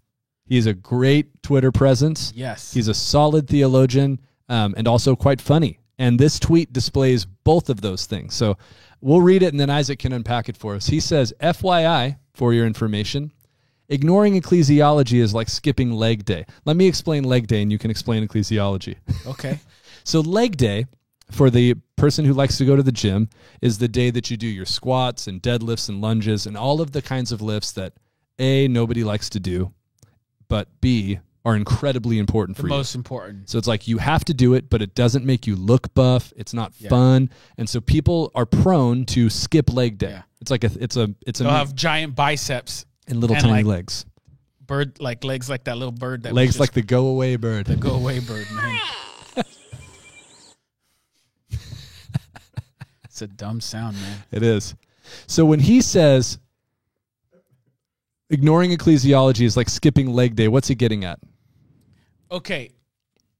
He's 0.46 0.66
a 0.66 0.74
great 0.74 1.42
Twitter 1.42 1.72
presence. 1.72 2.32
Yes, 2.36 2.72
He's 2.72 2.88
a 2.88 2.94
solid 2.94 3.48
theologian 3.48 4.20
um, 4.48 4.74
and 4.76 4.86
also 4.86 5.16
quite 5.16 5.40
funny. 5.40 5.80
And 5.98 6.18
this 6.18 6.38
tweet 6.38 6.72
displays 6.72 7.24
both 7.24 7.68
of 7.68 7.80
those 7.80 8.06
things. 8.06 8.34
So 8.34 8.56
we'll 9.00 9.20
read 9.20 9.42
it 9.42 9.52
and 9.52 9.58
then 9.58 9.70
Isaac 9.70 9.98
can 9.98 10.12
unpack 10.12 10.48
it 10.48 10.56
for 10.56 10.74
us. 10.74 10.86
He 10.86 11.00
says, 11.00 11.32
FYI, 11.40 12.18
for 12.34 12.52
your 12.52 12.66
information, 12.66 13.32
ignoring 13.88 14.40
ecclesiology 14.40 15.20
is 15.20 15.34
like 15.34 15.48
skipping 15.48 15.92
leg 15.92 16.24
day. 16.24 16.44
Let 16.64 16.76
me 16.76 16.86
explain 16.86 17.24
leg 17.24 17.46
day 17.46 17.62
and 17.62 17.72
you 17.72 17.78
can 17.78 17.90
explain 17.90 18.26
ecclesiology. 18.26 18.96
okay. 19.26 19.58
So 20.04 20.20
leg 20.20 20.56
day 20.56 20.86
for 21.30 21.50
the 21.50 21.74
person 21.96 22.24
who 22.24 22.32
likes 22.32 22.58
to 22.58 22.64
go 22.64 22.76
to 22.76 22.82
the 22.82 22.92
gym 22.92 23.28
is 23.60 23.78
the 23.78 23.88
day 23.88 24.10
that 24.10 24.30
you 24.30 24.36
do 24.36 24.46
your 24.46 24.66
squats 24.66 25.26
and 25.26 25.40
deadlifts 25.42 25.88
and 25.88 26.00
lunges 26.00 26.46
and 26.46 26.56
all 26.56 26.80
of 26.80 26.92
the 26.92 27.00
kinds 27.02 27.32
of 27.32 27.40
lifts 27.40 27.72
that 27.72 27.94
A 28.38 28.68
nobody 28.68 29.04
likes 29.04 29.28
to 29.30 29.40
do, 29.40 29.72
but 30.48 30.68
B 30.80 31.20
are 31.44 31.56
incredibly 31.56 32.18
important 32.18 32.56
The 32.56 32.62
for 32.62 32.68
you. 32.68 32.74
most 32.74 32.94
important. 32.94 33.50
So 33.50 33.58
it's 33.58 33.66
like 33.66 33.88
you 33.88 33.98
have 33.98 34.24
to 34.26 34.34
do 34.34 34.54
it, 34.54 34.70
but 34.70 34.80
it 34.80 34.94
doesn't 34.94 35.24
make 35.24 35.46
you 35.46 35.56
look 35.56 35.92
buff. 35.94 36.32
It's 36.36 36.54
not 36.54 36.72
Yeah. 36.78 36.88
fun, 36.90 37.30
and 37.58 37.68
so 37.68 37.80
people 37.80 38.30
are 38.34 38.46
prone 38.46 39.04
to 39.06 39.28
skip 39.28 39.72
leg 39.72 39.98
day. 39.98 40.10
Yeah. 40.10 40.22
It's 40.40 40.50
like 40.52 40.62
a 40.64 40.70
it's 40.78 40.96
a 40.96 41.12
it's 41.26 41.40
a 41.40 41.44
They'll 41.44 41.52
have 41.52 41.74
giant 41.74 42.14
biceps, 42.14 42.84
and 43.08 43.20
little 43.20 43.34
and 43.36 43.42
tiny 43.44 43.54
like 43.58 43.66
legs, 43.66 44.04
bird 44.64 45.00
like 45.00 45.24
legs 45.24 45.48
like 45.50 45.64
that 45.64 45.78
little 45.78 45.90
bird 45.92 46.22
that 46.24 46.32
legs 46.32 46.54
was 46.54 46.60
like 46.60 46.72
the 46.72 46.82
go 46.82 47.06
away 47.06 47.34
bird. 47.36 47.66
the 47.66 47.74
go 47.76 47.94
away 47.94 48.18
bird, 48.20 48.46
man. 48.52 48.78
it's 53.12 53.20
a 53.20 53.26
dumb 53.26 53.60
sound, 53.60 54.00
man. 54.00 54.24
It 54.30 54.42
is. 54.42 54.74
So 55.26 55.44
when 55.44 55.60
he 55.60 55.82
says 55.82 56.38
ignoring 58.30 58.70
ecclesiology 58.70 59.44
is 59.44 59.54
like 59.54 59.68
skipping 59.68 60.14
leg 60.14 60.34
day, 60.34 60.48
what's 60.48 60.66
he 60.66 60.74
getting 60.74 61.04
at? 61.04 61.18
Okay. 62.30 62.70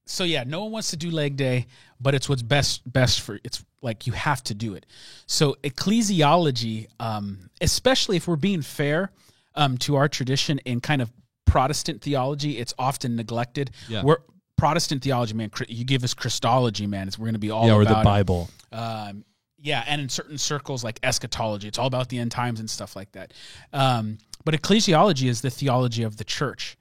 So 0.04 0.24
yeah, 0.24 0.44
no 0.46 0.64
one 0.64 0.72
wants 0.72 0.90
to 0.90 0.98
do 0.98 1.10
leg 1.10 1.36
day, 1.36 1.68
but 1.98 2.14
it's 2.14 2.28
what's 2.28 2.42
best 2.42 2.82
best 2.92 3.22
for 3.22 3.40
it's 3.44 3.64
like 3.80 4.06
you 4.06 4.12
have 4.12 4.44
to 4.44 4.54
do 4.54 4.74
it. 4.74 4.84
So 5.24 5.56
ecclesiology, 5.64 6.88
um, 7.00 7.48
especially 7.62 8.18
if 8.18 8.28
we're 8.28 8.36
being 8.36 8.60
fair 8.60 9.10
um, 9.54 9.78
to 9.78 9.96
our 9.96 10.06
tradition 10.06 10.58
in 10.66 10.82
kind 10.82 11.00
of 11.00 11.10
Protestant 11.46 12.02
theology, 12.02 12.58
it's 12.58 12.74
often 12.78 13.16
neglected. 13.16 13.70
Yeah. 13.88 14.02
We're 14.04 14.18
Protestant 14.58 15.02
theology, 15.02 15.32
man. 15.32 15.50
You 15.66 15.86
give 15.86 16.04
us 16.04 16.12
Christology, 16.12 16.86
man. 16.86 17.08
It's, 17.08 17.18
we're 17.18 17.24
going 17.24 17.34
to 17.34 17.40
be 17.40 17.50
all 17.50 17.68
yeah, 17.68 17.74
or 17.74 17.86
the. 17.86 17.94
Bible. 18.04 18.50
Um, 18.70 19.24
yeah, 19.62 19.84
and 19.86 20.00
in 20.00 20.08
certain 20.08 20.38
circles 20.38 20.82
like 20.82 20.98
eschatology, 21.04 21.68
it's 21.68 21.78
all 21.78 21.86
about 21.86 22.08
the 22.08 22.18
end 22.18 22.32
times 22.32 22.58
and 22.58 22.68
stuff 22.68 22.96
like 22.96 23.12
that. 23.12 23.32
Um, 23.72 24.18
but 24.44 24.54
ecclesiology 24.54 25.28
is 25.28 25.40
the 25.40 25.50
theology 25.50 26.02
of 26.02 26.16
the 26.16 26.24
church. 26.24 26.76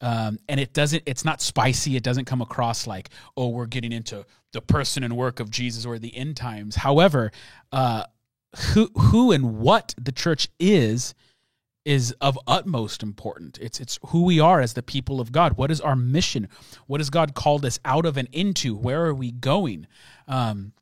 Um, 0.00 0.38
and 0.48 0.60
it 0.60 0.74
doesn't 0.74 1.04
it's 1.06 1.24
not 1.24 1.40
spicy. 1.40 1.96
It 1.96 2.02
doesn't 2.02 2.26
come 2.26 2.42
across 2.42 2.86
like 2.86 3.10
oh 3.36 3.48
we're 3.48 3.66
getting 3.66 3.92
into 3.92 4.26
the 4.52 4.60
person 4.60 5.04
and 5.04 5.16
work 5.16 5.40
of 5.40 5.50
jesus 5.50 5.86
or 5.86 5.98
the 5.98 6.14
end 6.14 6.36
times. 6.36 6.76
However 6.76 7.32
uh, 7.72 8.04
who 8.74 8.90
who 8.94 9.32
and 9.32 9.58
what 9.58 9.94
the 9.98 10.12
church 10.12 10.48
is 10.60 11.14
is 11.86 12.12
of 12.20 12.38
utmost 12.46 13.02
important 13.02 13.58
it's 13.62 13.80
it's 13.80 13.98
who 14.08 14.24
we 14.24 14.38
are 14.38 14.60
as 14.60 14.74
the 14.74 14.82
people 14.82 15.18
of 15.18 15.32
god. 15.32 15.56
What 15.56 15.70
is 15.70 15.80
our 15.80 15.96
mission? 15.96 16.48
What 16.86 17.00
has 17.00 17.08
god 17.08 17.34
called 17.34 17.64
us 17.64 17.78
out 17.84 18.04
of 18.04 18.18
and 18.18 18.28
into? 18.32 18.76
Where 18.76 19.06
are 19.06 19.14
we 19.14 19.32
going? 19.32 19.86
Um, 20.28 20.72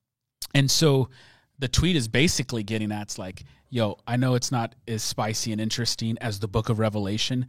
and 0.54 0.68
so 0.68 1.08
the 1.58 1.68
tweet 1.68 1.96
is 1.96 2.08
basically 2.08 2.62
getting 2.62 2.90
at 2.92 3.02
it's 3.02 3.18
like, 3.18 3.44
yo, 3.70 3.98
I 4.06 4.16
know 4.16 4.34
it's 4.34 4.50
not 4.50 4.74
as 4.88 5.02
spicy 5.02 5.52
and 5.52 5.60
interesting 5.60 6.16
as 6.20 6.40
the 6.40 6.48
book 6.48 6.68
of 6.68 6.78
Revelation, 6.78 7.46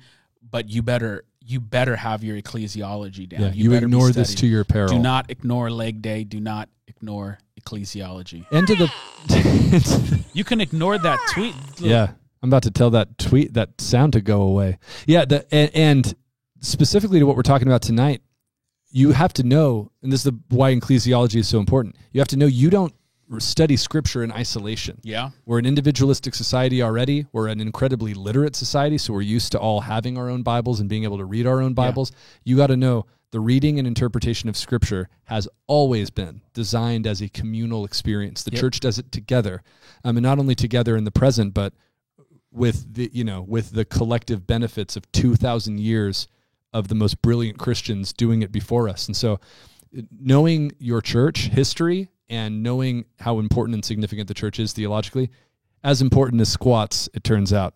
but 0.50 0.70
you 0.70 0.82
better 0.82 1.24
you 1.48 1.60
better 1.60 1.96
have 1.96 2.24
your 2.24 2.42
ecclesiology 2.42 3.30
down. 3.30 3.42
Yeah, 3.42 3.52
you, 3.54 3.70
better 3.70 3.82
be 3.82 3.94
ignore 3.94 4.12
this 4.12 4.34
to 4.36 4.48
your 4.48 4.64
peril. 4.64 4.90
Do 4.90 5.00
not 5.00 5.30
ignore 5.30 5.70
leg 5.70 6.02
day. 6.02 6.24
Do 6.24 6.40
not 6.40 6.70
ignore 6.88 7.38
ecclesiology. 7.62 8.46
And 8.52 8.66
to 8.68 8.76
the 8.76 10.26
You 10.34 10.44
can 10.44 10.62
ignore 10.62 10.98
that 10.98 11.20
tweet. 11.34 11.56
Yeah, 11.80 12.12
I'm 12.42 12.50
about 12.50 12.64
to 12.64 12.72
tell 12.72 12.90
that 12.92 13.18
tweet 13.18 13.54
that 13.54 13.80
sound 13.80 14.14
to 14.14 14.22
go 14.22 14.42
away. 14.42 14.80
Yeah, 15.06 15.26
the 15.26 15.46
and, 15.54 15.72
and 15.76 16.16
specifically 16.62 17.20
to 17.20 17.26
what 17.26 17.36
we're 17.36 17.44
talking 17.44 17.68
about 17.68 17.82
tonight, 17.82 18.22
you 18.90 19.12
have 19.12 19.34
to 19.34 19.44
know, 19.44 19.92
and 20.02 20.12
this 20.12 20.26
is 20.26 20.32
the, 20.32 20.40
why 20.50 20.74
ecclesiology 20.74 21.36
is 21.36 21.48
so 21.48 21.60
important. 21.60 21.96
You 22.12 22.22
have 22.22 22.28
to 22.30 22.38
know 22.38 22.46
you 22.46 22.70
don't 22.70 22.94
study 23.40 23.76
scripture 23.78 24.24
in 24.24 24.32
isolation. 24.32 25.00
Yeah. 25.04 25.32
We're 25.46 25.60
an 25.60 25.66
individualistic 25.66 26.36
society 26.36 26.82
already. 26.82 27.26
We're 27.32 27.48
an 27.48 27.60
incredibly 27.60 28.14
literate 28.14 28.56
society, 28.56 28.98
so 28.98 29.14
we're 29.14 29.22
used 29.22 29.52
to 29.54 29.60
all 29.60 29.82
having 29.82 30.18
our 30.18 30.30
own 30.30 30.44
Bibles 30.44 30.80
and 30.80 30.88
being 30.90 31.04
able 31.04 31.18
to 31.18 31.26
read 31.26 31.48
our 31.48 31.62
own 31.62 31.74
Bibles. 31.74 32.12
You 32.44 32.56
got 32.56 32.68
to 32.68 32.78
know 32.78 33.06
the 33.32 33.40
reading 33.40 33.80
and 33.80 33.88
interpretation 33.88 34.48
of 34.48 34.56
scripture 34.56 35.10
has 35.26 35.48
always 35.68 36.10
been 36.10 36.42
designed 36.54 37.06
as 37.08 37.22
a 37.22 37.28
communal 37.30 37.84
experience. 37.84 38.44
The 38.44 38.52
Yep. 38.52 38.62
church 38.62 38.80
does 38.80 39.00
it 39.00 39.12
together. 39.12 39.62
Um, 40.04 40.18
and 40.18 40.24
not 40.24 40.40
only 40.40 40.56
together 40.56 40.96
in 40.96 41.04
the 41.04 41.12
present, 41.12 41.54
but 41.54 41.74
with 42.52 42.94
the 42.94 43.10
you 43.12 43.26
know 43.26 43.42
with 43.42 43.72
the 43.72 43.84
collective 43.84 44.48
benefits 44.48 44.96
of 44.96 45.12
2000 45.12 45.78
years 45.80 46.28
of 46.72 46.88
the 46.88 46.96
most 46.96 47.22
brilliant 47.22 47.58
Christians 47.58 48.14
doing 48.14 48.42
it 48.44 48.52
before 48.52 48.88
us. 48.88 49.08
And 49.08 49.16
so 49.18 49.40
knowing 50.18 50.72
your 50.80 51.02
church 51.02 51.48
history 51.48 52.10
and 52.30 52.64
knowing 52.64 53.06
how 53.20 53.40
important 53.40 53.76
and 53.76 53.86
significant 53.86 54.28
the 54.28 54.34
church 54.34 54.60
is 54.60 54.74
theologically 54.74 55.30
as 55.84 56.02
important 56.02 56.42
as 56.42 56.50
squats 56.52 57.08
it 57.14 57.24
turns 57.24 57.54
out. 57.54 57.74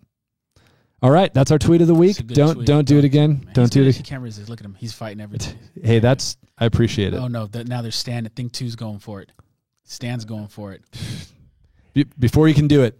All 1.01 1.11
right, 1.11 1.33
that's 1.33 1.49
our 1.51 1.59
tweet 1.59 1.79
of 1.81 1.87
the 1.87 1.93
week. 1.95 2.11
It's 2.11 2.19
a 2.19 2.23
good 2.23 2.35
Don't 2.35 2.55
tweet. 2.55 2.67
don't 2.67 2.85
do 2.87 2.97
it 2.97 3.05
again. 3.05 3.41
Man, 3.45 3.53
Don't 3.53 3.71
do 3.71 3.83
it. 3.85 3.95
He 3.95 4.03
can't 4.03 4.21
resist. 4.21 4.49
Look 4.49 4.59
at 4.59 4.65
him. 4.65 4.75
He's 4.77 4.91
fighting 4.91 5.21
everything. 5.21 5.57
Hey, 5.81 5.99
that's 5.99 6.35
I 6.57 6.65
appreciate 6.65 7.13
it. 7.13 7.17
Oh 7.17 7.27
no! 7.27 7.45
That 7.45 7.67
now 7.69 7.81
they're 7.81 7.91
standing. 7.91 8.31
Think 8.35 8.51
two's 8.51 8.75
going 8.75 8.99
for 8.99 9.21
it. 9.21 9.31
Stan's 9.85 10.25
going 10.25 10.47
for 10.47 10.73
it. 10.73 10.83
Be- 11.93 12.05
before 12.19 12.49
you 12.49 12.53
can 12.53 12.67
do 12.67 12.83
it, 12.83 12.99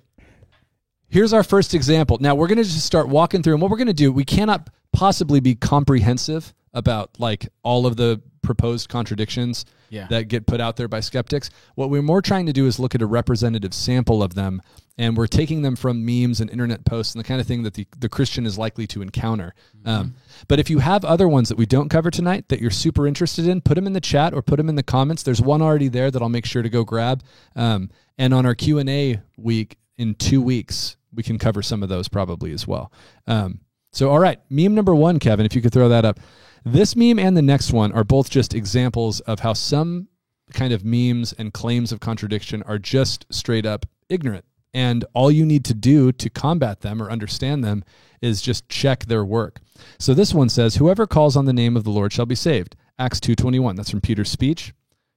here's 1.09 1.33
our 1.33 1.43
first 1.43 1.73
example. 1.73 2.17
Now 2.21 2.35
we're 2.35 2.47
going 2.47 2.57
to 2.59 2.63
just 2.63 2.85
start 2.85 3.09
walking 3.09 3.43
through, 3.43 3.53
and 3.53 3.61
what 3.61 3.69
we're 3.69 3.77
going 3.77 3.87
to 3.87 3.93
do, 3.93 4.13
we 4.13 4.23
cannot 4.23 4.69
possibly 4.93 5.41
be 5.41 5.55
comprehensive 5.55 6.53
about 6.73 7.19
like 7.19 7.49
all 7.63 7.85
of 7.85 7.97
the 7.97 8.21
proposed 8.41 8.87
contradictions 8.87 9.65
Yeah. 9.89 10.07
that 10.09 10.27
get 10.27 10.45
put 10.45 10.61
out 10.61 10.77
there 10.77 10.87
by 10.87 10.99
skeptics. 10.99 11.49
What 11.75 11.89
we're 11.89 12.01
more 12.01 12.21
trying 12.21 12.45
to 12.45 12.53
do 12.53 12.65
is 12.67 12.79
look 12.79 12.95
at 12.95 13.01
a 13.01 13.05
representative 13.05 13.73
sample 13.73 14.21
of 14.21 14.35
them, 14.35 14.61
and 14.97 15.15
we're 15.17 15.27
taking 15.27 15.61
them 15.61 15.75
from 15.75 16.05
memes 16.05 16.41
and 16.41 16.49
internet 16.49 16.85
posts 16.85 17.15
and 17.15 17.23
the 17.23 17.27
kind 17.27 17.39
of 17.39 17.47
thing 17.47 17.63
that 17.63 17.73
the, 17.73 17.87
the 17.97 18.09
Christian 18.09 18.45
is 18.45 18.57
likely 18.57 18.85
to 18.87 19.01
encounter. 19.01 19.53
Um, 19.85 20.15
but 20.47 20.59
if 20.59 20.69
you 20.69 20.79
have 20.79 21.05
other 21.05 21.27
ones 21.27 21.49
that 21.49 21.57
we 21.57 21.65
don't 21.65 21.89
cover 21.89 22.11
tonight 22.11 22.49
that 22.49 22.59
you're 22.59 22.69
super 22.69 23.07
interested 23.07 23.47
in, 23.47 23.61
put 23.61 23.75
them 23.75 23.87
in 23.87 23.93
the 23.93 24.01
chat 24.01 24.33
or 24.33 24.41
put 24.41 24.57
them 24.57 24.69
in 24.69 24.75
the 24.75 24.83
comments. 24.83 25.23
There's 25.23 25.41
one 25.41 25.61
already 25.61 25.87
there 25.87 26.11
that 26.11 26.21
I'll 26.21 26.29
make 26.29 26.45
sure 26.45 26.61
to 26.61 26.69
go 26.69 26.83
grab. 26.83 27.23
Um, 27.55 27.89
and 28.17 28.33
on 28.33 28.45
our 28.45 28.55
Q 28.55 28.79
and 28.79 28.89
A 28.89 29.21
week 29.37 29.77
in 29.97 30.15
two 30.15 30.41
weeks, 30.41 30.97
we 31.13 31.23
can 31.23 31.39
cover 31.39 31.61
some 31.61 31.81
of 31.81 31.89
those 31.89 32.07
probably 32.07 32.51
as 32.51 32.67
well. 32.67 32.91
Um, 33.25 33.61
so, 33.91 34.09
all 34.09 34.19
right, 34.19 34.39
meme 34.49 34.75
number 34.75 34.93
one, 34.93 35.19
Kevin, 35.19 35.45
if 35.45 35.55
you 35.55 35.61
could 35.61 35.73
throw 35.73 35.89
that 35.89 36.05
up. 36.05 36.19
This 36.65 36.95
meme 36.95 37.19
and 37.19 37.35
the 37.35 37.41
next 37.41 37.71
one 37.71 37.91
are 37.93 38.03
both 38.03 38.29
just 38.29 38.53
examples 38.53 39.19
of 39.21 39.39
how 39.39 39.53
some 39.53 40.07
kind 40.53 40.73
of 40.73 40.83
memes 40.83 41.33
and 41.33 41.53
claims 41.53 41.91
of 41.91 41.99
contradiction 41.99 42.63
are 42.63 42.79
just 42.79 43.25
straight 43.31 43.65
up 43.65 43.85
ignorant. 44.09 44.45
And 44.73 45.05
all 45.13 45.31
you 45.31 45.45
need 45.45 45.65
to 45.65 45.73
do 45.73 46.11
to 46.11 46.29
combat 46.29 46.81
them 46.81 47.01
or 47.01 47.09
understand 47.09 47.63
them 47.63 47.83
is 48.21 48.41
just 48.41 48.69
check 48.69 49.05
their 49.05 49.25
work. 49.25 49.61
So 49.97 50.13
this 50.13 50.33
one 50.33 50.49
says, 50.49 50.75
"Whoever 50.75 51.07
calls 51.07 51.35
on 51.35 51.45
the 51.45 51.53
name 51.53 51.75
of 51.75 51.83
the 51.83 51.89
Lord 51.89 52.13
shall 52.13 52.27
be 52.27 52.35
saved." 52.35 52.75
Acts 52.99 53.19
2:21. 53.19 53.75
That's 53.75 53.89
from 53.89 54.01
Peter's 54.01 54.29
speech 54.29 54.73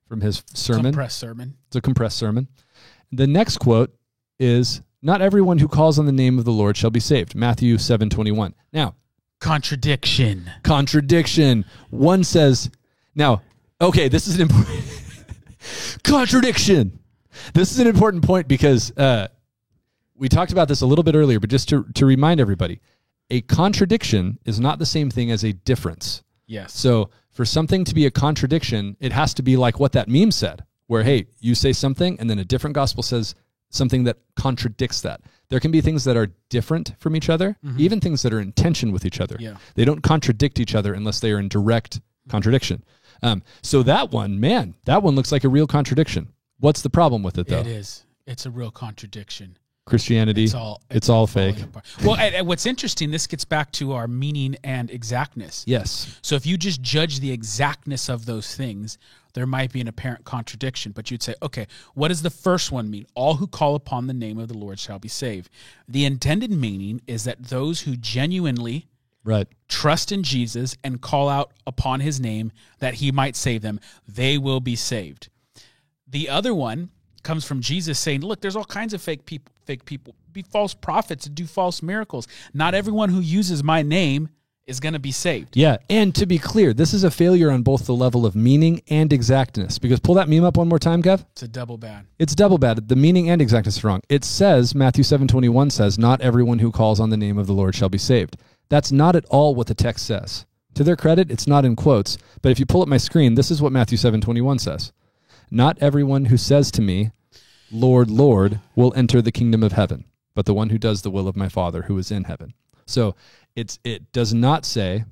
from 0.09 0.21
his 0.21 0.43
sermon. 0.55 0.85
Compressed 0.85 1.19
sermon. 1.19 1.57
It's 1.67 1.77
a 1.77 1.81
compressed 1.81 2.17
sermon. 2.17 2.49
The 3.11 3.27
next 3.27 3.59
quote 3.59 3.95
is, 4.39 4.81
"Not 5.03 5.21
everyone 5.21 5.59
who 5.59 5.69
calls 5.69 5.99
on 5.99 6.07
the 6.07 6.13
name 6.13 6.39
of 6.39 6.45
the 6.45 6.53
Lord 6.53 6.77
shall 6.77 6.91
be 6.91 7.01
saved." 7.01 7.35
Matthew 7.35 7.77
7:21. 7.77 8.55
Now, 8.73 8.95
Contradiction. 9.41 10.49
contradiction. 10.63 11.65
One 11.91 12.23
says, 12.23 12.71
now, 13.17 13.43
okay, 13.81 14.09
this 14.09 14.29
is 14.29 14.37
an 14.37 14.43
important 14.43 14.85
contradiction. 16.05 17.01
This 17.53 17.73
is 17.73 17.81
an 17.81 17.89
important 17.89 18.25
point 18.25 18.47
because 18.47 18.97
uh, 18.97 19.29
we 20.15 20.29
talked 20.29 20.53
about 20.53 20.69
this 20.69 20.81
a 20.81 20.87
little 20.87 21.03
bit 21.03 21.17
earlier, 21.17 21.41
but 21.41 21.51
just 21.51 21.69
to, 21.71 21.85
to 21.95 22.07
remind 22.07 22.41
everybody, 22.41 22.81
a 23.31 23.41
contradiction 23.41 24.39
is 24.45 24.61
not 24.61 24.79
the 24.79 24.87
same 24.87 25.11
thing 25.11 25.33
as 25.33 25.43
a 25.45 25.53
difference. 25.53 26.23
Yes. 26.47 26.73
So 26.75 27.11
for 27.33 27.45
something 27.45 27.85
to 27.85 27.95
be 27.95 28.07
a 28.07 28.11
contradiction, 28.13 28.97
it 29.01 29.11
has 29.13 29.35
to 29.35 29.43
be 29.43 29.57
like 29.57 29.81
what 29.81 29.93
that 29.93 30.09
meme 30.09 30.31
said, 30.31 30.65
where, 30.87 31.03
hey, 31.03 31.27
you 31.41 31.55
say 31.57 31.73
something 31.73 32.19
and 32.21 32.31
then 32.31 32.39
a 32.39 32.45
different 32.45 32.75
gospel 32.75 33.03
says 33.03 33.35
something 33.73 34.05
that 34.05 34.19
contradicts 34.37 35.01
that. 35.01 35.21
There 35.49 35.59
can 35.61 35.71
be 35.73 35.81
things 35.81 36.05
that 36.05 36.17
are 36.17 36.29
different 36.49 36.95
from 36.99 37.17
each 37.17 37.29
other, 37.29 37.57
even 37.77 38.01
things 38.01 38.23
that 38.23 38.33
are 38.33 38.41
in 38.41 38.53
tension 38.53 38.93
with 38.93 39.05
each 39.05 39.21
other. 39.21 39.37
Yeah. 39.41 39.57
They 39.75 39.85
don't 39.85 40.03
contradict 40.03 40.61
each 40.61 40.75
other 40.75 40.95
unless 40.95 41.19
they 41.21 41.33
are 41.33 41.39
in 41.41 41.49
direct 41.49 42.01
contradiction. 42.29 42.85
Um, 43.23 43.43
so 43.63 43.83
that 43.83 44.13
one, 44.13 44.39
man, 44.41 44.75
that 44.85 45.03
one 45.03 45.15
looks 45.15 45.33
like 45.33 45.45
a 45.45 45.49
real 45.49 45.67
contradiction. 45.67 46.29
What's 46.61 46.83
the 46.83 46.91
problem 46.91 47.23
with 47.23 47.37
it, 47.39 47.49
though? 47.49 47.59
It 47.61 47.67
is. 47.67 48.05
It's 48.27 48.47
a 48.47 48.51
real 48.51 48.71
contradiction. 48.71 49.57
Christianity, 49.85 50.45
It's 50.45 50.55
all. 50.55 50.81
it's 50.91 51.09
all 51.09 51.27
fake. 51.27 51.61
apart. 51.61 51.85
Well, 52.05 52.15
and, 52.15 52.35
and 52.37 52.47
what's 52.47 52.67
interesting, 52.67 53.11
this 53.11 53.27
gets 53.27 53.45
back 53.45 53.73
to 53.73 53.93
our 53.95 54.07
meaning 54.07 54.57
and 54.63 54.89
exactness. 54.93 55.65
Yes. 55.67 56.19
So 56.23 56.37
if 56.37 56.47
you 56.47 56.57
just 56.57 56.83
judge 56.83 57.19
the 57.19 57.33
exactness 57.33 58.09
of 58.09 58.25
those 58.25 58.55
things, 58.55 58.97
there 59.35 59.47
might 59.47 59.73
be 59.73 59.81
an 59.81 59.89
apparent 59.89 60.25
contradiction. 60.25 60.93
But 60.93 61.11
you'd 61.11 61.23
say, 61.23 61.35
okay, 61.43 61.67
what 61.95 62.09
does 62.09 62.23
the 62.23 62.31
first 62.31 62.71
one 62.73 62.91
mean? 62.91 63.07
All 63.15 63.35
who 63.35 63.47
call 63.47 63.75
upon 63.75 64.07
the 64.07 64.15
name 64.15 64.39
of 64.39 64.49
the 64.49 64.57
Lord 64.57 64.79
shall 64.79 64.99
be 64.99 65.09
saved. 65.09 65.51
The 65.89 66.05
intended 66.05 66.51
meaning 66.51 67.01
is 67.07 67.25
that 67.25 67.45
those 67.45 67.83
who 67.83 67.97
genuinely 67.97 68.89
Right. 69.25 69.47
trust 69.69 70.11
in 70.11 70.25
Jesus 70.25 70.77
and 70.83 71.01
call 71.01 71.29
out 71.29 71.53
upon 71.67 72.01
his 72.01 72.19
name 72.19 72.51
that 72.81 72.95
he 72.95 73.13
might 73.13 73.37
save 73.37 73.63
them, 73.63 73.79
they 74.09 74.37
will 74.37 74.61
be 74.61 74.75
saved. 74.75 75.29
The 76.09 76.29
other 76.29 76.53
one 76.55 76.91
comes 77.23 77.45
from 77.45 77.61
Jesus 77.61 78.01
saying, 78.01 78.23
"Look, 78.23 78.41
there's 78.41 78.57
all 78.57 78.65
kinds 78.65 78.93
of 78.93 79.01
fake 79.01 79.25
people, 79.25 79.55
fake 79.65 79.85
people, 79.85 80.17
be 80.33 80.43
false 80.43 80.75
prophets 80.75 81.27
and 81.27 81.35
do 81.35 81.47
false 81.47 81.83
miracles. 81.83 82.27
Not 82.53 82.75
everyone 82.75 83.11
who 83.11 83.21
uses 83.21 83.63
my 83.63 83.83
name 83.83 84.29
is 84.67 84.81
going 84.81 84.93
to 84.93 84.99
be 84.99 85.13
saved." 85.13 85.57
Yeah, 85.57 85.79
and 85.91 86.15
to 86.15 86.27
be 86.27 86.39
clear, 86.39 86.73
this 86.73 86.95
is 86.95 87.05
a 87.05 87.11
failure 87.11 87.51
on 87.51 87.63
both 87.63 87.87
the 87.87 87.95
level 87.95 88.25
of 88.25 88.35
meaning 88.35 88.83
and 88.89 89.13
exactness. 89.13 89.79
Because 89.79 90.01
pull 90.01 90.15
that 90.15 90.29
meme 90.29 90.45
up 90.45 90.57
one 90.57 90.69
more 90.69 90.79
time, 90.79 91.03
Kev. 91.03 91.25
It's 91.33 91.43
a 91.43 91.49
double 91.49 91.79
bad. 91.79 92.07
It's 92.19 92.35
double 92.35 92.59
bad. 92.59 92.89
The 92.89 92.97
meaning 92.97 93.29
and 93.31 93.43
exactness 93.43 93.79
is 93.79 93.85
wrong. 93.85 94.03
It 94.09 94.25
says 94.25 94.75
Matthew 94.75 95.05
seven 95.05 95.29
twenty 95.29 95.49
one 95.49 95.71
says, 95.71 95.99
"Not 95.99 96.21
everyone 96.21 96.61
who 96.61 96.71
calls 96.71 97.01
on 97.01 97.11
the 97.11 97.17
name 97.17 97.39
of 97.39 97.47
the 97.47 97.55
Lord 97.55 97.75
shall 97.75 97.89
be 97.89 97.99
saved." 97.99 98.37
That's 98.69 98.93
not 98.93 99.17
at 99.17 99.27
all 99.27 99.55
what 99.55 99.67
the 99.67 99.75
text 99.75 100.07
says. 100.07 100.47
To 100.75 100.85
their 100.85 100.97
credit, 100.97 101.31
it's 101.31 101.47
not 101.47 101.67
in 101.67 101.77
quotes. 101.77 102.17
But 102.41 102.53
if 102.53 102.59
you 102.59 102.65
pull 102.65 102.81
up 102.81 102.89
my 102.89 102.97
screen, 102.97 103.35
this 103.35 103.51
is 103.51 103.61
what 103.61 103.73
Matthew 103.73 103.99
seven 103.99 104.21
twenty 104.21 104.41
one 104.41 104.59
says: 104.59 104.93
"Not 105.51 105.77
everyone 105.81 106.27
who 106.27 106.37
says 106.39 106.71
to 106.73 106.83
me, 106.83 107.11
Lord, 107.71 108.11
Lord, 108.11 108.61
will 108.75 108.93
enter 108.97 109.21
the 109.21 109.33
kingdom 109.33 109.63
of 109.63 109.73
heaven, 109.73 110.05
but 110.35 110.47
the 110.47 110.55
one 110.55 110.71
who 110.71 110.79
does 110.79 111.03
the 111.03 111.11
will 111.11 111.29
of 111.29 111.37
my 111.37 111.49
Father 111.49 111.83
who 111.83 111.99
is 111.99 112.11
in 112.11 112.25
heaven." 112.25 112.55
So 112.87 113.15
it's 113.57 113.79
it 113.85 114.13
does 114.13 114.33
not 114.35 114.65
say 114.65 115.05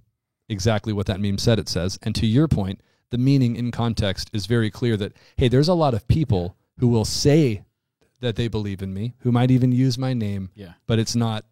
exactly 0.49 0.93
what 0.93 1.07
that 1.07 1.21
meme 1.21 1.39
said 1.39 1.59
it 1.59 1.69
says. 1.69 1.99
And 2.03 2.15
to 2.17 2.27
your 2.27 2.49
point, 2.49 2.81
the 3.11 3.19
meaning 3.19 3.57
in 3.57 3.71
context 3.71 4.31
is 4.33 4.47
very 4.47 4.71
clear 4.71 4.97
that 4.97 5.13
hey, 5.37 5.49
there's 5.49 5.69
a 5.69 5.75
lot 5.75 5.95
of 5.95 6.07
people 6.09 6.57
who 6.79 6.89
will 6.89 7.05
say 7.05 7.63
that 8.21 8.37
they 8.37 8.49
believe 8.49 8.83
in 8.83 8.93
me, 8.93 9.15
who 9.21 9.33
might 9.33 9.51
even 9.51 9.73
use 9.73 9.97
my 9.97 10.13
name, 10.13 10.51
Yeah. 10.55 10.73
but 10.87 10.99
it's 10.99 11.15
not 11.17 11.45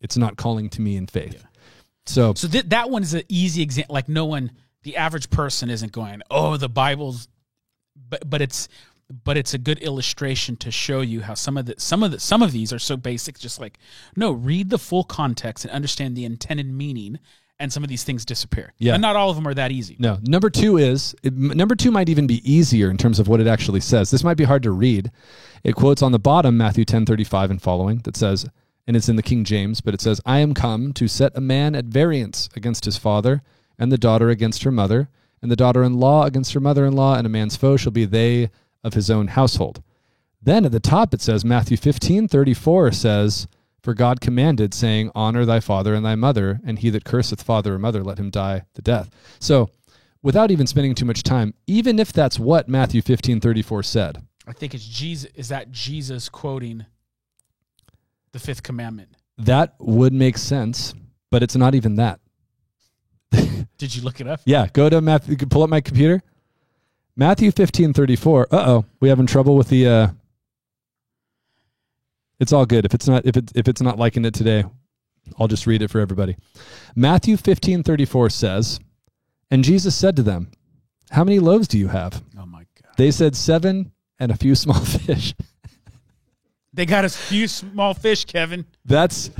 it's 0.00 0.16
not 0.16 0.36
calling 0.36 0.68
to 0.70 0.80
me 0.82 0.96
in 0.96 1.06
faith. 1.06 1.44
So 2.06 2.34
So 2.34 2.48
th- 2.48 2.66
that 2.68 2.90
one 2.90 3.02
is 3.02 3.14
an 3.14 3.22
easy 3.28 3.62
example. 3.62 3.94
Like 3.94 4.08
no 4.08 4.26
one, 4.26 4.50
the 4.82 4.96
average 4.96 5.30
person 5.30 5.70
isn't 5.70 5.92
going, 5.92 6.20
"Oh, 6.30 6.56
the 6.58 6.68
Bible's," 6.68 7.28
but 8.08 8.28
but 8.28 8.42
it's 8.42 8.68
but 9.24 9.36
it's 9.36 9.54
a 9.54 9.58
good 9.58 9.78
illustration 9.80 10.56
to 10.56 10.70
show 10.70 11.00
you 11.00 11.20
how 11.20 11.34
some 11.34 11.56
of 11.56 11.66
the 11.66 11.74
some 11.78 12.02
of 12.02 12.10
the 12.10 12.20
some 12.20 12.42
of 12.42 12.52
these 12.52 12.72
are 12.72 12.78
so 12.78 12.96
basic. 12.96 13.38
Just 13.38 13.60
like 13.60 13.78
no, 14.16 14.32
read 14.32 14.70
the 14.70 14.78
full 14.78 15.04
context 15.04 15.64
and 15.64 15.72
understand 15.72 16.16
the 16.16 16.24
intended 16.24 16.66
meaning, 16.66 17.18
and 17.58 17.72
some 17.72 17.82
of 17.82 17.88
these 17.88 18.04
things 18.04 18.24
disappear. 18.24 18.72
Yeah. 18.78 18.94
and 18.94 19.02
not 19.02 19.16
all 19.16 19.30
of 19.30 19.36
them 19.36 19.46
are 19.46 19.54
that 19.54 19.72
easy. 19.72 19.96
No, 19.98 20.18
number 20.22 20.50
two 20.50 20.78
is 20.78 21.14
it, 21.22 21.34
number 21.34 21.74
two 21.74 21.90
might 21.90 22.08
even 22.08 22.26
be 22.26 22.40
easier 22.50 22.90
in 22.90 22.96
terms 22.96 23.18
of 23.18 23.28
what 23.28 23.40
it 23.40 23.46
actually 23.46 23.80
says. 23.80 24.10
This 24.10 24.24
might 24.24 24.36
be 24.36 24.44
hard 24.44 24.62
to 24.62 24.70
read. 24.70 25.10
It 25.62 25.74
quotes 25.74 26.02
on 26.02 26.12
the 26.12 26.18
bottom 26.18 26.56
Matthew 26.56 26.84
ten 26.84 27.04
thirty 27.04 27.24
five 27.24 27.50
and 27.50 27.60
following 27.60 27.98
that 28.04 28.16
says, 28.16 28.46
and 28.86 28.96
it's 28.96 29.08
in 29.08 29.16
the 29.16 29.22
King 29.22 29.44
James, 29.44 29.80
but 29.80 29.94
it 29.94 30.00
says, 30.00 30.20
"I 30.24 30.38
am 30.38 30.54
come 30.54 30.92
to 30.94 31.08
set 31.08 31.32
a 31.36 31.40
man 31.40 31.74
at 31.74 31.86
variance 31.86 32.48
against 32.56 32.84
his 32.84 32.96
father, 32.96 33.42
and 33.78 33.92
the 33.92 33.98
daughter 33.98 34.30
against 34.30 34.62
her 34.62 34.70
mother, 34.70 35.08
and 35.42 35.50
the 35.50 35.56
daughter-in-law 35.56 36.24
against 36.24 36.54
her 36.54 36.60
mother-in-law, 36.60 37.16
and 37.16 37.26
a 37.26 37.30
man's 37.30 37.56
foe 37.56 37.76
shall 37.76 37.92
be 37.92 38.06
they 38.06 38.50
of 38.84 38.94
his 38.94 39.10
own 39.10 39.28
household." 39.28 39.82
Then 40.40 40.64
at 40.66 40.72
the 40.72 40.80
top 40.80 41.12
it 41.14 41.22
says 41.22 41.44
Matthew 41.44 41.76
fifteen 41.76 42.28
thirty 42.28 42.54
four 42.54 42.92
says. 42.92 43.48
For 43.82 43.92
God 43.92 44.22
commanded, 44.22 44.72
saying, 44.72 45.10
Honor 45.14 45.44
thy 45.44 45.60
father 45.60 45.92
and 45.94 46.02
thy 46.02 46.14
mother, 46.14 46.58
and 46.64 46.78
he 46.78 46.88
that 46.88 47.04
curseth 47.04 47.42
father 47.42 47.74
or 47.74 47.78
mother, 47.78 48.02
let 48.02 48.18
him 48.18 48.30
die 48.30 48.62
the 48.72 48.80
death. 48.80 49.10
So, 49.40 49.68
without 50.22 50.50
even 50.50 50.66
spending 50.66 50.94
too 50.94 51.04
much 51.04 51.22
time, 51.22 51.52
even 51.66 51.98
if 51.98 52.10
that's 52.10 52.38
what 52.38 52.66
Matthew 52.66 53.02
fifteen 53.02 53.40
thirty 53.40 53.60
four 53.60 53.82
said, 53.82 54.22
I 54.46 54.54
think 54.54 54.72
it's 54.72 54.86
Jesus. 54.86 55.30
Is 55.34 55.48
that 55.48 55.70
Jesus 55.70 56.30
quoting 56.30 56.86
the 58.32 58.38
fifth 58.38 58.62
commandment? 58.62 59.10
That 59.36 59.74
would 59.78 60.14
make 60.14 60.38
sense, 60.38 60.94
but 61.30 61.42
it's 61.42 61.54
not 61.54 61.74
even 61.74 61.96
that. 61.96 62.20
Did 63.76 63.94
you 63.94 64.02
look 64.02 64.18
it 64.20 64.26
up? 64.26 64.40
Yeah, 64.46 64.66
go 64.72 64.88
to 64.88 65.02
Matthew. 65.02 65.36
Pull 65.36 65.62
up 65.62 65.68
my 65.68 65.82
computer. 65.82 66.22
Matthew 67.16 67.50
fifteen 67.50 67.92
thirty 67.92 68.16
four. 68.16 68.46
Uh 68.50 68.64
oh, 68.66 68.84
we 69.00 69.08
having 69.08 69.26
trouble 69.26 69.56
with 69.56 69.68
the. 69.68 69.86
uh 69.86 70.08
It's 72.40 72.52
all 72.52 72.66
good. 72.66 72.84
If 72.84 72.94
it's 72.94 73.06
not 73.06 73.24
if 73.24 73.36
it 73.36 73.52
if 73.54 73.68
it's 73.68 73.80
not 73.80 73.98
liking 73.98 74.24
it 74.24 74.34
today, 74.34 74.64
I'll 75.38 75.48
just 75.48 75.66
read 75.66 75.82
it 75.82 75.90
for 75.90 76.00
everybody. 76.00 76.36
Matthew 76.96 77.36
fifteen 77.36 77.82
thirty 77.82 78.04
four 78.04 78.30
says, 78.30 78.80
and 79.50 79.62
Jesus 79.62 79.94
said 79.94 80.16
to 80.16 80.22
them, 80.22 80.50
"How 81.10 81.22
many 81.24 81.38
loaves 81.38 81.68
do 81.68 81.78
you 81.78 81.88
have?" 81.88 82.22
Oh 82.38 82.46
my 82.46 82.66
god! 82.82 82.94
They 82.96 83.10
said 83.12 83.36
seven 83.36 83.92
and 84.18 84.32
a 84.32 84.36
few 84.36 84.54
small 84.56 84.80
fish. 84.84 85.34
They 86.72 86.86
got 86.86 87.04
a 87.04 87.08
few 87.08 87.46
small 87.46 87.94
fish, 87.94 88.24
Kevin. 88.24 88.64
That's 88.84 89.30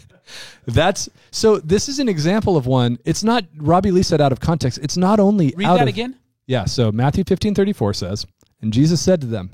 that's 0.66 1.08
so. 1.30 1.58
This 1.58 1.88
is 1.88 2.00
an 2.00 2.08
example 2.08 2.56
of 2.56 2.66
one. 2.66 2.98
It's 3.04 3.22
not 3.22 3.44
Robbie 3.56 3.92
Lee 3.92 4.02
said 4.02 4.20
out 4.20 4.32
of 4.32 4.40
context. 4.40 4.80
It's 4.82 4.96
not 4.96 5.20
only 5.20 5.54
Read 5.56 5.66
out 5.66 5.76
that 5.76 5.82
of, 5.82 5.88
again. 5.88 6.16
Yeah. 6.46 6.64
So 6.64 6.92
Matthew 6.92 7.24
fifteen 7.24 7.54
thirty 7.54 7.72
four 7.72 7.92
says, 7.94 8.26
and 8.60 8.72
Jesus 8.72 9.00
said 9.00 9.20
to 9.22 9.26
them, 9.26 9.50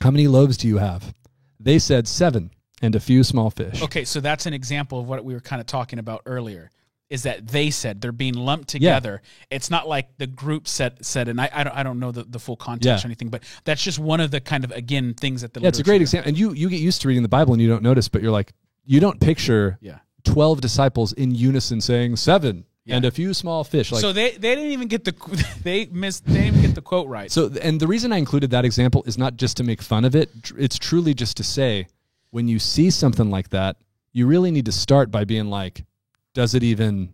"How 0.00 0.10
many 0.10 0.26
loaves 0.28 0.56
do 0.56 0.68
you 0.68 0.78
have?" 0.78 1.14
They 1.58 1.78
said 1.78 2.08
seven 2.08 2.50
and 2.82 2.94
a 2.94 3.00
few 3.00 3.22
small 3.22 3.50
fish. 3.50 3.82
Okay, 3.82 4.04
so 4.04 4.20
that's 4.20 4.46
an 4.46 4.54
example 4.54 4.98
of 5.00 5.06
what 5.08 5.24
we 5.24 5.34
were 5.34 5.40
kind 5.40 5.60
of 5.60 5.66
talking 5.66 5.98
about 5.98 6.22
earlier. 6.26 6.70
Is 7.10 7.24
that 7.24 7.48
they 7.48 7.70
said 7.70 8.00
they're 8.00 8.12
being 8.12 8.34
lumped 8.34 8.68
together? 8.68 9.20
It's 9.50 9.68
not 9.68 9.88
like 9.88 10.16
the 10.18 10.28
group 10.28 10.68
said 10.68 11.04
said, 11.04 11.26
and 11.28 11.40
I, 11.40 11.50
I 11.52 11.64
don't 11.64 11.76
I 11.76 11.82
don't 11.82 11.98
know 11.98 12.12
the, 12.12 12.22
the 12.22 12.38
full 12.38 12.56
context 12.56 12.86
Yeah. 12.86 13.04
or 13.04 13.08
anything, 13.08 13.28
but 13.30 13.42
that's 13.64 13.82
just 13.82 13.98
one 13.98 14.20
of 14.20 14.30
the 14.30 14.40
kind 14.40 14.62
of 14.64 14.70
again 14.70 15.14
things 15.14 15.42
that 15.42 15.52
the 15.52 15.60
Yeah, 15.60 15.68
it's 15.68 15.80
a 15.80 15.82
great 15.82 16.00
example. 16.00 16.28
And 16.28 16.38
you 16.38 16.52
you 16.52 16.70
get 16.70 16.80
used 16.80 17.02
to 17.02 17.08
reading 17.08 17.24
the 17.24 17.28
Bible 17.28 17.52
and 17.52 17.60
you 17.60 17.68
don't 17.68 17.82
notice, 17.82 18.08
but 18.08 18.22
you're 18.22 18.30
like 18.30 18.52
you 18.84 19.00
don't 19.00 19.20
picture 19.20 19.76
Yeah. 19.80 19.98
twelve 20.22 20.60
disciples 20.60 21.12
in 21.12 21.34
unison 21.34 21.80
saying 21.80 22.14
seven 22.14 22.64
Yeah. 22.86 22.96
and 22.96 23.04
a 23.04 23.10
few 23.10 23.34
small 23.34 23.62
fish. 23.62 23.92
Like 23.92 24.00
so 24.00 24.12
they 24.12 24.30
they 24.32 24.54
didn't 24.54 24.72
even 24.72 24.88
get 24.88 25.04
the 25.04 25.12
they 25.62 25.86
missed 25.86 26.24
they 26.26 26.42
didn't 26.50 26.62
get 26.62 26.74
the 26.74 26.80
quote 26.82 27.08
right. 27.08 27.30
So, 27.30 27.50
and 27.62 27.78
the 27.78 27.86
reason 27.86 28.12
I 28.12 28.16
included 28.16 28.50
that 28.50 28.64
example 28.64 29.02
is 29.06 29.18
not 29.18 29.36
just 29.36 29.56
to 29.58 29.64
make 29.64 29.82
fun 29.82 30.04
of 30.04 30.16
it. 30.16 30.30
It's 30.58 30.78
truly 30.78 31.12
just 31.14 31.36
to 31.36 31.44
say, 31.44 31.86
when 32.30 32.48
you 32.48 32.58
see 32.58 32.90
something 32.90 33.30
like 33.30 33.50
that, 33.50 33.76
you 34.12 34.26
really 34.26 34.50
need 34.50 34.64
to 34.66 34.72
start 34.72 35.10
by 35.10 35.24
being 35.24 35.46
like, 35.50 35.84
does 36.34 36.54
it 36.54 36.62
even, 36.62 37.12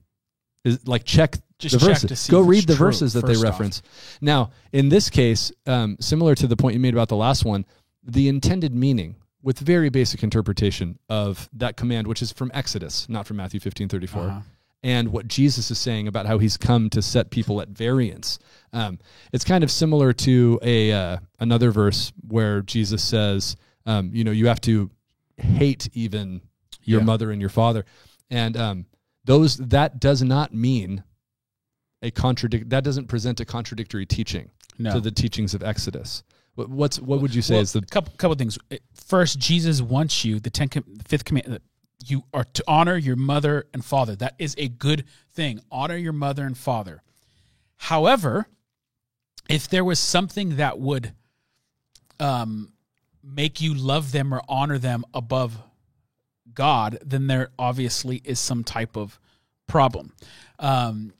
is 0.64 0.86
like 0.86 1.04
check 1.04 1.36
Just 1.58 1.74
the 1.74 1.78
check 1.80 1.88
verses. 1.88 2.08
to 2.08 2.16
see 2.16 2.30
Go 2.30 2.40
read 2.42 2.66
the 2.66 2.76
true, 2.76 2.86
verses 2.86 3.12
that 3.14 3.26
they 3.26 3.32
first 3.34 3.44
off. 3.44 3.50
reference. 3.52 3.82
Now, 4.20 4.50
in 4.72 4.88
this 4.88 5.10
case, 5.10 5.50
um, 5.66 5.96
similar 6.00 6.34
to 6.36 6.46
the 6.46 6.56
point 6.56 6.74
you 6.74 6.80
made 6.80 6.94
about 6.94 7.08
the 7.08 7.16
last 7.16 7.44
one, 7.44 7.66
the 8.04 8.28
intended 8.28 8.74
meaning 8.74 9.16
with 9.42 9.58
very 9.58 9.88
basic 9.90 10.22
interpretation 10.22 10.98
of 11.08 11.48
that 11.54 11.76
command, 11.76 12.06
which 12.06 12.22
is 12.22 12.32
from 12.32 12.50
Exodus, 12.54 13.08
not 13.08 13.26
from 13.26 13.36
Matthew 13.38 13.58
fifteen 13.60 13.88
thirty 13.88 14.06
four 14.06 14.22
Uh-huh. 14.28 14.40
And 14.86 15.08
what 15.08 15.26
Jesus 15.26 15.68
is 15.72 15.78
saying 15.78 16.06
about 16.06 16.26
how 16.26 16.38
he's 16.38 16.56
come 16.56 16.88
to 16.90 17.02
set 17.02 17.30
people 17.30 17.60
at 17.60 17.68
variance. 17.70 18.38
Um, 18.72 19.00
it's 19.32 19.44
kind 19.44 19.64
of 19.64 19.70
similar 19.70 20.12
to 20.12 20.60
a 20.62 20.92
uh, 20.92 21.16
another 21.40 21.72
verse 21.72 22.12
where 22.28 22.62
Jesus 22.62 23.02
says, 23.02 23.56
um, 23.84 24.10
you 24.14 24.22
know, 24.22 24.30
you 24.30 24.46
have 24.46 24.60
to 24.62 24.90
hate 25.38 25.88
even 25.92 26.40
your 26.84 27.00
Yeah. 27.00 27.06
mother 27.06 27.32
and 27.32 27.40
your 27.40 27.50
father, 27.50 27.84
and 28.30 28.56
um, 28.56 28.86
those 29.24 29.56
that 29.56 29.98
does 29.98 30.22
not 30.22 30.54
mean 30.54 31.02
a 32.00 32.12
contradict. 32.12 32.70
That 32.70 32.84
doesn't 32.84 33.08
present 33.08 33.40
a 33.40 33.44
contradictory 33.44 34.06
teaching 34.06 34.50
No. 34.78 34.92
to 34.92 35.00
the 35.00 35.10
teachings 35.10 35.52
of 35.52 35.64
Exodus. 35.64 36.22
What, 36.54 36.68
what's 36.70 37.00
what 37.00 37.20
would 37.20 37.34
you 37.34 37.42
say 37.42 37.54
Well, 37.54 37.62
is 37.62 37.72
the 37.72 37.82
couple 37.82 38.12
couple 38.18 38.36
things. 38.36 38.56
First, 38.94 39.40
Jesus 39.40 39.82
wants 39.82 40.24
you 40.24 40.38
the 40.38 40.50
ten, 40.50 40.68
fifth 41.08 41.24
command. 41.24 41.58
You 42.08 42.24
are 42.32 42.44
to 42.44 42.64
honor 42.66 42.96
your 42.96 43.16
mother 43.16 43.66
and 43.74 43.84
father. 43.84 44.14
That 44.16 44.34
is 44.38 44.54
a 44.58 44.68
good 44.68 45.04
thing. 45.32 45.60
Honor 45.70 45.96
your 45.96 46.12
mother 46.12 46.44
and 46.44 46.56
father. 46.56 47.02
However, 47.76 48.46
if 49.48 49.68
there 49.68 49.84
was 49.84 49.98
something 49.98 50.56
that 50.56 50.78
would 50.78 51.12
um, 52.18 52.72
make 53.22 53.60
you 53.60 53.74
love 53.74 54.12
them 54.12 54.32
or 54.32 54.40
honor 54.48 54.78
them 54.78 55.04
above 55.12 55.58
God, 56.52 56.98
then 57.04 57.26
there 57.26 57.50
obviously 57.58 58.22
is 58.24 58.40
some 58.40 58.64
type 58.64 58.96
of 58.96 59.18
problem. 59.66 60.12
Um, 60.58 61.12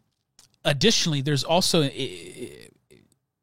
additionally, 0.65 1.21
there's 1.21 1.45
also 1.45 1.83
in 1.83 2.71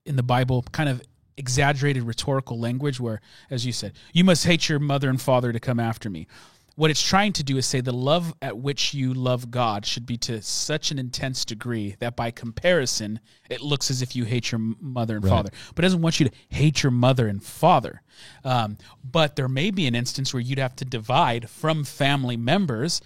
the 0.05 0.23
Bible 0.23 0.63
kind 0.71 0.89
of 0.89 1.01
exaggerated 1.37 2.03
rhetorical 2.03 2.59
language 2.59 2.99
where, 2.99 3.21
as 3.49 3.65
you 3.65 3.71
said, 3.71 3.93
you 4.13 4.23
must 4.23 4.45
hate 4.45 4.69
your 4.69 4.79
mother 4.79 5.09
and 5.09 5.21
father 5.21 5.51
to 5.51 5.59
come 5.59 5.79
after 5.79 6.09
me. 6.09 6.27
What 6.75 6.89
it's 6.89 7.01
trying 7.07 7.33
to 7.33 7.43
do 7.43 7.57
is 7.57 7.67
say 7.67 7.81
the 7.81 7.91
love 7.93 8.33
at 8.41 8.57
which 8.57 8.95
you 8.95 9.13
love 9.13 9.51
God 9.51 9.85
should 9.85 10.07
be 10.07 10.17
to 10.17 10.41
such 10.41 10.89
an 10.89 10.97
intense 10.97 11.45
degree 11.45 11.95
that 11.99 12.15
by 12.15 12.31
comparison, 12.31 13.19
it 13.47 13.61
looks 13.61 13.91
as 13.91 14.01
if 14.01 14.15
you 14.15 14.25
hate 14.25 14.51
your 14.51 14.57
mother 14.79 15.17
and 15.17 15.27
father. 15.27 15.51
But 15.75 15.83
it 15.83 15.87
doesn't 15.87 16.01
want 16.01 16.19
you 16.19 16.29
to 16.29 16.35
hate 16.49 16.81
your 16.81 16.91
mother 16.91 17.27
and 17.27 17.43
father. 17.43 18.01
Um, 18.43 18.77
but 19.03 19.35
there 19.35 19.47
may 19.47 19.69
be 19.69 19.85
an 19.85 19.93
instance 19.93 20.33
where 20.33 20.41
you'd 20.41 20.57
have 20.57 20.75
to 20.77 20.85
divide 20.85 21.47
from 21.47 21.83
family 21.83 22.37
members 22.37 23.01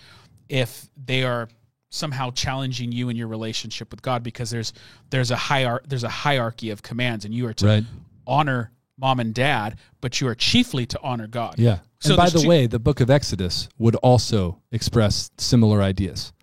if 0.48 0.88
they 0.96 1.24
are 1.24 1.50
somehow 1.90 2.32
challenging 2.32 2.92
you 2.94 3.10
in 3.10 3.18
your 3.18 3.28
relationship 3.28 3.92
with 3.92 4.02
God 4.02 4.22
because 4.24 4.50
there's 4.50 4.72
there's 5.10 5.32
a 5.32 5.36
hierarchy 5.38 5.86
there's 5.90 6.04
a 6.04 6.10
hierarchy 6.10 6.70
of 6.70 6.82
commands 6.84 7.24
and 7.26 7.34
you 7.34 7.48
are 7.48 7.54
to 7.54 7.66
Right. 7.66 7.84
honor 8.26 8.72
mom 8.98 9.20
and 9.20 9.34
dad, 9.34 9.78
but 10.02 10.20
you 10.22 10.28
are 10.28 10.36
chiefly 10.36 10.86
to 10.88 11.00
honor 11.04 11.28
God. 11.28 11.56
yeah? 11.60 11.80
So 12.00 12.12
and 12.12 12.18
by 12.18 12.30
the 12.30 12.40
two- 12.40 12.48
way, 12.48 12.68
the 12.68 12.80
Book 12.80 13.00
of 13.00 13.10
Exodus 13.10 13.70
would 13.78 13.96
also 13.98 14.62
express 14.72 15.32
similar 15.38 15.82
ideas. 15.82 16.34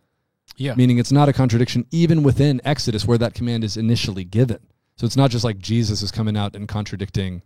yeah, 0.57 0.75
meaning 0.75 0.99
it's 0.99 1.13
not 1.13 1.29
a 1.29 1.33
contradiction 1.33 1.87
even 1.91 2.23
within 2.23 2.61
Exodus 2.65 3.07
where 3.07 3.19
that 3.19 3.35
command 3.35 3.65
is 3.65 3.77
initially 3.77 4.25
given. 4.25 4.59
So 4.97 5.07
it's 5.07 5.17
not 5.17 5.31
just 5.31 5.45
like 5.45 5.59
Jesus 5.59 6.03
is 6.03 6.11
coming 6.13 6.37
out 6.37 6.55
and 6.55 6.69
contradicting 6.69 7.43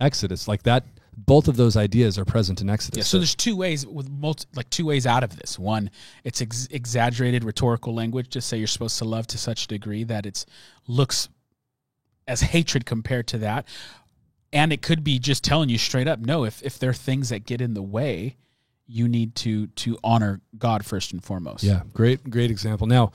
Exodus 0.00 0.46
like 0.48 0.62
that. 0.64 0.84
Both 1.16 1.46
of 1.46 1.56
those 1.56 1.76
ideas 1.76 2.18
are 2.18 2.24
present 2.24 2.60
in 2.60 2.70
Exodus. 2.70 2.98
Yeah, 2.98 3.04
so 3.04 3.18
there's 3.18 3.34
two 3.34 3.54
ways 3.54 3.86
with 3.86 4.08
multi, 4.08 4.46
like 4.54 4.70
two 4.70 4.86
ways 4.86 5.06
out 5.06 5.22
of 5.22 5.36
this. 5.36 5.58
One, 5.58 5.90
it's 6.24 6.40
ex- 6.40 6.68
exaggerated 6.70 7.44
rhetorical 7.44 7.94
language. 7.94 8.28
to 8.30 8.40
say 8.40 8.56
you're 8.56 8.66
supposed 8.66 8.98
to 8.98 9.04
love 9.04 9.26
to 9.28 9.38
such 9.38 9.64
a 9.64 9.68
degree 9.68 10.04
that 10.04 10.24
it 10.26 10.46
looks 10.88 11.28
as 12.26 12.40
hatred 12.40 12.86
compared 12.86 13.26
to 13.28 13.38
that. 13.38 13.66
And 14.52 14.72
it 14.72 14.82
could 14.82 15.02
be 15.02 15.18
just 15.18 15.42
telling 15.44 15.68
you 15.68 15.78
straight 15.78 16.08
up, 16.08 16.20
no, 16.20 16.44
if 16.44 16.62
if 16.62 16.78
there 16.78 16.90
are 16.90 16.94
things 16.94 17.30
that 17.30 17.46
get 17.46 17.60
in 17.60 17.74
the 17.74 17.82
way, 17.82 18.36
you 18.86 19.08
need 19.08 19.34
to 19.36 19.68
to 19.68 19.98
honor 20.04 20.40
God 20.58 20.84
first 20.84 21.12
and 21.12 21.22
foremost. 21.24 21.64
yeah, 21.64 21.82
great, 21.92 22.28
great 22.28 22.50
example. 22.50 22.86
Now, 22.86 23.12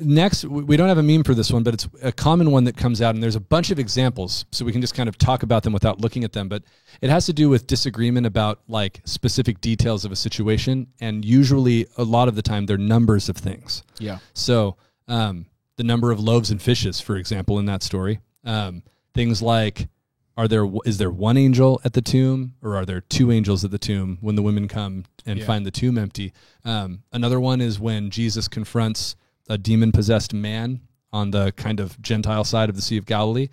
next 0.00 0.44
we 0.44 0.62
we 0.62 0.76
don't 0.76 0.88
have 0.88 0.98
a 0.98 1.02
meme 1.02 1.24
for 1.24 1.34
this 1.34 1.52
one, 1.52 1.62
but 1.62 1.74
it's 1.74 1.88
a 2.02 2.12
common 2.12 2.50
one 2.50 2.64
that 2.64 2.76
comes 2.76 3.02
out, 3.02 3.14
and 3.14 3.22
there's 3.22 3.36
a 3.36 3.40
bunch 3.40 3.70
of 3.70 3.78
examples, 3.78 4.46
so 4.50 4.64
we 4.64 4.72
can 4.72 4.80
just 4.80 4.94
kind 4.94 5.08
of 5.08 5.18
talk 5.18 5.42
about 5.42 5.62
them 5.62 5.72
without 5.72 6.00
looking 6.00 6.24
at 6.24 6.32
them. 6.32 6.48
But 6.48 6.62
it 7.00 7.10
has 7.10 7.26
to 7.26 7.32
do 7.32 7.48
with 7.48 7.66
disagreement 7.66 8.26
about 8.26 8.60
like 8.68 9.00
specific 9.04 9.60
details 9.60 10.04
of 10.04 10.12
a 10.12 10.16
situation, 10.16 10.86
and 11.00 11.24
usually 11.24 11.86
a 11.98 12.04
lot 12.04 12.28
of 12.28 12.34
the 12.34 12.42
time 12.42 12.66
they're 12.66 12.78
numbers 12.78 13.28
of 13.28 13.36
things. 13.36 13.82
Yeah. 13.98 14.18
So 14.34 14.76
um, 15.08 15.46
the 15.76 15.84
number 15.84 16.10
of 16.10 16.20
loaves 16.20 16.50
and 16.50 16.60
fishes, 16.62 17.00
for 17.00 17.16
example, 17.16 17.58
in 17.58 17.66
that 17.66 17.82
story, 17.82 18.20
um, 18.44 18.82
things 19.14 19.42
like 19.42 19.88
are 20.36 20.48
there 20.48 20.66
is 20.84 20.98
there 20.98 21.10
one 21.10 21.36
angel 21.36 21.80
at 21.84 21.92
the 21.92 22.00
tomb 22.00 22.54
or 22.62 22.76
are 22.76 22.86
there 22.86 23.00
two 23.02 23.30
angels 23.30 23.64
at 23.64 23.70
the 23.70 23.78
tomb 23.78 24.18
when 24.20 24.34
the 24.34 24.42
women 24.42 24.66
come 24.68 25.04
and 25.26 25.38
Yeah. 25.38 25.44
find 25.46 25.66
the 25.66 25.70
tomb 25.70 25.98
empty? 25.98 26.32
Um, 26.64 27.02
another 27.12 27.38
one 27.40 27.60
is 27.60 27.78
when 27.78 28.10
Jesus 28.10 28.48
confronts 28.48 29.14
a 29.48 29.58
demon 29.58 29.92
possessed 29.92 30.32
man 30.32 30.80
on 31.12 31.30
the 31.32 31.52
kind 31.52 31.80
of 31.80 32.00
Gentile 32.00 32.44
side 32.44 32.70
of 32.70 32.76
the 32.76 32.82
Sea 32.82 32.96
of 32.96 33.04
Galilee. 33.06 33.48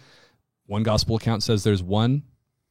One 0.67 0.83
gospel 0.83 1.15
account 1.17 1.43
says 1.43 1.63
there's 1.63 1.83
one. 1.83 2.23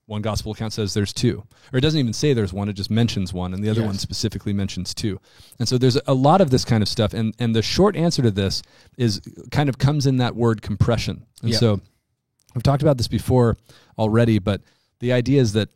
One 0.06 0.22
gospel 0.22 0.52
account 0.52 0.72
says 0.72 0.94
there's 0.94 1.12
two, 1.12 1.44
or 1.70 1.76
it 1.76 1.82
doesn't 1.82 2.00
even 2.00 2.14
say 2.14 2.32
there's 2.32 2.52
one; 2.54 2.70
it 2.70 2.72
just 2.72 2.90
mentions 2.90 3.34
one, 3.34 3.52
and 3.52 3.62
the 3.62 3.68
other 3.68 3.80
Yes. 3.82 3.86
one 3.88 3.98
specifically 3.98 4.54
mentions 4.54 4.94
two. 4.94 5.20
And 5.58 5.68
so 5.68 5.76
there's 5.76 5.98
a 6.06 6.14
lot 6.14 6.40
of 6.40 6.48
this 6.48 6.64
kind 6.64 6.82
of 6.82 6.88
stuff, 6.88 7.12
and 7.12 7.34
and 7.38 7.54
the 7.54 7.60
short 7.60 7.94
answer 7.94 8.22
to 8.22 8.30
this 8.30 8.62
is 8.96 9.20
kind 9.50 9.68
of 9.68 9.76
comes 9.76 10.06
in 10.06 10.16
that 10.16 10.34
word 10.34 10.62
compression. 10.62 11.26
And 11.42 11.50
Yeah. 11.52 11.58
so 11.58 11.80
I've 12.58 12.64
talked 12.64 12.82
about 12.82 12.98
this 12.98 13.06
before 13.06 13.56
already, 13.96 14.40
but 14.40 14.62
the 14.98 15.12
idea 15.12 15.40
is 15.40 15.52
that 15.52 15.68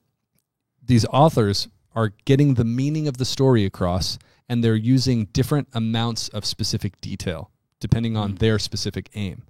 these 0.85 1.07
authors 1.07 1.69
are 1.95 2.13
getting 2.25 2.55
the 2.55 2.65
meaning 2.65 3.07
of 3.07 3.19
the 3.19 3.25
story 3.25 3.65
across, 3.65 4.19
and 4.49 4.65
they're 4.65 4.75
using 4.75 5.27
different 5.27 5.69
amounts 5.73 6.29
of 6.31 6.45
specific 6.45 7.01
detail 7.01 7.53
depending 7.79 8.17
on 8.17 8.37
their 8.37 8.59
specific 8.59 9.11
aim. 9.15 9.43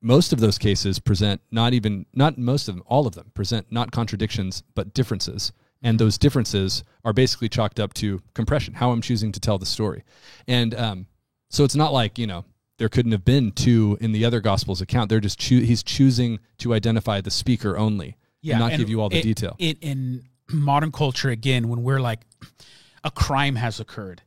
Most 0.00 0.32
of 0.32 0.40
those 0.40 0.58
cases 0.58 0.98
present 0.98 1.40
not 1.50 1.72
even 1.72 2.06
not 2.14 2.38
most 2.38 2.68
of 2.68 2.74
them 2.76 2.84
all 2.86 3.06
of 3.06 3.14
them 3.14 3.30
present 3.34 3.66
not 3.70 3.90
contradictions 3.90 4.62
but 4.74 4.94
differences. 4.94 5.52
And 5.82 5.98
those 5.98 6.18
differences 6.18 6.84
are 7.04 7.12
basically 7.12 7.48
chalked 7.48 7.78
up 7.80 7.94
to 7.94 8.20
compression 8.34 8.74
how 8.74 8.90
i'm 8.90 9.00
choosing 9.00 9.32
to 9.32 9.40
tell 9.40 9.58
the 9.58 9.66
story. 9.66 10.04
And 10.46 10.74
um, 10.74 11.06
so 11.50 11.64
it's 11.64 11.76
not 11.76 11.92
like 11.92 12.18
you 12.18 12.26
know 12.26 12.44
there 12.78 12.88
couldn't 12.88 13.12
have 13.12 13.24
been 13.24 13.52
two 13.52 13.98
in 14.00 14.12
the 14.12 14.24
other 14.24 14.40
gospel's 14.40 14.80
account. 14.80 15.10
They're 15.10 15.20
just 15.20 15.38
choo- 15.38 15.60
he's 15.60 15.82
choosing 15.82 16.38
to 16.58 16.72
identify 16.74 17.20
the 17.20 17.30
speaker 17.30 17.76
only, 17.76 18.16
and 18.42 18.58
not 18.58 18.72
and 18.72 18.80
give 18.80 18.88
you 18.88 19.00
all 19.00 19.08
the 19.08 19.18
it- 19.18 19.22
detail. 19.22 19.54
it- 19.58 19.78
in 19.80 20.24
modern 20.50 20.90
culture, 20.92 21.28
again, 21.30 21.68
when 21.68 21.82
we're 21.82 22.00
like, 22.00 22.20
a 23.04 23.10
crime 23.10 23.56
has 23.56 23.80
occurred, 23.80 24.22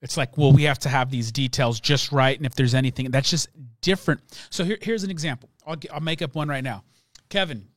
it's 0.00 0.16
like, 0.16 0.36
well, 0.38 0.52
we 0.52 0.62
have 0.64 0.78
to 0.80 0.88
have 0.88 1.10
these 1.10 1.30
details 1.30 1.78
just 1.78 2.10
right, 2.12 2.36
and 2.36 2.46
if 2.46 2.54
there's 2.54 2.74
anything, 2.74 3.10
that's 3.10 3.30
just 3.30 3.48
different. 3.82 4.20
So 4.50 4.64
here, 4.64 4.78
here's 4.80 5.04
an 5.04 5.10
example. 5.10 5.48
I'll 5.66 5.76
I'll 5.92 6.00
make 6.00 6.22
up 6.22 6.34
one 6.34 6.48
right 6.48 6.64
now. 6.64 6.82
Kevin, 7.28 7.68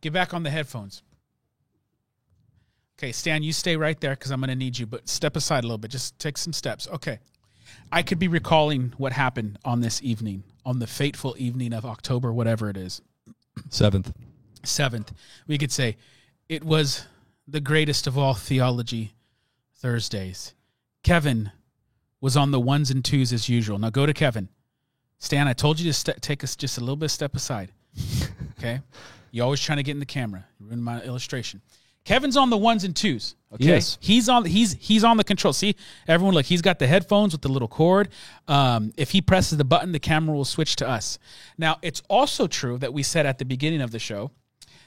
get 0.00 0.12
back 0.12 0.34
on 0.34 0.42
the 0.42 0.50
headphones. 0.50 1.02
Okay, 2.98 3.12
Stan, 3.12 3.42
you 3.44 3.52
stay 3.52 3.76
right 3.76 3.98
there 4.00 4.10
because 4.14 4.32
I'm 4.32 4.40
going 4.40 4.48
to 4.48 4.56
need 4.56 4.76
you, 4.76 4.86
but 4.86 5.08
step 5.08 5.36
aside 5.36 5.62
a 5.62 5.66
little 5.68 5.78
bit. 5.78 5.90
Just 5.92 6.18
take 6.18 6.36
some 6.36 6.52
steps. 6.52 6.88
Okay. 6.88 7.20
I 7.90 8.02
could 8.02 8.18
be 8.18 8.28
recalling 8.28 8.92
what 8.96 9.12
happened 9.12 9.58
on 9.64 9.80
this 9.80 10.02
evening, 10.02 10.44
on 10.64 10.78
the 10.78 10.86
fateful 10.86 11.34
evening 11.38 11.72
of 11.72 11.84
October, 11.84 12.32
whatever 12.32 12.68
it 12.68 12.76
is. 12.76 13.00
Seventh. 13.70 14.12
Seventh, 14.64 15.12
we 15.46 15.56
could 15.56 15.72
say 15.72 15.96
it 16.48 16.64
was 16.64 17.06
the 17.46 17.60
greatest 17.60 18.06
of 18.06 18.18
all 18.18 18.34
theology 18.34 19.14
Thursdays. 19.76 20.54
Kevin 21.02 21.52
was 22.20 22.36
on 22.36 22.50
the 22.50 22.60
ones 22.60 22.90
and 22.90 23.04
twos 23.04 23.32
as 23.32 23.48
usual. 23.48 23.78
Now 23.78 23.90
go 23.90 24.04
to 24.04 24.12
Kevin. 24.12 24.48
Stan, 25.18 25.48
I 25.48 25.52
told 25.52 25.80
you 25.80 25.86
to 25.86 25.92
ste 25.92 26.20
take 26.20 26.44
us 26.44 26.56
just 26.56 26.76
a 26.78 26.80
little 26.80 26.96
bit 26.96 27.10
step 27.10 27.34
aside. 27.34 27.72
Okay, 28.58 28.80
You're 29.30 29.44
always 29.44 29.60
trying 29.60 29.76
to 29.76 29.84
get 29.84 29.92
in 29.92 30.00
the 30.00 30.04
camera. 30.06 30.44
You 30.58 30.66
ruined 30.66 30.82
my 30.82 31.00
illustration. 31.02 31.62
Kevin's 32.08 32.38
on 32.38 32.48
the 32.48 32.56
ones 32.56 32.84
and 32.84 32.96
twos. 32.96 33.34
Okay, 33.52 33.64
Yes. 33.66 33.98
he's 34.00 34.30
on 34.30 34.46
he's 34.46 34.72
he's 34.80 35.04
on 35.04 35.18
the 35.18 35.24
control. 35.24 35.52
See, 35.52 35.76
everyone, 36.06 36.32
look, 36.34 36.46
he's 36.46 36.62
got 36.62 36.78
the 36.78 36.86
headphones 36.86 37.32
with 37.32 37.42
the 37.42 37.48
little 37.50 37.68
cord. 37.68 38.08
Um, 38.46 38.92
if 38.96 39.10
he 39.10 39.20
presses 39.20 39.58
the 39.58 39.64
button, 39.64 39.92
the 39.92 39.98
camera 39.98 40.34
will 40.34 40.46
switch 40.46 40.76
to 40.76 40.88
us. 40.88 41.18
Now, 41.58 41.76
it's 41.82 42.02
also 42.08 42.46
true 42.46 42.78
that 42.78 42.94
we 42.94 43.02
said 43.02 43.26
at 43.26 43.36
the 43.38 43.44
beginning 43.44 43.82
of 43.82 43.90
the 43.90 43.98
show 43.98 44.30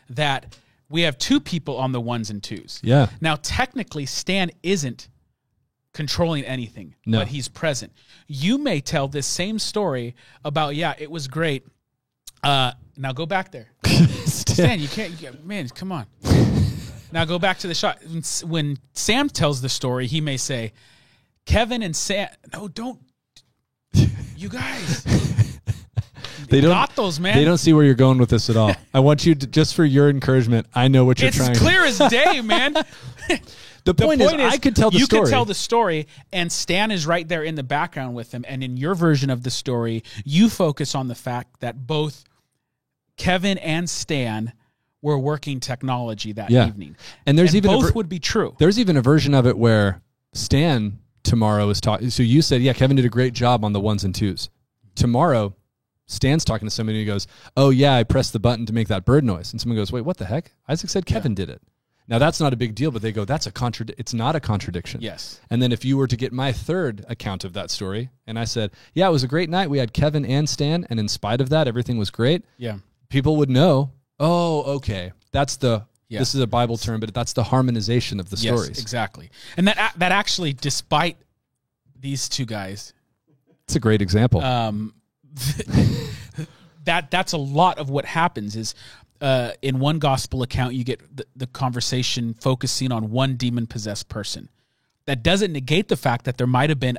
that 0.10 0.58
we 0.90 1.02
have 1.04 1.18
two 1.20 1.40
people 1.40 1.78
on 1.78 1.92
the 1.92 2.02
ones 2.02 2.32
and 2.32 2.42
twos. 2.42 2.80
Yeah. 2.84 3.08
Now, 3.22 3.36
technically, 3.42 4.08
Stan 4.08 4.50
isn't 4.64 5.08
controlling 5.94 6.44
anything, 6.46 6.96
No. 7.06 7.20
but 7.20 7.28
he's 7.28 7.48
present. 7.48 7.94
You 8.28 8.58
may 8.58 8.82
tell 8.82 9.08
this 9.08 9.28
same 9.28 9.60
story 9.60 10.16
about, 10.44 10.76
yeah, 10.76 10.94
it 10.98 11.12
was 11.12 11.28
great. 11.28 11.68
Uh, 12.44 12.72
now 12.98 13.12
go 13.14 13.26
back 13.26 13.52
there. 13.52 13.68
Stan, 14.26 14.80
you 14.80 14.88
can't, 14.88 15.12
you 15.12 15.18
can't- 15.18 15.46
man, 15.46 15.68
come 15.70 15.92
on. 15.92 16.06
Now 17.12 17.26
go 17.26 17.40
back 17.40 17.60
to 17.60 17.68
the 17.68 17.74
shot. 17.76 18.00
When 18.44 18.78
Sam 18.94 19.30
tells 19.30 19.62
the 19.62 19.70
story, 19.70 20.08
he 20.08 20.22
may 20.22 20.38
say, 20.38 20.74
Kevin 21.46 21.82
and 21.84 21.96
Sam, 21.96 22.30
no, 22.54 22.68
don't. 22.68 23.00
You 24.38 24.50
guys, 24.50 25.04
They 26.50 26.60
don't. 26.62 26.72
got 26.72 26.96
those, 26.96 27.20
man. 27.20 27.36
They 27.36 27.46
don't 27.46 27.58
see 27.58 27.74
where 27.74 27.86
you're 27.86 27.94
going 27.94 28.18
with 28.18 28.30
this 28.30 28.50
at 28.50 28.58
all. 28.58 28.74
I 28.94 29.00
want 29.00 29.26
you 29.26 29.36
to 29.36 29.48
just 29.48 29.74
for 29.76 29.86
your 29.86 30.10
encouragement. 30.10 30.68
I 30.74 30.88
know 30.88 31.06
what 31.06 31.20
you're 31.20 31.30
it's 31.30 31.38
trying. 31.38 31.52
It's 31.52 31.60
clear 31.60 31.86
as 31.86 31.98
day, 32.10 32.42
man. 32.44 32.74
The 32.74 32.84
The 33.84 33.94
point, 33.94 34.22
is, 34.22 34.32
I 34.32 34.58
could 34.58 34.76
tell 34.76 34.92
the 34.92 34.98
you 35.00 35.06
story. 35.06 35.20
You 35.20 35.26
could 35.26 35.32
tell 35.32 35.46
the 35.46 35.54
story, 35.54 36.08
and 36.34 36.52
Stan 36.52 36.92
is 36.92 37.06
right 37.08 37.28
there 37.28 37.44
in 37.44 37.56
the 37.56 37.64
background 37.64 38.16
with 38.16 38.34
him. 38.34 38.44
And 38.48 38.64
in 38.64 38.76
your 38.78 38.96
version 38.96 39.30
of 39.30 39.44
the 39.44 39.50
story, 39.52 40.04
you 40.26 40.50
focus 40.50 40.94
on 40.94 41.08
the 41.08 41.16
fact 41.16 41.62
that 41.62 41.88
both 41.88 42.24
Kevin 43.18 43.58
and 43.60 43.90
Stan 43.90 44.54
were 45.02 45.18
working 45.18 45.60
technology 45.60 46.32
that 46.34 46.50
Yeah. 46.52 46.68
evening, 46.68 46.96
and 47.26 47.38
there's 47.38 47.52
and 47.52 47.58
even 47.58 47.72
a 47.72 47.74
both 47.74 47.86
ver- 47.88 47.92
would 47.94 48.10
be 48.10 48.20
true. 48.20 48.56
There's 48.60 48.78
even 48.80 48.98
a 48.98 49.02
version 49.02 49.34
of 49.34 49.46
it 49.48 49.58
where 49.58 50.02
Stan 50.34 51.00
tomorrow 51.24 51.70
is 51.70 51.82
talking. 51.82 52.10
So 52.10 52.24
you 52.24 52.42
said, 52.42 52.62
yeah, 52.62 52.74
Kevin 52.74 52.96
did 52.96 53.06
a 53.06 53.10
great 53.10 53.34
job 53.34 53.64
on 53.66 53.74
the 53.74 53.80
ones 53.80 54.04
and 54.04 54.14
twos. 54.14 54.50
Tomorrow, 54.96 55.56
Stan's 56.08 56.44
talking 56.44 56.66
to 56.68 56.74
somebody 56.74 57.00
who 57.00 57.06
goes, 57.06 57.28
oh, 57.56 57.70
yeah, 57.70 57.96
I 57.96 58.04
pressed 58.04 58.34
the 58.34 58.40
button 58.40 58.66
to 58.66 58.74
make 58.74 58.88
that 58.90 59.06
bird 59.06 59.24
noise. 59.24 59.52
And 59.54 59.62
someone 59.62 59.78
goes, 59.78 59.92
wait, 59.92 60.04
what 60.04 60.18
the 60.18 60.26
heck? 60.26 60.52
Isaac 60.68 60.90
said 60.90 61.06
Kevin 61.06 61.34
did 61.34 61.50
it. 61.50 61.62
Now, 62.08 62.18
that's 62.18 62.42
not 62.42 62.52
a 62.52 62.58
big 62.58 62.76
deal, 62.76 62.92
but 62.92 63.02
they 63.02 63.14
go, 63.14 63.24
that's 63.24 63.48
a 63.48 63.52
contradiction. 63.52 63.96
It's 64.00 64.14
not 64.14 64.36
a 64.36 64.42
contradiction. 64.42 65.00
Yes. 65.02 65.40
And 65.50 65.62
then 65.62 65.72
if 65.72 65.86
you 65.86 65.96
were 65.96 66.08
to 66.08 66.18
get 66.18 66.34
my 66.34 66.52
third 66.52 67.06
account 67.08 67.46
of 67.46 67.54
that 67.54 67.72
story, 67.72 68.10
and 68.28 68.38
I 68.38 68.44
said, 68.44 68.72
yeah, 68.94 69.08
it 69.08 69.12
was 69.12 69.24
a 69.24 69.28
great 69.28 69.50
night. 69.50 69.70
We 69.70 69.78
had 69.78 69.94
Kevin 69.94 70.26
and 70.26 70.50
Stan, 70.50 70.86
and 70.90 71.00
in 71.00 71.08
spite 71.08 71.40
of 71.40 71.50
that, 71.50 71.68
everything 71.68 71.98
was 71.98 72.10
great 72.10 72.44
Yeah, 72.58 72.80
people 73.10 73.38
would 73.38 73.50
know, 73.50 73.92
oh, 74.22 74.76
okay, 74.78 75.12
that's 75.32 75.58
the 75.58 75.84
Yeah. 76.08 76.20
this 76.20 76.34
is 76.36 76.42
a 76.42 76.48
Bible 76.48 76.78
term, 76.78 77.00
but 77.00 77.14
that's 77.14 77.34
the 77.34 77.44
harmonization 77.44 78.20
of 78.20 78.30
the 78.30 78.38
yes, 78.38 78.44
stories. 78.54 78.80
exactly. 78.80 79.30
And 79.58 79.68
that 79.68 79.94
that 79.98 80.12
actually, 80.12 80.54
despite 80.54 81.18
these 82.00 82.30
two 82.30 82.46
guys, 82.46 82.94
It's 83.66 83.76
a 83.76 83.80
great 83.80 84.02
example. 84.02 84.42
um, 84.42 84.94
that 86.86 87.12
that's 87.12 87.34
a 87.34 87.38
lot 87.38 87.78
of 87.78 87.90
what 87.90 88.06
happens 88.06 88.56
is 88.56 88.74
uh, 89.22 89.52
in 89.62 89.80
one 89.80 90.00
gospel 90.00 90.42
account 90.42 90.74
you 90.74 90.84
get 90.84 91.00
the, 91.16 91.26
the 91.36 91.48
conversation 91.48 92.34
focusing 92.34 92.92
on 92.92 93.12
one 93.12 93.36
demon 93.36 93.68
possessed 93.68 94.10
person 94.10 94.50
that 95.06 95.22
doesn't 95.24 95.52
negate 95.54 95.88
the 95.90 95.96
fact 95.98 96.26
that 96.26 96.38
there 96.38 96.48
might 96.48 96.70
have 96.70 96.80
been 96.80 96.98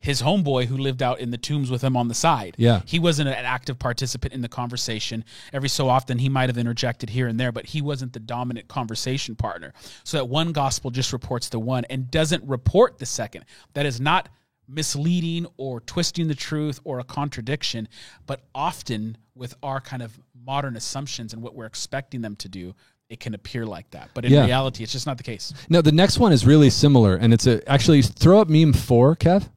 his 0.00 0.22
homeboy 0.22 0.64
who 0.64 0.76
lived 0.78 1.02
out 1.02 1.20
in 1.20 1.30
the 1.30 1.36
tombs 1.38 1.70
with 1.70 1.82
him 1.82 1.96
on 1.96 2.08
the 2.08 2.14
side 2.14 2.54
Yeah. 2.58 2.80
he 2.86 2.98
wasn't 2.98 3.28
an 3.28 3.34
active 3.34 3.78
participant 3.78 4.32
in 4.32 4.40
the 4.40 4.48
conversation 4.48 5.24
every 5.52 5.68
so 5.68 5.88
often 5.88 6.18
he 6.18 6.28
might 6.28 6.48
have 6.48 6.56
interjected 6.58 7.10
here 7.10 7.26
and 7.28 7.38
there 7.38 7.52
but 7.52 7.66
he 7.66 7.82
wasn't 7.82 8.12
the 8.14 8.20
dominant 8.20 8.66
conversation 8.68 9.36
partner 9.36 9.72
so 10.04 10.16
that 10.16 10.24
one 10.24 10.52
gospel 10.52 10.90
just 10.90 11.12
reports 11.12 11.48
the 11.50 11.58
one 11.58 11.84
and 11.90 12.10
doesn't 12.10 12.42
report 12.44 12.98
the 12.98 13.06
second 13.06 13.44
that 13.74 13.84
is 13.86 14.00
not 14.00 14.28
misleading 14.66 15.46
or 15.56 15.80
twisting 15.80 16.28
the 16.28 16.34
truth 16.34 16.78
or 16.84 17.00
a 17.00 17.04
contradiction, 17.04 17.88
but 18.26 18.42
often 18.54 19.16
with 19.34 19.52
our 19.64 19.80
kind 19.80 20.00
of 20.00 20.16
modern 20.46 20.76
assumptions 20.76 21.32
and 21.32 21.42
what 21.42 21.56
we're 21.56 21.66
expecting 21.66 22.20
them 22.22 22.36
to 22.36 22.48
do, 22.48 22.72
it 23.08 23.18
can 23.18 23.34
appear 23.34 23.66
like 23.66 23.90
that. 23.90 24.10
But 24.14 24.24
in 24.24 24.32
Yeah. 24.32 24.44
reality, 24.44 24.84
it's 24.84 24.92
just 24.92 25.06
not 25.08 25.16
the 25.16 25.24
case. 25.24 25.52
no, 25.68 25.82
the 25.82 25.90
next 25.90 26.18
one 26.18 26.32
is 26.32 26.46
really 26.46 26.70
similar, 26.70 27.16
and 27.16 27.34
it's 27.34 27.48
a 27.48 27.68
actually 27.68 28.02
throw 28.02 28.40
up 28.40 28.48
meme 28.48 28.72
four, 28.72 29.16
Kev. 29.16 29.48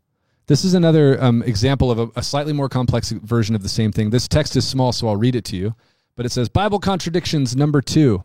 This 0.48 0.66
is 0.66 0.74
another 0.74 1.22
um, 1.24 1.42
example 1.44 1.90
of 1.92 2.00
a, 2.00 2.10
a 2.18 2.24
slightly 2.24 2.54
more 2.54 2.68
complex 2.70 3.12
version 3.12 3.56
of 3.56 3.64
the 3.64 3.70
same 3.70 3.92
thing. 3.92 4.10
This 4.10 4.28
text 4.28 4.56
is 4.56 4.68
small, 4.68 4.92
so 4.92 5.08
I'll 5.08 5.16
read 5.16 5.36
it 5.36 5.46
to 5.46 5.56
you. 5.56 5.76
But 6.16 6.26
it 6.26 6.32
says 6.32 6.50
Bible 6.50 6.80
contradictions 6.80 7.56
number 7.56 7.82
two. 7.82 8.24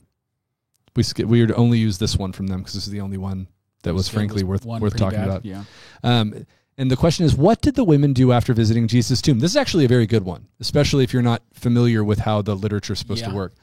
We 0.97 1.03
sk- 1.05 1.19
we 1.21 1.41
would 1.41 1.53
only 1.53 1.79
use 1.79 1.99
this 1.99 2.17
one 2.17 2.33
from 2.33 2.49
them 2.49 2.59
because 2.61 2.75
this 2.75 2.87
is 2.87 2.93
the 2.93 3.01
only 3.01 3.19
one 3.19 3.47
that 3.85 3.95
was 3.95 4.09
it 4.09 4.13
frankly 4.13 4.43
was 4.43 4.65
worth 4.65 4.81
worth 4.83 4.97
talking 4.97 5.21
bad. 5.21 5.29
about. 5.29 5.45
Yeah. 5.45 5.63
Um, 6.03 6.45
and 6.77 6.91
the 6.91 6.97
question 6.97 7.25
is, 7.25 7.35
what 7.37 7.61
did 7.61 7.75
the 7.77 7.85
women 7.85 8.13
do 8.13 8.33
after 8.33 8.53
visiting 8.53 8.89
Jesus' 8.89 9.21
tomb? 9.23 9.39
This 9.39 9.53
is 9.53 9.57
actually 9.57 9.85
a 9.85 9.89
very 9.89 10.07
good 10.07 10.25
one, 10.25 10.49
especially 10.61 11.05
if 11.05 11.13
you're 11.13 11.23
not 11.23 11.43
familiar 11.53 12.05
with 12.05 12.21
how 12.21 12.43
the 12.43 12.55
literature 12.55 12.93
is 12.93 12.99
supposed 12.99 13.23
Yeah. 13.23 13.29
to 13.31 13.35
work. 13.35 13.55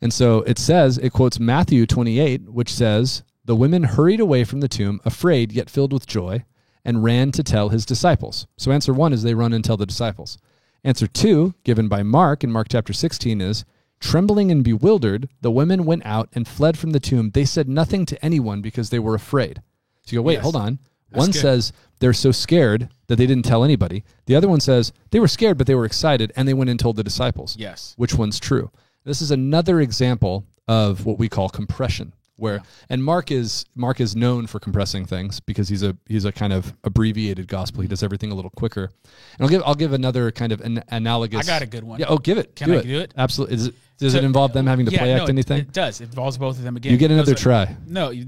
And 0.00 0.12
so 0.12 0.42
it 0.42 0.58
says, 0.58 0.98
it 0.98 1.10
quotes 1.12 1.40
Matthew 1.40 1.84
28, 1.86 2.48
which 2.50 2.72
says, 2.72 3.22
The 3.44 3.56
women 3.56 3.82
hurried 3.84 4.20
away 4.20 4.44
from 4.44 4.60
the 4.60 4.68
tomb, 4.68 5.00
afraid 5.04 5.50
yet 5.52 5.68
filled 5.68 5.92
with 5.92 6.06
joy, 6.06 6.44
and 6.84 7.02
ran 7.04 7.32
to 7.32 7.42
tell 7.42 7.68
his 7.70 7.86
disciples. 7.86 8.46
So 8.58 8.70
answer 8.72 8.92
one 8.92 9.12
is 9.12 9.22
they 9.22 9.34
run 9.34 9.52
and 9.52 9.64
tell 9.64 9.76
the 9.76 9.86
disciples. 9.86 10.38
Answer 10.82 11.06
two, 11.06 11.54
given 11.64 11.88
by 11.88 12.02
Mark 12.02 12.44
in 12.44 12.52
Mark 12.52 12.66
chapter 12.70 12.92
16, 12.92 13.40
is 13.40 13.64
trembling 14.00 14.50
and 14.50 14.62
bewildered, 14.62 15.28
the 15.40 15.50
women 15.50 15.84
went 15.86 16.04
out 16.04 16.28
and 16.34 16.46
fled 16.46 16.76
from 16.78 16.90
the 16.90 17.00
tomb. 17.00 17.30
They 17.30 17.46
said 17.46 17.68
nothing 17.68 18.04
to 18.06 18.22
anyone 18.24 18.60
because 18.60 18.90
they 18.90 18.98
were 18.98 19.14
afraid. 19.14 19.62
So 20.04 20.12
you 20.12 20.18
go, 20.18 20.22
wait, 20.22 20.34
Yes. 20.34 20.42
hold 20.42 20.56
on. 20.56 20.78
one 21.10 21.30
good. 21.30 21.40
says 21.40 21.72
they're 22.00 22.12
so 22.12 22.32
scared 22.32 22.88
that 23.06 23.16
they 23.16 23.26
didn't 23.26 23.44
tell 23.46 23.64
anybody. 23.64 24.04
The 24.26 24.34
other 24.34 24.48
one 24.48 24.60
says 24.60 24.92
they 25.10 25.20
were 25.20 25.28
scared, 25.28 25.56
but 25.56 25.66
they 25.66 25.74
were 25.76 25.84
excited 25.86 26.32
and 26.36 26.46
they 26.46 26.52
went 26.54 26.68
and 26.70 26.78
told 26.78 26.96
the 26.96 27.04
disciples. 27.04 27.56
Yes. 27.56 27.94
Which 27.96 28.14
one's 28.14 28.38
true? 28.40 28.70
This 29.04 29.22
is 29.22 29.30
another 29.30 29.80
example 29.80 30.44
of 30.66 31.06
what 31.06 31.18
we 31.18 31.28
call 31.28 31.48
compression. 31.48 32.12
Where 32.36 32.62
and 32.90 33.04
Mark 33.04 33.30
is 33.30 33.64
Mark 33.76 34.00
is 34.00 34.16
known 34.16 34.48
for 34.48 34.58
compressing 34.58 35.06
things 35.06 35.38
because 35.38 35.68
he's 35.68 35.84
a 35.84 35.96
he's 36.06 36.24
a 36.24 36.32
kind 36.32 36.52
of 36.52 36.74
abbreviated 36.82 37.46
gospel. 37.46 37.80
He 37.80 37.86
mm-hmm. 37.86 37.90
does 37.90 38.02
everything 38.02 38.32
a 38.32 38.34
little 38.34 38.50
quicker. 38.50 38.84
And 38.84 39.40
I'll 39.40 39.48
give 39.48 39.62
I'll 39.64 39.76
give 39.76 39.92
another 39.92 40.32
kind 40.32 40.50
of 40.50 40.60
an 40.60 40.82
analogous. 40.88 41.48
I 41.48 41.52
got 41.52 41.62
a 41.62 41.66
good 41.66 41.84
one. 41.84 42.00
Yeah. 42.00 42.06
Oh, 42.08 42.18
give 42.18 42.38
it. 42.38 42.56
Can 42.56 42.70
do 42.70 42.74
I 42.74 42.78
it. 42.78 42.82
do 42.82 42.98
it? 42.98 43.14
Absolutely. 43.16 43.54
Is 43.54 43.66
it, 43.68 43.74
does 43.98 44.12
So- 44.12 44.18
it 44.18 44.24
involve 44.24 44.52
them 44.52 44.66
having 44.66 44.86
to 44.86 44.92
Yeah, 44.92 44.98
play 44.98 45.12
act 45.12 45.24
it- 45.24 45.28
anything? 45.28 45.58
It 45.60 45.72
does. 45.72 46.00
It 46.00 46.06
involves 46.06 46.36
both 46.36 46.58
of 46.58 46.64
them 46.64 46.76
again. 46.76 46.90
you 46.90 46.98
get 46.98 47.12
another 47.12 47.32
are- 47.32 47.36
try. 47.36 47.76
No, 47.86 48.10
you 48.10 48.26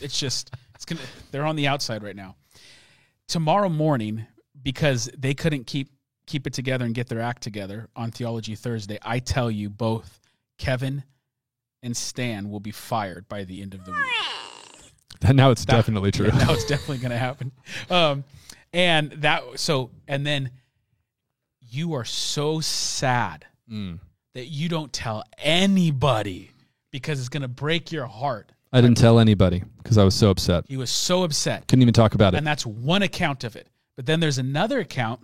it's 0.00 0.18
just 0.18 0.54
it's 0.74 0.86
gonna. 0.86 1.00
They're 1.30 1.44
on 1.44 1.56
the 1.56 1.68
outside 1.68 2.02
right 2.02 2.16
now. 2.16 2.36
Tomorrow 3.28 3.68
morning, 3.68 4.26
because 4.62 5.10
they 5.16 5.34
couldn't 5.34 5.66
keep 5.66 5.90
keep 6.26 6.46
it 6.46 6.52
together 6.52 6.84
and 6.84 6.94
get 6.94 7.08
their 7.08 7.20
act 7.20 7.42
together 7.42 7.88
on 7.96 8.10
Theology 8.10 8.54
Thursday, 8.54 8.98
I 9.02 9.18
tell 9.18 9.50
you 9.50 9.68
both, 9.68 10.20
Kevin 10.56 11.02
and 11.82 11.96
Stan 11.96 12.50
will 12.50 12.60
be 12.60 12.70
fired 12.70 13.28
by 13.28 13.44
the 13.44 13.60
end 13.62 13.74
of 13.74 13.84
the 13.84 13.92
week. 13.92 15.34
now 15.34 15.50
it's 15.50 15.64
definitely 15.64 16.10
true. 16.10 16.26
Yeah, 16.26 16.38
now 16.46 16.52
it's 16.52 16.64
definitely 16.64 16.98
going 16.98 17.10
to 17.10 17.18
happen. 17.18 17.52
Um, 17.90 18.24
and 18.72 19.12
that 19.12 19.42
so 19.56 19.90
and 20.08 20.26
then 20.26 20.50
you 21.60 21.94
are 21.94 22.04
so 22.04 22.60
sad 22.60 23.46
Mm. 23.70 24.00
that 24.34 24.46
you 24.46 24.68
don't 24.68 24.92
tell 24.92 25.22
anybody 25.38 26.50
because 26.90 27.20
it's 27.20 27.28
going 27.28 27.42
to 27.42 27.48
break 27.48 27.90
your 27.92 28.06
heart. 28.06 28.52
I 28.72 28.80
didn't 28.80 28.98
tell 28.98 29.18
anybody 29.18 29.62
because 29.82 29.96
I 29.96 30.04
was 30.04 30.14
so 30.14 30.30
upset. 30.30 30.64
He 30.68 30.76
was 30.76 30.90
so 30.90 31.22
upset. 31.22 31.68
Couldn't 31.68 31.82
even 31.82 31.94
talk 31.94 32.14
about 32.14 32.34
it. 32.34 32.38
And 32.38 32.46
that's 32.46 32.66
one 32.66 33.02
account 33.02 33.44
of 33.44 33.56
it. 33.56 33.68
But 33.96 34.04
then 34.06 34.20
there's 34.20 34.38
another 34.38 34.80
account 34.80 35.20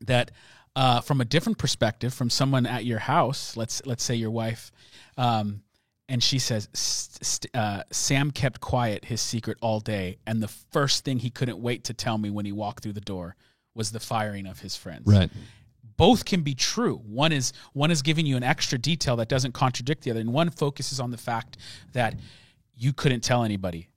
that 0.00 0.30
uh, 0.76 1.00
from 1.00 1.20
a 1.20 1.24
different 1.24 1.58
perspective, 1.58 2.14
from 2.14 2.30
someone 2.30 2.66
at 2.66 2.84
your 2.84 2.98
house, 2.98 3.56
let's 3.56 3.82
let's 3.86 4.02
say 4.02 4.14
your 4.14 4.30
wife, 4.30 4.70
um, 5.16 5.62
and 6.08 6.22
she 6.22 6.38
says, 6.38 6.68
st- 6.72 7.54
uh, 7.54 7.82
"Sam 7.90 8.30
kept 8.30 8.60
quiet 8.60 9.04
his 9.04 9.20
secret 9.20 9.58
all 9.60 9.80
day, 9.80 10.18
and 10.26 10.42
the 10.42 10.48
first 10.48 11.04
thing 11.04 11.18
he 11.18 11.30
couldn't 11.30 11.58
wait 11.58 11.84
to 11.84 11.94
tell 11.94 12.18
me 12.18 12.30
when 12.30 12.44
he 12.46 12.52
walked 12.52 12.82
through 12.82 12.94
the 12.94 13.00
door 13.00 13.36
was 13.74 13.92
the 13.92 14.00
firing 14.00 14.46
of 14.46 14.60
his 14.60 14.76
friends." 14.76 15.02
Right. 15.06 15.30
both 15.98 16.24
can 16.24 16.40
be 16.42 16.54
true. 16.54 16.96
One 17.06 17.32
is 17.32 17.52
one 17.74 17.90
is 17.90 18.00
giving 18.02 18.24
you 18.26 18.36
an 18.36 18.42
extra 18.42 18.78
detail 18.78 19.16
that 19.16 19.28
doesn't 19.28 19.52
contradict 19.52 20.02
the 20.04 20.10
other, 20.10 20.20
and 20.20 20.32
one 20.32 20.50
focuses 20.50 20.98
on 20.98 21.10
the 21.10 21.18
fact 21.18 21.58
that 21.92 22.14
you 22.74 22.92
couldn't 22.94 23.20
tell 23.22 23.44
anybody. 23.44 23.88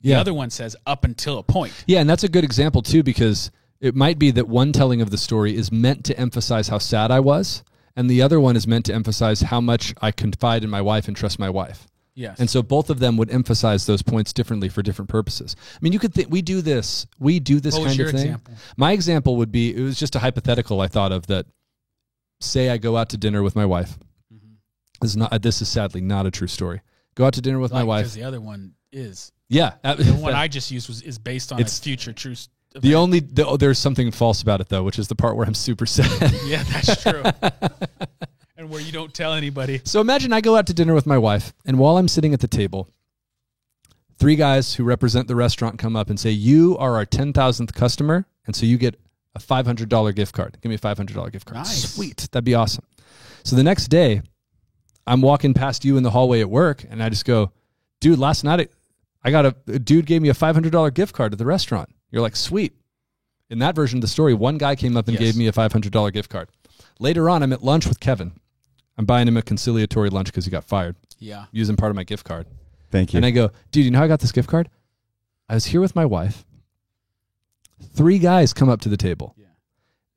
The 0.00 0.10
Yeah. 0.10 0.20
other 0.20 0.32
one 0.32 0.50
says 0.50 0.76
up 0.86 1.04
until 1.04 1.38
a 1.38 1.42
point. 1.42 1.72
Yeah, 1.86 2.00
and 2.00 2.08
that's 2.08 2.22
a 2.24 2.28
good 2.28 2.44
example 2.44 2.82
too 2.82 3.02
because 3.02 3.50
it 3.80 3.94
might 3.94 4.18
be 4.18 4.30
that 4.32 4.48
one 4.48 4.72
telling 4.72 5.00
of 5.00 5.10
the 5.10 5.18
story 5.18 5.56
is 5.56 5.70
meant 5.72 6.04
to 6.06 6.18
emphasize 6.18 6.68
how 6.68 6.78
sad 6.78 7.10
I 7.10 7.20
was, 7.20 7.62
and 7.96 8.08
the 8.10 8.22
other 8.22 8.40
one 8.40 8.56
is 8.56 8.66
meant 8.66 8.86
to 8.86 8.94
emphasize 8.94 9.40
how 9.42 9.60
much 9.60 9.94
I 10.00 10.10
confide 10.10 10.64
in 10.64 10.70
my 10.70 10.80
wife 10.80 11.06
and 11.08 11.16
trust 11.16 11.38
my 11.38 11.50
wife. 11.50 11.86
Yes. 12.16 12.38
And 12.38 12.48
so 12.48 12.62
both 12.62 12.90
of 12.90 13.00
them 13.00 13.16
would 13.16 13.30
emphasize 13.30 13.86
those 13.86 14.00
points 14.02 14.32
differently 14.32 14.68
for 14.68 14.82
different 14.82 15.08
purposes. 15.08 15.56
I 15.74 15.78
mean, 15.82 15.92
you 15.92 15.98
could 15.98 16.14
think 16.14 16.30
we 16.30 16.42
do 16.42 16.62
this, 16.62 17.06
we 17.18 17.40
do 17.40 17.58
this 17.58 17.76
What 17.76 17.88
kind 17.88 18.00
of 18.00 18.06
thing. 18.10 18.14
example? 18.20 18.54
My 18.76 18.92
example 18.92 19.36
would 19.38 19.50
be 19.50 19.74
it 19.74 19.80
was 19.80 19.98
just 19.98 20.14
a 20.14 20.20
hypothetical 20.20 20.80
I 20.80 20.86
thought 20.86 21.10
of 21.12 21.26
that. 21.26 21.46
Say 22.40 22.68
I 22.68 22.78
go 22.78 22.96
out 22.96 23.08
to 23.10 23.16
dinner 23.16 23.42
with 23.42 23.56
my 23.56 23.64
wife. 23.64 23.96
Mm-hmm. 24.32 24.54
This 25.00 25.10
is 25.12 25.16
not. 25.16 25.40
This 25.42 25.62
is 25.62 25.68
sadly 25.68 26.00
not 26.00 26.26
a 26.26 26.30
true 26.30 26.48
story. 26.48 26.82
Go 27.14 27.24
out 27.26 27.34
to 27.34 27.40
dinner 27.40 27.58
with 27.58 27.72
my 27.72 27.84
wife. 27.84 28.02
Because 28.04 28.14
the 28.14 28.24
other 28.24 28.40
one 28.40 28.74
is 28.92 29.32
Yeah, 29.48 29.74
uh, 29.82 29.94
the 29.94 30.12
one 30.12 30.34
I 30.44 30.48
just 30.48 30.70
used 30.70 30.88
was 30.88 31.00
is 31.02 31.18
based 31.18 31.52
on 31.52 31.58
It's- 31.60 31.78
a 31.78 31.82
future 31.82 32.12
true. 32.12 32.34
The 32.74 32.78
event. 32.80 32.94
only 32.96 33.20
the, 33.20 33.46
oh, 33.46 33.56
there's 33.56 33.78
something 33.78 34.10
false 34.10 34.42
about 34.42 34.60
it 34.60 34.68
though, 34.68 34.82
which 34.82 34.98
is 34.98 35.06
the 35.08 35.14
part 35.14 35.36
where 35.36 35.46
I'm 35.46 35.54
super 35.54 35.86
sad. 35.86 36.10
yeah, 36.44 36.64
that's 36.64 37.02
true. 37.02 37.22
and 38.56 38.68
where 38.68 38.80
you 38.80 38.90
don't 38.90 39.14
tell 39.14 39.32
anybody. 39.32 39.80
so 39.84 40.00
imagine 40.00 40.32
I 40.32 40.40
go 40.40 40.56
out 40.56 40.66
to 40.66 40.74
dinner 40.74 40.92
with 40.94 41.06
my 41.06 41.18
wife, 41.18 41.52
and 41.64 41.78
while 41.78 41.98
I'm 41.98 42.08
sitting 42.08 42.34
at 42.34 42.40
the 42.40 42.48
table, 42.48 42.88
three 44.18 44.34
guys 44.36 44.74
who 44.74 44.84
represent 44.84 45.28
the 45.28 45.36
restaurant 45.36 45.78
come 45.78 45.94
up 45.94 46.10
and 46.10 46.18
say, 46.18 46.30
"You 46.30 46.76
are 46.78 46.96
our 46.96 47.06
ten 47.06 47.32
thousandth 47.32 47.74
customer, 47.74 48.26
and 48.46 48.56
so 48.56 48.66
you 48.66 48.76
get 48.76 48.98
a 49.36 49.40
five 49.40 49.66
hundred 49.66 49.88
dollar 49.88 50.12
gift 50.12 50.34
card. 50.34 50.58
Give 50.60 50.68
me 50.68 50.74
a 50.74 50.78
five 50.78 50.96
hundred 50.96 51.14
dollar 51.14 51.30
gift 51.30 51.46
card. 51.46 51.58
Nice. 51.58 51.94
Sweet, 51.94 52.28
that'd 52.32 52.44
be 52.44 52.54
awesome." 52.54 52.84
So 53.44 53.54
the 53.54 53.62
next 53.62 53.86
day, 53.86 54.22
I'm 55.06 55.20
walking 55.20 55.54
past 55.54 55.84
you 55.84 55.96
in 55.96 56.02
the 56.02 56.10
hallway 56.10 56.40
at 56.40 56.50
work, 56.50 56.84
and 56.90 57.00
I 57.00 57.08
just 57.08 57.24
go, 57.24 57.52
"Dude, 58.00 58.18
last 58.18 58.42
night 58.42 58.68
I 59.22 59.30
got 59.30 59.46
a, 59.46 59.54
a 59.68 59.78
dude 59.78 60.06
gave 60.06 60.22
me 60.22 60.28
a 60.28 60.34
five 60.34 60.56
hundred 60.56 60.72
dollar 60.72 60.90
gift 60.90 61.14
card 61.14 61.32
at 61.32 61.38
the 61.38 61.46
restaurant." 61.46 61.93
You're 62.14 62.22
like, 62.22 62.36
"Sweet." 62.36 62.72
In 63.50 63.58
that 63.58 63.74
version 63.74 63.98
of 63.98 64.02
the 64.02 64.08
story, 64.08 64.34
one 64.34 64.56
guy 64.56 64.76
came 64.76 64.96
up 64.96 65.08
and 65.08 65.14
Yes. 65.18 65.20
gave 65.32 65.36
me 65.36 65.48
a 65.48 65.52
five 65.52 65.72
hundred 65.72 65.92
dollar 65.92 66.12
gift 66.12 66.30
card. 66.30 66.48
Later 67.00 67.28
on, 67.28 67.42
I'm 67.42 67.52
at 67.52 67.64
lunch 67.64 67.86
with 67.88 67.98
Kevin. 67.98 68.32
I'm 68.96 69.04
buying 69.04 69.26
him 69.26 69.36
a 69.36 69.42
conciliatory 69.42 70.10
lunch 70.10 70.26
because 70.28 70.44
he 70.44 70.50
got 70.52 70.62
fired 70.64 70.94
Yeah. 71.18 71.46
using 71.50 71.74
part 71.74 71.90
of 71.90 71.96
my 71.96 72.04
gift 72.04 72.24
card. 72.24 72.46
Thank 72.92 73.12
you. 73.12 73.16
And 73.18 73.26
I 73.26 73.32
go, 73.32 73.50
dude, 73.72 73.84
you 73.84 73.90
know 73.90 73.98
how 73.98 74.04
I 74.04 74.08
got 74.08 74.20
this 74.20 74.30
gift 74.30 74.48
card? 74.48 74.70
I 75.48 75.54
was 75.54 75.66
here 75.66 75.80
with 75.80 75.96
my 75.96 76.06
wife. 76.06 76.44
Three 77.82 78.20
guys 78.20 78.52
come 78.52 78.68
up 78.68 78.80
to 78.82 78.88
the 78.88 78.96
table. 78.96 79.34
Yeah. 79.36 79.46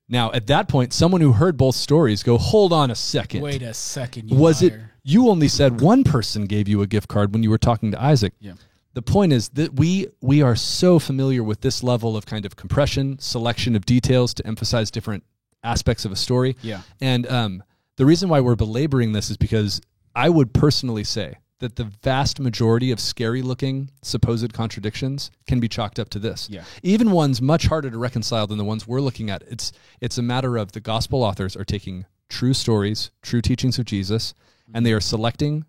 Now, 0.07 0.31
at 0.33 0.45
that 0.47 0.67
point, 0.67 0.93
someone 0.93 1.21
who 1.21 1.33
heard 1.33 1.57
both 1.57 1.75
stories 1.75 2.21
go, 2.21 2.37
hold 2.37 2.71
on 2.71 2.91
a 2.91 2.95
second. 2.95 3.41
Wait 3.41 3.63
a 3.63 3.73
second. 3.73 4.29
You 4.29 4.37
Was 4.37 4.61
it, 4.61 4.79
you 5.03 5.29
only 5.29 5.47
said 5.47 5.81
one 5.81 6.03
person 6.03 6.45
gave 6.45 6.67
you 6.67 6.83
a 6.83 6.87
gift 6.87 7.07
card 7.07 7.33
when 7.33 7.41
you 7.41 7.49
were 7.49 7.57
talking 7.57 7.89
to 7.91 8.01
Isaac. 8.01 8.33
Yeah. 8.39 8.53
The 8.97 9.03
point 9.03 9.31
is 9.31 9.49
that 9.49 9.75
we 9.75 10.07
we 10.21 10.41
are 10.41 10.55
so 10.55 10.97
familiar 10.97 11.43
with 11.43 11.61
this 11.61 11.83
level 11.83 12.17
of 12.17 12.25
kind 12.25 12.47
of 12.47 12.55
compression, 12.55 13.19
selection 13.19 13.75
of 13.75 13.85
details 13.85 14.33
to 14.33 14.47
emphasize 14.47 14.89
different 14.89 15.23
aspects 15.63 16.03
of 16.03 16.11
a 16.11 16.15
story. 16.15 16.55
Yeah. 16.63 16.81
And 16.99 17.27
um, 17.27 17.63
the 17.97 18.07
reason 18.07 18.27
why 18.27 18.39
we're 18.39 18.55
belaboring 18.55 19.11
this 19.11 19.29
is 19.29 19.37
because 19.37 19.81
I 20.15 20.29
would 20.29 20.51
personally 20.51 21.03
say 21.03 21.35
that 21.59 21.75
the 21.75 21.83
vast 21.83 22.39
majority 22.39 22.89
of 22.89 22.99
scary 22.99 23.43
looking 23.43 23.91
supposed 24.01 24.51
contradictions 24.51 25.29
can 25.45 25.59
be 25.59 25.67
chalked 25.67 25.99
up 25.99 26.09
to 26.09 26.17
this. 26.17 26.49
Yeah. 26.49 26.63
Even 26.81 27.11
ones 27.11 27.39
much 27.39 27.67
harder 27.67 27.91
to 27.91 27.99
reconcile 27.99 28.47
than 28.47 28.57
the 28.57 28.63
ones 28.63 28.87
we're 28.87 29.01
looking 29.01 29.29
at. 29.29 29.43
It's 29.43 29.71
it's 30.01 30.17
a 30.17 30.23
matter 30.23 30.57
of 30.57 30.71
the 30.71 30.79
gospel 30.79 31.21
authors 31.21 31.55
are 31.55 31.65
taking 31.65 32.07
true 32.29 32.55
stories, 32.55 33.11
true 33.21 33.43
teachings 33.43 33.77
of 33.77 33.85
Jesus, 33.85 34.33
and 34.73 34.83
they 34.83 34.91
are 34.91 34.99
selecting 34.99 35.65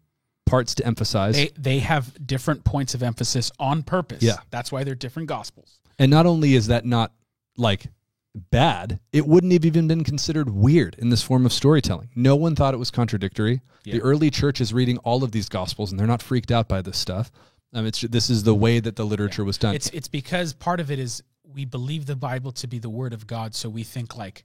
parts 0.48 0.74
to 0.76 0.86
emphasize. 0.86 1.34
They 1.34 1.50
they 1.56 1.78
have 1.80 2.26
different 2.26 2.64
points 2.64 2.94
of 2.94 3.02
emphasis 3.02 3.50
on 3.58 3.82
purpose. 3.82 4.22
Yeah. 4.22 4.38
That's 4.50 4.72
why 4.72 4.84
they're 4.84 4.94
different 4.94 5.28
gospels. 5.28 5.80
And 5.98 6.10
not 6.10 6.26
only 6.26 6.54
is 6.54 6.68
that 6.68 6.84
not 6.84 7.12
like 7.56 7.86
bad, 8.34 9.00
it 9.12 9.26
wouldn't 9.26 9.52
have 9.52 9.64
even 9.64 9.88
been 9.88 10.04
considered 10.04 10.50
weird 10.50 10.96
in 10.98 11.10
this 11.10 11.22
form 11.22 11.44
of 11.44 11.52
storytelling. 11.52 12.10
No 12.14 12.36
one 12.36 12.54
thought 12.54 12.74
it 12.74 12.78
was 12.78 12.90
contradictory. 12.90 13.60
The 13.84 14.02
early 14.02 14.30
church 14.30 14.60
is 14.60 14.74
reading 14.74 14.98
all 14.98 15.24
of 15.24 15.32
these 15.32 15.48
gospels 15.48 15.90
and 15.90 15.98
they're 15.98 16.06
not 16.06 16.22
freaked 16.22 16.50
out 16.50 16.68
by 16.68 16.82
this 16.82 16.98
stuff. 16.98 17.32
Um, 17.72 17.86
it's 17.86 18.00
this 18.02 18.30
is 18.30 18.42
the 18.42 18.54
way 18.54 18.80
that 18.80 18.96
the 18.96 19.04
literature 19.04 19.44
was 19.44 19.58
done. 19.58 19.74
It's 19.74 19.90
it's 19.90 20.08
because 20.08 20.52
part 20.52 20.80
of 20.80 20.90
it 20.90 20.98
is 20.98 21.22
we 21.42 21.64
believe 21.64 22.06
the 22.06 22.16
Bible 22.16 22.52
to 22.52 22.66
be 22.66 22.78
the 22.78 22.90
word 22.90 23.12
of 23.12 23.26
God, 23.26 23.54
so 23.54 23.68
we 23.68 23.82
think 23.82 24.16
like, 24.16 24.44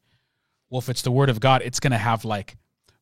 well, 0.70 0.80
if 0.80 0.90
it's 0.90 1.02
the 1.02 1.12
word 1.12 1.30
of 1.30 1.40
God, 1.40 1.62
it's 1.64 1.80
gonna 1.80 1.98
have 1.98 2.26
like 2.26 2.58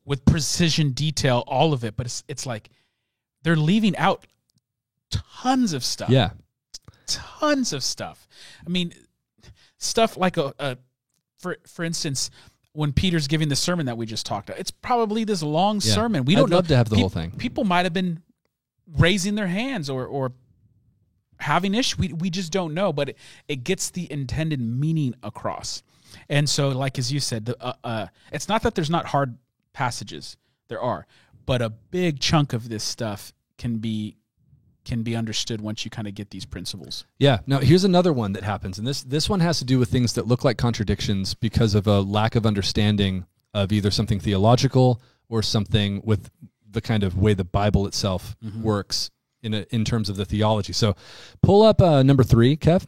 with 0.06 0.24
precision 0.26 0.91
detail 0.91 1.43
all 1.47 1.74
of 1.74 1.84
it. 1.84 1.95
But 1.95 2.06
it's 2.06 2.24
it's 2.28 2.45
like 2.45 2.70
they're 3.44 3.56
leaving 3.56 3.96
out 3.98 4.26
tons 5.10 5.74
of 5.74 5.84
stuff. 5.84 6.10
yeah, 6.10 6.32
tons 7.08 7.74
of 7.74 7.84
stuff. 7.84 8.28
I 8.66 8.70
mean, 8.70 8.94
stuff 9.78 10.18
like 10.18 10.38
a, 10.38 10.54
a 10.60 10.78
for 11.39 11.58
for 11.68 11.84
instance, 11.84 12.30
when 12.74 12.94
Peter's 12.94 13.28
giving 13.28 13.50
the 13.50 13.56
sermon 13.56 13.86
that 13.88 13.98
we 13.98 14.06
just 14.06 14.26
talked 14.26 14.50
about, 14.50 14.60
it's 14.60 14.72
probably 14.72 15.24
this 15.24 15.44
long 15.44 15.76
Yeah. 15.84 15.94
sermon. 15.94 16.26
We 16.26 16.36
I'd 16.36 16.39
don't 16.39 16.50
know. 16.50 16.56
love 16.58 16.68
to 16.70 16.76
have 16.78 16.89
the 16.89 16.98
whole 16.98 17.10
thing. 17.10 17.32
People 17.32 17.64
might 17.64 17.84
have 17.86 17.94
been 17.94 18.22
raising 18.98 19.36
their 19.36 19.48
hands 19.48 19.89
or 19.89 20.06
or 20.06 20.32
having 21.39 21.74
issue. 21.76 21.98
We 22.00 22.14
we 22.14 22.30
just 22.30 22.52
don't 22.52 22.74
know, 22.74 22.94
but 22.94 23.10
it, 23.10 23.18
it 23.48 23.64
gets 23.64 23.89
the 23.89 24.12
intended 24.12 24.60
meaning 24.62 25.16
across. 25.24 25.84
And 26.30 26.50
so, 26.50 26.70
like 26.70 27.00
as 27.00 27.12
you 27.12 27.20
said, 27.22 27.46
the, 27.46 27.58
uh, 27.64 27.74
uh, 27.84 28.08
it's 28.34 28.50
not 28.50 28.64
that 28.64 28.76
there's 28.76 28.89
not 28.89 29.06
hard 29.08 29.38
passages. 29.74 30.36
There 30.68 30.80
are, 30.82 31.08
but 31.46 31.62
a 31.62 31.70
big 31.70 32.20
chunk 32.20 32.54
of 32.54 32.70
this 32.70 32.84
stuff 32.84 33.34
can 33.58 33.78
be 33.78 34.18
can 34.84 35.04
be 35.04 35.16
understood 35.16 35.62
once 35.62 35.86
you 35.86 35.92
kind 35.92 36.08
of 36.08 36.16
get 36.16 36.32
these 36.32 36.44
principles. 36.46 37.06
yeah. 37.20 37.39
Now 37.46 37.60
here's 37.60 37.84
another 37.84 38.12
one 38.12 38.34
that 38.34 38.44
happens, 38.44 38.80
and 38.80 38.88
this 38.88 39.04
this 39.04 39.30
one 39.30 39.39
has 39.39 39.60
to 39.60 39.66
do 39.66 39.78
with 39.78 39.89
things 39.89 40.14
that 40.14 40.28
look 40.28 40.44
like 40.44 40.58
contradictions 40.58 41.34
because 41.36 41.76
of 41.76 41.86
a 41.88 42.02
lack 42.02 42.36
of 42.36 42.46
understanding 42.46 43.26
of 43.54 43.72
either 43.72 43.92
something 43.92 44.20
theological 44.20 45.02
or 45.30 45.44
something 45.44 46.02
with 46.04 46.32
the 46.70 46.82
kind 46.82 47.04
of 47.04 47.18
way 47.18 47.34
the 47.34 47.44
Bible 47.44 47.86
itself 47.86 48.36
works 48.62 49.10
in 49.44 49.54
a, 49.54 49.66
in 49.72 49.84
terms 49.84 50.10
of 50.10 50.16
the 50.16 50.26
theology. 50.26 50.72
So, 50.74 50.96
pull 51.42 51.62
up 51.64 51.82
uh, 51.82 52.02
number 52.02 52.24
three, 52.24 52.56
Kev. 52.56 52.86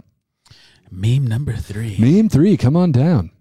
Meme 0.90 1.28
number 1.28 1.54
three. 1.56 1.98
Meme 2.00 2.30
three, 2.30 2.56
come 2.56 2.76
on 2.78 2.92
down. 2.92 3.32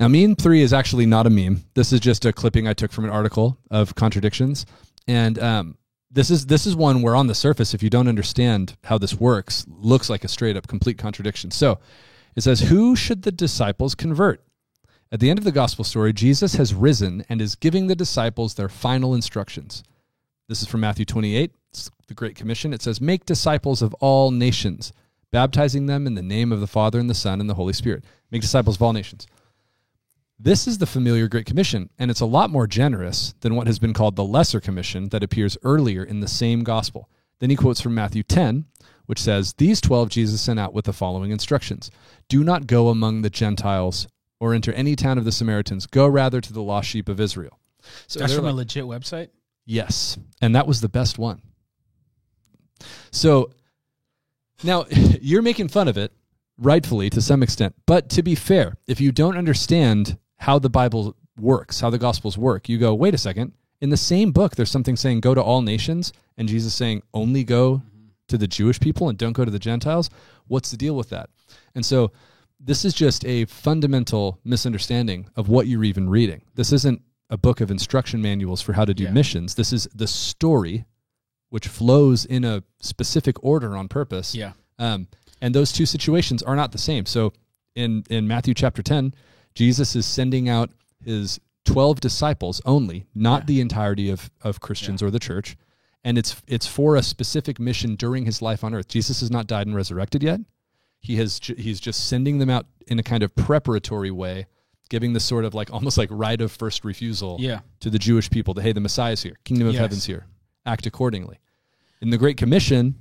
Now, 0.00 0.08
meme 0.08 0.34
three 0.34 0.62
is 0.62 0.72
actually 0.72 1.04
not 1.04 1.26
a 1.26 1.30
meme. 1.30 1.62
This 1.74 1.92
is 1.92 2.00
just 2.00 2.24
a 2.24 2.32
clipping 2.32 2.66
I 2.66 2.72
took 2.72 2.90
from 2.90 3.04
an 3.04 3.10
article 3.10 3.58
of 3.70 3.94
contradictions, 3.94 4.64
and 5.06 5.38
um, 5.38 5.76
this 6.10 6.30
is 6.30 6.46
this 6.46 6.66
is 6.66 6.74
one 6.74 7.02
where 7.02 7.14
on 7.14 7.26
the 7.26 7.34
surface, 7.34 7.74
if 7.74 7.82
you 7.82 7.90
don't 7.90 8.08
understand 8.08 8.78
how 8.84 8.96
this 8.96 9.20
works, 9.20 9.66
looks 9.68 10.08
like 10.08 10.24
a 10.24 10.28
straight 10.28 10.56
up 10.56 10.66
complete 10.66 10.96
contradiction. 10.96 11.50
So, 11.50 11.80
it 12.34 12.40
says, 12.40 12.62
"Who 12.62 12.96
should 12.96 13.22
the 13.22 13.30
disciples 13.30 13.94
convert?" 13.94 14.42
At 15.12 15.20
the 15.20 15.28
end 15.28 15.38
of 15.38 15.44
the 15.44 15.52
gospel 15.52 15.84
story, 15.84 16.14
Jesus 16.14 16.54
has 16.54 16.72
risen 16.72 17.22
and 17.28 17.42
is 17.42 17.54
giving 17.54 17.86
the 17.86 17.94
disciples 17.94 18.54
their 18.54 18.70
final 18.70 19.14
instructions. 19.14 19.82
This 20.48 20.62
is 20.62 20.68
from 20.68 20.80
Matthew 20.80 21.04
28, 21.04 21.52
it's 21.68 21.90
the 22.06 22.14
Great 22.14 22.36
Commission. 22.36 22.72
It 22.72 22.80
says, 22.80 23.00
Make 23.00 23.26
disciples 23.26 23.82
of 23.82 23.92
all 23.94 24.30
nations, 24.30 24.92
baptizing 25.30 25.86
them 25.86 26.06
in 26.06 26.14
the 26.14 26.22
name 26.22 26.52
of 26.52 26.60
the 26.60 26.68
Father 26.68 27.00
and 27.00 27.10
the 27.10 27.14
Son 27.14 27.40
and 27.40 27.50
the 27.50 27.54
Holy 27.54 27.72
Spirit. 27.72 28.04
Make 28.30 28.42
disciples 28.42 28.76
of 28.76 28.82
all 28.82 28.92
nations. 28.92 29.26
This 30.42 30.66
is 30.66 30.78
the 30.78 30.86
familiar 30.86 31.28
Great 31.28 31.44
Commission, 31.44 31.90
and 31.98 32.10
it's 32.10 32.20
a 32.22 32.26
lot 32.26 32.48
more 32.48 32.66
generous 32.66 33.34
than 33.40 33.54
what 33.56 33.66
has 33.66 33.78
been 33.78 33.92
called 33.92 34.16
the 34.16 34.24
Lesser 34.24 34.58
Commission 34.58 35.10
that 35.10 35.22
appears 35.22 35.58
earlier 35.62 36.02
in 36.02 36.20
the 36.20 36.28
same 36.28 36.64
gospel. 36.64 37.10
Then 37.40 37.50
he 37.50 37.56
quotes 37.56 37.82
from 37.82 37.94
Matthew 37.94 38.22
10, 38.22 38.64
which 39.04 39.20
says, 39.20 39.52
These 39.58 39.82
12 39.82 40.08
Jesus 40.08 40.40
sent 40.40 40.58
out 40.58 40.72
with 40.72 40.86
the 40.86 40.94
following 40.94 41.30
instructions 41.30 41.90
Do 42.28 42.42
not 42.42 42.66
go 42.66 42.88
among 42.88 43.20
the 43.20 43.28
Gentiles 43.28 44.08
or 44.38 44.54
enter 44.54 44.72
any 44.72 44.96
town 44.96 45.18
of 45.18 45.26
the 45.26 45.32
Samaritans. 45.32 45.86
Go 45.86 46.06
rather 46.06 46.40
to 46.40 46.52
the 46.54 46.62
lost 46.62 46.88
sheep 46.88 47.10
of 47.10 47.20
Israel. 47.20 47.58
So 48.06 48.20
That's 48.20 48.34
from 48.34 48.44
like- 48.44 48.52
a 48.52 48.56
legit 48.56 48.84
website. 48.84 49.28
Yes. 49.66 50.16
And 50.40 50.54
that 50.56 50.66
was 50.66 50.80
the 50.80 50.88
best 50.88 51.18
one. 51.18 51.42
So 53.10 53.50
now 54.64 54.86
you're 55.20 55.42
making 55.42 55.68
fun 55.68 55.86
of 55.86 55.98
it, 55.98 56.12
rightfully 56.56 57.10
to 57.10 57.20
some 57.20 57.42
extent. 57.42 57.74
But 57.84 58.08
to 58.10 58.22
be 58.22 58.34
fair, 58.34 58.78
if 58.86 59.02
you 59.02 59.12
don't 59.12 59.36
understand 59.36 60.16
how 60.40 60.58
the 60.58 60.70
Bible 60.70 61.16
works, 61.38 61.80
how 61.80 61.90
the 61.90 61.98
Gospels 61.98 62.36
work, 62.38 62.68
you 62.68 62.78
go, 62.78 62.94
wait 62.94 63.14
a 63.14 63.18
second. 63.18 63.52
In 63.80 63.90
the 63.90 63.96
same 63.96 64.32
book, 64.32 64.56
there's 64.56 64.70
something 64.70 64.96
saying 64.96 65.20
go 65.20 65.34
to 65.34 65.42
all 65.42 65.62
nations, 65.62 66.12
and 66.36 66.48
Jesus 66.48 66.74
saying 66.74 67.02
only 67.14 67.44
go 67.44 67.82
to 68.28 68.36
the 68.38 68.46
Jewish 68.46 68.78
people 68.80 69.08
and 69.08 69.16
don't 69.18 69.32
go 69.32 69.44
to 69.44 69.50
the 69.50 69.58
Gentiles. 69.58 70.10
What's 70.48 70.70
the 70.70 70.76
deal 70.76 70.94
with 70.96 71.08
that? 71.10 71.30
And 71.74 71.84
so 71.84 72.12
this 72.58 72.84
is 72.84 72.92
just 72.94 73.24
a 73.24 73.44
fundamental 73.46 74.38
misunderstanding 74.44 75.28
of 75.36 75.48
what 75.48 75.66
you're 75.66 75.84
even 75.84 76.08
reading. 76.10 76.42
This 76.54 76.72
isn't 76.72 77.00
a 77.30 77.36
book 77.38 77.60
of 77.60 77.70
instruction 77.70 78.20
manuals 78.20 78.60
for 78.60 78.72
how 78.74 78.84
to 78.84 78.92
do 78.94 79.04
Yeah. 79.04 79.10
missions. 79.12 79.54
This 79.54 79.72
is 79.72 79.88
the 79.94 80.06
story, 80.06 80.84
which 81.48 81.68
flows 81.68 82.24
in 82.24 82.44
a 82.44 82.62
specific 82.80 83.42
order 83.42 83.76
on 83.76 83.88
purpose. 83.88 84.34
Yeah. 84.34 84.52
Um, 84.78 85.08
and 85.40 85.54
those 85.54 85.72
two 85.72 85.86
situations 85.86 86.42
are 86.42 86.56
not 86.56 86.72
the 86.72 86.78
same. 86.78 87.06
So 87.06 87.32
in, 87.74 88.04
in 88.10 88.26
Matthew 88.28 88.52
chapter 88.54 88.82
10, 88.82 89.14
Jesus 89.54 89.96
is 89.96 90.06
sending 90.06 90.48
out 90.48 90.70
his 91.04 91.40
12 91.64 92.00
disciples 92.00 92.60
only, 92.64 93.06
not 93.14 93.42
Yeah. 93.42 93.46
the 93.46 93.60
entirety 93.60 94.10
of, 94.10 94.30
of 94.42 94.60
Christians 94.60 95.02
or 95.02 95.10
the 95.10 95.18
church. 95.18 95.56
And 96.02 96.16
it's, 96.16 96.40
it's 96.46 96.66
for 96.66 96.96
a 96.96 97.02
specific 97.02 97.60
mission 97.60 97.94
during 97.94 98.24
his 98.24 98.40
life 98.40 98.64
on 98.64 98.74
earth. 98.74 98.88
Jesus 98.88 99.20
has 99.20 99.30
not 99.30 99.46
died 99.46 99.66
and 99.66 99.76
resurrected 99.76 100.22
yet. 100.22 100.40
He 101.00 101.16
has, 101.16 101.38
he's 101.42 101.80
just 101.80 102.08
sending 102.08 102.38
them 102.38 102.48
out 102.50 102.66
in 102.86 102.98
a 102.98 103.02
kind 103.02 103.22
of 103.22 103.34
preparatory 103.34 104.10
way, 104.10 104.46
giving 104.88 105.12
the 105.12 105.20
sort 105.20 105.44
of 105.44 105.54
like 105.54 105.70
almost 105.72 105.98
like 105.98 106.08
right 106.10 106.40
of 106.40 106.52
first 106.52 106.84
refusal 106.84 107.36
Yeah. 107.40 107.60
to 107.80 107.90
the 107.90 107.98
Jewish 107.98 108.30
people 108.30 108.54
that 108.54 108.62
hey, 108.62 108.72
the 108.72 108.80
Messiah's 108.80 109.22
here, 109.22 109.36
kingdom 109.44 109.68
of 109.68 109.74
Yes. 109.74 109.80
heaven's 109.80 110.04
here, 110.06 110.26
act 110.64 110.86
accordingly. 110.86 111.38
In 112.00 112.08
the 112.10 112.18
Great 112.18 112.36
Commission, 112.38 112.94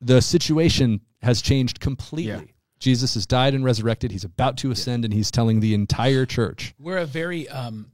the 0.00 0.22
situation 0.22 1.00
has 1.22 1.42
changed 1.42 1.80
completely. 1.80 2.54
Jesus 2.80 3.14
has 3.14 3.26
died 3.26 3.54
and 3.54 3.64
resurrected. 3.64 4.10
He's 4.10 4.24
about 4.24 4.56
to 4.58 4.70
ascend, 4.70 5.04
and 5.04 5.14
he's 5.14 5.30
telling 5.30 5.60
the 5.60 5.74
entire 5.74 6.26
church. 6.26 6.74
We're 6.78 6.98
a 6.98 7.06
very 7.06 7.48
um, 7.48 7.92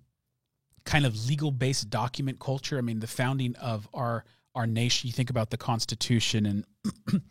kind 0.85 1.05
of 1.05 1.27
legal 1.27 1.51
based 1.51 1.91
document 1.91 2.39
culture. 2.39 2.79
I 2.79 2.81
mean, 2.81 3.01
the 3.01 3.07
founding 3.07 3.55
of 3.57 3.89
our 3.93 4.25
our 4.55 4.67
nation. 4.67 5.09
You 5.09 5.13
think 5.13 5.29
about 5.29 5.51
the 5.51 5.59
Constitution 5.59 6.47
and 6.47 6.65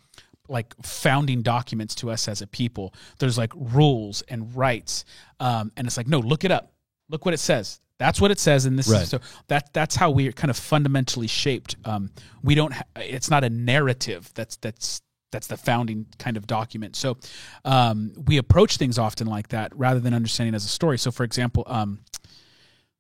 like 0.48 0.76
founding 0.84 1.42
documents 1.42 1.96
to 1.96 2.12
us 2.12 2.28
as 2.28 2.42
a 2.42 2.48
people. 2.48 2.94
There's 3.20 3.38
like 3.38 3.52
rules 3.56 4.22
and 4.28 4.56
rights, 4.56 5.06
um, 5.40 5.72
and 5.78 5.88
it's 5.88 5.98
like 5.98 6.08
no, 6.08 6.20
look 6.20 6.44
it 6.44 6.52
up. 6.52 6.74
Look 7.10 7.26
what 7.26 7.34
it 7.34 7.40
says. 7.40 7.80
That's 7.98 8.20
what 8.20 8.30
it 8.30 8.40
says, 8.40 8.66
and 8.66 8.78
this 8.78 8.90
Right. 8.90 9.04
is 9.04 9.10
so 9.10 9.22
that 9.48 9.72
that's 9.74 9.96
how 9.96 10.12
we 10.12 10.28
are 10.28 10.34
kind 10.34 10.52
of 10.52 10.58
fundamentally 10.58 11.28
shaped. 11.28 11.78
Um, 11.86 12.12
we 12.44 12.54
don't. 12.54 12.74
Ha- 12.74 12.84
it's 12.98 13.30
not 13.30 13.44
a 13.46 13.50
narrative. 13.50 14.30
That's 14.36 14.58
that's 14.58 15.02
that's 15.36 15.48
the 15.48 15.58
founding 15.58 16.06
kind 16.18 16.38
of 16.38 16.48
document. 16.48 16.96
So 16.96 17.18
um, 17.64 18.14
we 18.26 18.38
approach 18.38 18.78
things 18.78 18.98
often 18.98 19.28
like 19.28 19.50
that 19.50 19.76
rather 19.76 20.00
than 20.00 20.14
understanding 20.14 20.56
as 20.56 20.66
a 20.66 20.70
story. 20.70 20.98
So, 20.98 21.12
for 21.12 21.24
example, 21.24 21.64
um, 21.68 22.00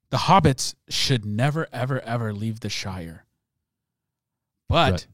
the 0.09 0.17
hobbits 0.17 0.75
should 0.89 1.25
never, 1.25 1.67
ever, 1.73 1.99
ever 2.01 2.33
leave 2.33 2.59
the 2.59 2.69
Shire. 2.69 3.25
But 4.69 4.91
Right. 4.91 5.07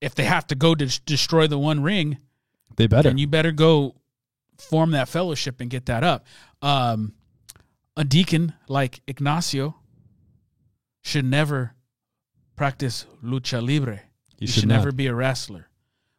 if 0.00 0.14
they 0.14 0.24
have 0.24 0.46
to 0.48 0.54
go 0.54 0.74
to 0.74 0.86
destroy 1.04 1.46
the 1.46 1.58
One 1.58 1.82
Ring, 1.82 2.18
They 2.76 2.86
better. 2.86 3.08
And 3.08 3.20
you 3.20 3.26
better 3.26 3.52
go 3.52 3.94
form 4.58 4.90
that 4.92 5.08
fellowship 5.08 5.60
and 5.60 5.70
get 5.70 5.86
that 5.86 6.02
up. 6.04 6.26
Um, 6.62 7.14
a 7.96 8.04
deacon 8.04 8.52
like 8.68 9.00
Ignacio 9.06 9.76
should 11.02 11.24
never 11.24 11.74
practice 12.56 13.06
lucha 13.22 13.60
libre. 13.66 13.94
You 13.94 14.00
You 14.40 14.46
should 14.48 14.60
should, 14.62 14.68
never 14.68 14.90
be 14.92 15.06
a 15.06 15.14
wrestler. 15.14 15.68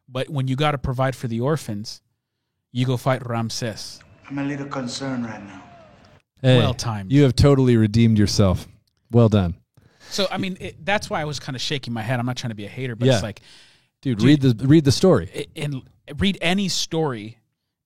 But 0.08 0.28
when 0.28 0.48
you 0.48 0.56
got 0.56 0.72
to 0.72 0.78
provide 0.78 1.16
for 1.16 1.28
the 1.28 1.40
orphans, 1.40 2.00
you 2.72 2.86
go 2.86 2.96
fight 2.96 3.26
Ramses. 3.26 4.00
I'm 4.28 4.38
a 4.38 4.44
little 4.44 4.66
concerned 4.66 5.24
right 5.24 5.42
now. 5.44 5.62
Hey, 6.42 6.58
well 6.58 6.74
timed. 6.74 7.10
You 7.12 7.22
have 7.22 7.34
totally 7.34 7.76
redeemed 7.76 8.18
yourself. 8.18 8.68
Well 9.10 9.28
done, 9.28 9.54
So 10.10 10.26
I 10.30 10.36
mean, 10.38 10.56
it, 10.60 10.84
that's 10.84 11.08
why 11.08 11.20
I 11.20 11.24
was 11.24 11.38
kind 11.40 11.54
of 11.56 11.62
shaking 11.62 11.92
my 11.92 12.02
head. 12.02 12.18
I'm 12.20 12.26
not 12.26 12.36
trying 12.36 12.50
to 12.50 12.54
be 12.56 12.66
a 12.66 12.68
hater, 12.68 12.94
but 12.96 13.06
Yeah. 13.06 13.14
it's 13.14 13.22
like, 13.22 13.40
dude. 14.02 14.18
Dude. 14.18 14.26
read 14.26 14.40
the 14.42 14.66
read 14.66 14.84
the 14.84 14.92
story. 14.92 15.46
and 15.56 15.82
read 16.18 16.38
any 16.40 16.68
story, 16.68 17.38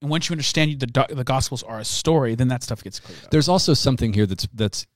and 0.02 0.10
once 0.10 0.28
you 0.28 0.34
understand 0.34 0.80
the 0.80 1.06
the 1.10 1.24
Gospels 1.24 1.62
are 1.62 1.78
a 1.78 1.84
story, 1.84 2.34
then 2.34 2.48
that 2.48 2.62
stuff 2.62 2.82
gets 2.82 2.98
cleared 3.00 3.22
up. 3.24 3.30
There's 3.30 3.48
also 3.48 3.74
something 3.74 4.12
here 4.14 4.26
that's 4.26 4.48
that's 4.54 4.86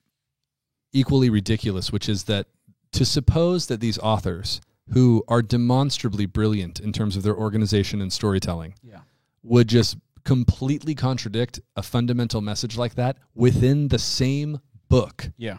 equally 0.93 1.29
ridiculous, 1.31 1.93
which 1.93 2.09
is 2.09 2.25
that 2.25 2.47
to 2.93 3.05
suppose 3.05 3.66
that 3.66 3.81
these 3.81 3.99
authors, 3.99 4.61
who 4.93 5.24
are 5.28 5.43
demonstrably 5.43 6.26
brilliant 6.26 6.78
in 6.80 6.93
terms 6.93 7.16
of 7.16 7.22
their 7.22 7.35
organization 7.37 8.01
and 8.03 8.12
storytelling, 8.12 8.74
Yeah. 8.82 9.01
would 9.43 9.68
just 9.68 9.97
completely 10.24 10.95
contradict 10.95 11.61
a 11.76 11.82
fundamental 11.82 12.41
message 12.41 12.76
like 12.76 12.95
that 12.95 13.18
within 13.35 13.89
the 13.89 13.99
same 13.99 14.61
book 14.89 15.30
Yeah. 15.37 15.59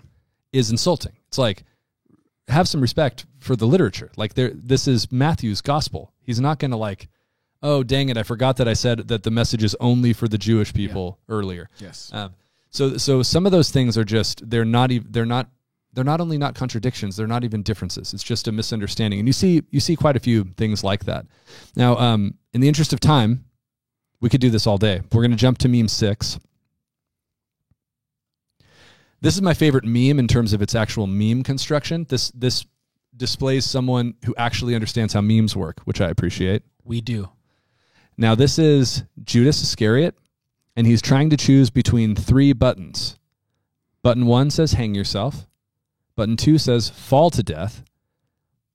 is 0.54 0.70
insulting. 0.72 1.14
It's 1.28 1.38
like 1.38 1.64
have 2.48 2.68
some 2.68 2.82
respect 2.82 3.26
for 3.40 3.56
the 3.56 3.66
literature. 3.68 4.12
Like 4.18 4.36
there 4.36 4.52
this 4.54 4.88
is 4.88 5.12
Matthew's 5.12 5.62
gospel. 5.62 6.14
He's 6.22 6.40
not 6.40 6.60
going 6.60 6.72
to 6.72 6.78
like 6.78 7.10
oh 7.64 7.82
dang 7.84 8.10
it 8.10 8.18
I 8.18 8.24
forgot 8.24 8.58
that 8.58 8.68
I 8.68 8.74
said 8.74 9.08
that 9.08 9.24
the 9.24 9.32
message 9.32 9.64
is 9.64 9.76
only 9.80 10.14
for 10.14 10.28
the 10.28 10.38
Jewish 10.38 10.74
people 10.74 11.20
earlier. 11.30 11.70
Yes. 11.80 12.12
Um, 12.14 12.34
so 12.70 12.98
so 12.98 13.24
some 13.24 13.46
of 13.46 13.52
those 13.52 13.72
things 13.72 13.98
are 13.98 14.04
just 14.04 14.48
they're 14.50 14.66
not 14.66 14.92
even 14.92 15.08
they're 15.12 15.26
not 15.26 15.50
they're 15.96 16.04
not 16.04 16.22
only 16.22 16.38
not 16.38 16.54
contradictions 16.54 17.16
they're 17.16 17.26
not 17.26 17.44
even 17.44 17.64
differences. 17.64 18.14
It's 18.14 18.24
just 18.24 18.48
a 18.48 18.52
misunderstanding. 18.52 19.20
And 19.20 19.28
you 19.28 19.34
see 19.34 19.64
you 19.72 19.80
see 19.80 19.96
quite 19.96 20.16
a 20.16 20.20
few 20.20 20.44
things 20.58 20.84
like 20.84 21.06
that. 21.06 21.26
Now 21.76 21.98
um, 21.98 22.36
in 22.54 22.62
the 22.62 22.68
interest 22.68 22.94
of 22.94 23.00
time 23.00 23.46
we 24.22 24.30
could 24.30 24.42
do 24.42 24.50
this 24.50 24.68
all 24.68 24.78
day. 24.78 25.02
We're 25.12 25.22
going 25.22 25.32
to 25.32 25.38
jump 25.38 25.58
to 25.60 25.70
meme 25.70 25.88
six. 25.88 26.40
This 29.22 29.36
is 29.36 29.42
my 29.42 29.54
favorite 29.54 29.86
meme 29.86 30.20
in 30.20 30.28
terms 30.28 30.54
of 30.54 30.62
its 30.62 30.76
actual 30.76 31.08
meme 31.08 31.44
construction. 31.44 32.06
This 32.10 32.30
this 32.32 32.66
displays 33.16 33.66
someone 33.66 34.14
who 34.26 34.36
actually 34.38 34.76
understands 34.76 35.14
how 35.14 35.22
memes 35.22 35.56
work 35.56 35.80
which 35.86 36.02
i 36.02 36.10
appreciate. 36.10 36.64
We 36.84 37.02
do. 37.02 37.30
now, 38.18 38.36
this 38.36 38.60
is 38.60 39.04
Judas 39.24 39.64
Iscariot, 39.64 40.16
and 40.76 40.86
he's 40.86 41.02
trying 41.02 41.32
to 41.32 41.38
choose 41.38 41.70
between 41.70 42.16
three 42.16 42.54
buttons. 42.54 43.18
Button 44.04 44.28
one 44.28 44.52
says 44.52 44.74
hang 44.74 44.94
yourself. 44.94 45.48
Button 46.16 46.38
two 46.38 46.58
says 46.58 46.90
fall 46.90 47.30
to 47.32 47.44
death. 47.44 47.84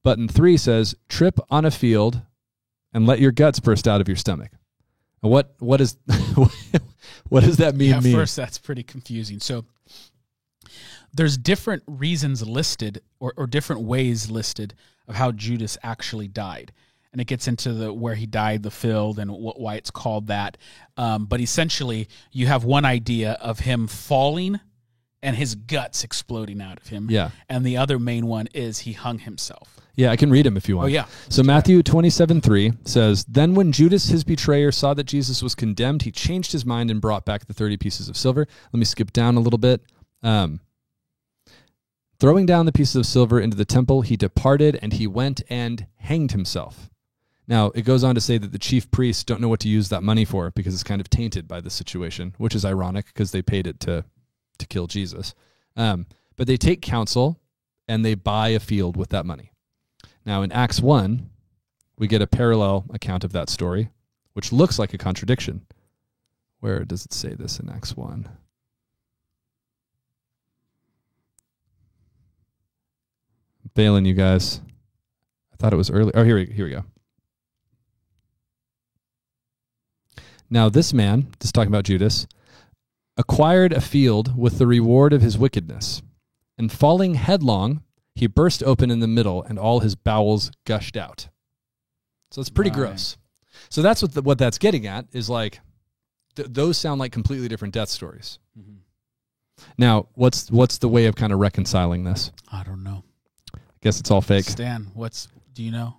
Button 0.03 0.29
three 0.29 0.57
says 0.57 0.95
trip 1.09 1.39
on 1.51 1.65
a 1.65 1.71
field 1.71 2.23
and 2.93 3.07
let 3.07 3.21
your 3.21 3.33
guts 3.33 3.61
burst 3.61 3.87
out 3.87 4.01
of 4.01 4.09
your 4.09 4.17
stomach. 4.17 4.51
What 5.21 5.55
what 5.59 5.81
is 5.81 5.97
what 7.29 7.45
does 7.45 7.59
that 7.59 7.75
mean? 7.75 7.91
yeah, 7.91 8.01
mean? 8.01 8.15
first 8.15 8.37
that's 8.37 8.59
pretty 8.59 8.83
confusing. 8.83 9.41
So 9.41 9.65
there's 11.13 11.37
different 11.37 11.83
reasons 11.87 12.47
listed 12.47 13.03
or, 13.19 13.35
or 13.37 13.47
different 13.47 13.83
ways 13.83 14.31
listed 14.31 14.75
of 15.09 15.17
how 15.17 15.33
Judas 15.33 15.77
actually 15.83 16.29
died. 16.29 16.73
And 17.13 17.21
it 17.21 17.27
gets 17.27 17.49
into 17.49 17.73
the 17.73 17.93
where 17.93 18.15
he 18.15 18.27
died, 18.27 18.63
the 18.63 18.71
field, 18.71 19.19
and 19.19 19.31
wh- 19.31 19.59
why 19.59 19.75
it's 19.75 19.91
called 19.91 20.29
that. 20.29 20.57
Um, 20.97 21.27
but 21.27 21.41
essentially, 21.41 22.09
you 22.31 22.47
have 22.47 22.63
one 22.63 22.85
idea 22.85 23.33
of 23.41 23.59
him 23.59 23.89
falling 23.89 24.61
and 25.23 25.37
his 25.37 25.55
guts 25.55 26.05
exploding 26.05 26.61
out 26.61 26.79
of 26.79 26.89
him. 26.89 27.09
Yeah. 27.11 27.31
And 27.49 27.65
the 27.65 27.77
other 27.77 27.99
main 27.99 28.27
one 28.27 28.49
is 28.55 28.81
he 28.81 28.93
hung 28.93 29.19
himself. 29.19 29.77
Yeah, 29.97 30.11
I 30.11 30.17
can 30.17 30.31
read 30.31 30.47
him 30.47 30.57
if 30.57 30.69
you 30.69 30.77
want. 30.77 30.87
Oh, 30.87 30.89
yeah. 30.89 31.07
So 31.29 31.43
Matthew 31.43 31.83
27 31.83 32.41
3 32.41 32.73
says, 32.85 33.25
Then 33.25 33.55
when 33.55 33.73
Judas, 33.73 34.09
his 34.09 34.25
betrayer, 34.25 34.73
saw 34.73 34.95
that 34.95 35.05
Jesus 35.05 35.43
was 35.43 35.55
condemned, 35.55 36.03
he 36.03 36.11
changed 36.11 36.53
his 36.53 36.65
mind 36.65 36.91
and 36.91 37.01
brought 37.01 37.25
back 37.25 37.47
the 37.47 37.53
30 37.53 37.77
pieces 37.77 38.09
of 38.09 38.17
silver. 38.17 38.47
Let 38.73 38.79
me 38.79 38.85
skip 38.85 39.13
down 39.13 39.37
a 39.37 39.41
little 39.41 39.59
bit. 39.59 39.83
Um, 40.23 40.61
Throwing 42.21 42.45
down 42.45 42.67
the 42.67 42.73
pieces 42.73 42.97
of 42.97 43.07
silver 43.07 43.41
into 43.41 43.57
the 43.57 43.65
temple, 43.65 44.03
he 44.03 44.15
departed 44.15 44.79
and 44.83 44.93
he 44.93 45.07
went 45.07 45.41
and 45.49 45.87
hanged 45.97 46.33
himself. 46.33 46.91
Now, 47.49 47.73
it 47.75 47.83
goes 47.83 48.05
on 48.05 48.15
to 48.15 48.21
say 48.21 48.37
that 48.37 48.53
the 48.53 48.59
chief 48.59 48.91
priests 48.91 49.25
don't 49.25 49.41
know 49.41 49.49
what 49.49 49.61
to 49.61 49.71
use 49.71 49.89
that 49.89 50.03
money 50.03 50.27
for 50.27 50.51
because 50.51 50.75
it's 50.75 50.85
kind 50.85 51.01
of 51.01 51.09
tainted 51.09 51.49
by 51.49 51.63
the 51.63 51.71
situation, 51.71 52.35
which 52.37 52.55
is 52.55 52.63
ironic 52.63 53.07
because 53.07 53.33
they 53.33 53.41
paid 53.41 53.67
it 53.67 53.81
to, 53.81 54.05
to 54.61 54.67
kill 54.67 54.87
Jesus. 54.87 55.35
Um, 55.77 56.07
but 56.37 56.47
they 56.47 56.57
take 56.57 56.81
counsel 56.81 57.41
and 57.89 58.05
they 58.05 58.15
buy 58.15 58.49
a 58.49 58.61
field 58.61 58.97
with 58.97 59.11
that 59.11 59.27
money. 59.27 59.53
Now, 60.25 60.43
in 60.43 60.53
Acts 60.53 60.81
1, 60.81 61.29
we 61.99 62.07
get 62.07 62.23
a 62.23 62.27
parallel 62.27 62.87
account 62.91 63.25
of 63.25 63.33
that 63.33 63.49
story, 63.49 63.91
which 64.33 64.53
looks 64.53 64.79
like 64.79 64.95
a 64.95 64.99
contradiction. 64.99 65.67
Where 66.61 66.85
does 66.85 67.05
it 67.05 67.13
say 67.13 67.35
this 67.35 67.59
in 67.59 67.69
Acts 67.69 67.97
1? 67.97 68.29
Bailing 73.75 74.05
you 74.05 74.15
guys. 74.15 74.61
I 75.53 75.57
thought 75.57 75.73
it 75.73 75.77
was 75.77 75.91
early. 75.91 76.13
Oh, 76.15 76.25
here 76.25 76.37
we, 76.37 76.47
here 76.47 76.67
we 76.67 76.73
go. 76.73 76.85
Now, 80.49 80.69
this 80.69 80.93
man, 80.93 81.29
just 81.39 81.55
talking 81.55 81.69
about 81.69 81.85
Judas, 81.85 82.27
acquired 83.21 83.75
a 83.75 83.83
field 83.83 84.37
with 84.37 84.59
the 84.59 84.67
reward 84.67 85.13
of 85.13 85.21
his 85.21 85.37
wickedness. 85.37 86.01
And 86.57 86.73
falling 86.73 87.15
headlong, 87.15 87.83
he 88.15 88.27
burst 88.27 88.63
open 88.63 88.91
in 88.91 89.01
the 89.01 89.07
middle, 89.07 89.43
and 89.43 89.59
all 89.59 89.81
his 89.81 89.95
bowels 89.95 90.51
gushed 90.65 90.97
out. 90.97 91.29
So 92.31 92.41
it's 92.41 92.49
pretty 92.49 92.71
gross. 92.71 93.19
So 93.69 93.83
that's 93.83 94.01
what 94.01 94.15
the, 94.15 94.23
what 94.23 94.39
that's 94.39 94.57
getting 94.57 94.87
at 94.87 95.07
is 95.13 95.29
like 95.29 95.61
th- 96.35 96.49
those 96.51 96.79
sound 96.79 96.99
like 96.99 97.13
completely 97.13 97.47
different 97.49 97.75
death 97.75 97.91
stories. 97.91 98.39
Mm-hmm. 98.59 98.77
Now, 99.77 100.09
what's 100.15 100.51
what's 100.51 100.79
the 100.79 100.89
way 100.89 101.05
of 101.07 101.15
kind 101.15 101.33
of 101.33 101.39
reconciling 101.39 102.05
this? 102.05 102.33
I 102.51 102.63
don't 102.63 102.83
know. 102.83 103.05
I 103.55 103.59
guess 103.83 104.01
it's 104.01 104.11
all 104.11 104.23
fake. 104.23 104.47
Stan, 104.47 104.91
what's 104.95 105.29
do 105.53 105.63
you 105.63 105.71
know? 105.71 105.97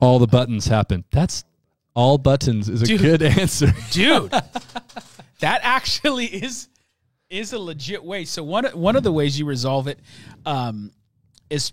All 0.00 0.18
the 0.18 0.26
buttons 0.26 0.66
happen. 0.66 1.04
That's 1.10 1.44
All 1.94 2.18
buttons 2.18 2.68
is 2.68 2.82
a 2.82 2.96
good 2.96 3.22
answer. 3.22 3.72
dude. 3.90 4.30
That 5.40 5.60
actually 5.62 6.26
is 6.26 6.68
is 7.28 7.52
a 7.52 7.58
legit 7.58 8.04
way. 8.04 8.24
So 8.24 8.42
one 8.42 8.66
one 8.66 8.96
of 8.96 9.02
the 9.02 9.12
ways 9.12 9.38
you 9.38 9.46
resolve 9.46 9.86
it 9.86 9.98
um 10.46 10.92
is 11.48 11.72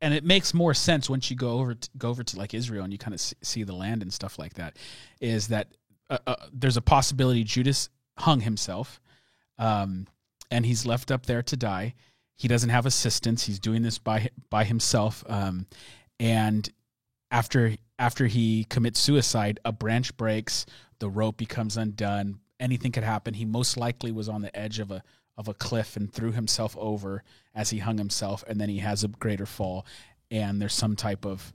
and 0.00 0.14
it 0.14 0.24
makes 0.24 0.52
more 0.52 0.74
sense 0.74 1.08
once 1.08 1.30
you 1.30 1.36
go 1.36 1.52
over 1.60 1.74
to, 1.74 1.90
go 1.96 2.10
over 2.10 2.24
to 2.24 2.38
like 2.38 2.54
Israel 2.54 2.84
and 2.84 2.92
you 2.92 2.98
kind 2.98 3.14
of 3.14 3.20
see 3.20 3.62
the 3.62 3.74
land 3.74 4.02
and 4.02 4.12
stuff 4.12 4.38
like 4.38 4.54
that 4.54 4.76
is 5.20 5.48
that 5.48 5.68
uh, 6.10 6.18
uh, 6.26 6.36
there's 6.52 6.76
a 6.76 6.82
possibility 6.82 7.44
Judas 7.44 7.88
hung 8.18 8.40
himself 8.40 9.00
um 9.58 10.06
and 10.50 10.66
he's 10.66 10.84
left 10.84 11.10
up 11.10 11.26
there 11.26 11.42
to 11.42 11.56
die. 11.56 11.94
He 12.36 12.48
doesn't 12.48 12.70
have 12.70 12.84
assistance. 12.86 13.44
He's 13.44 13.58
doing 13.58 13.82
this 13.82 13.98
by 13.98 14.30
by 14.50 14.64
himself 14.64 15.24
um 15.28 15.66
and 16.20 16.70
after 17.32 17.74
after 17.98 18.26
he 18.28 18.64
commits 18.64 19.00
suicide, 19.00 19.58
a 19.64 19.72
branch 19.72 20.16
breaks, 20.16 20.66
the 21.00 21.08
rope 21.10 21.36
becomes 21.36 21.76
undone. 21.76 22.38
Anything 22.60 22.92
could 22.92 23.02
happen. 23.04 23.34
He 23.34 23.44
most 23.44 23.76
likely 23.76 24.12
was 24.12 24.28
on 24.28 24.42
the 24.42 24.56
edge 24.56 24.78
of 24.78 24.92
a 24.92 25.02
of 25.36 25.48
a 25.48 25.54
cliff 25.54 25.96
and 25.96 26.12
threw 26.12 26.30
himself 26.30 26.76
over 26.78 27.24
as 27.54 27.70
he 27.70 27.78
hung 27.78 27.96
himself, 27.98 28.44
and 28.46 28.60
then 28.60 28.68
he 28.68 28.78
has 28.78 29.02
a 29.02 29.08
greater 29.08 29.46
fall, 29.46 29.86
and 30.30 30.60
there's 30.60 30.74
some 30.74 30.94
type 30.94 31.24
of 31.24 31.52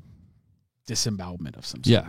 disembowelment 0.88 1.56
of 1.56 1.66
some 1.66 1.84
sort. 1.84 2.06
Yeah. 2.06 2.08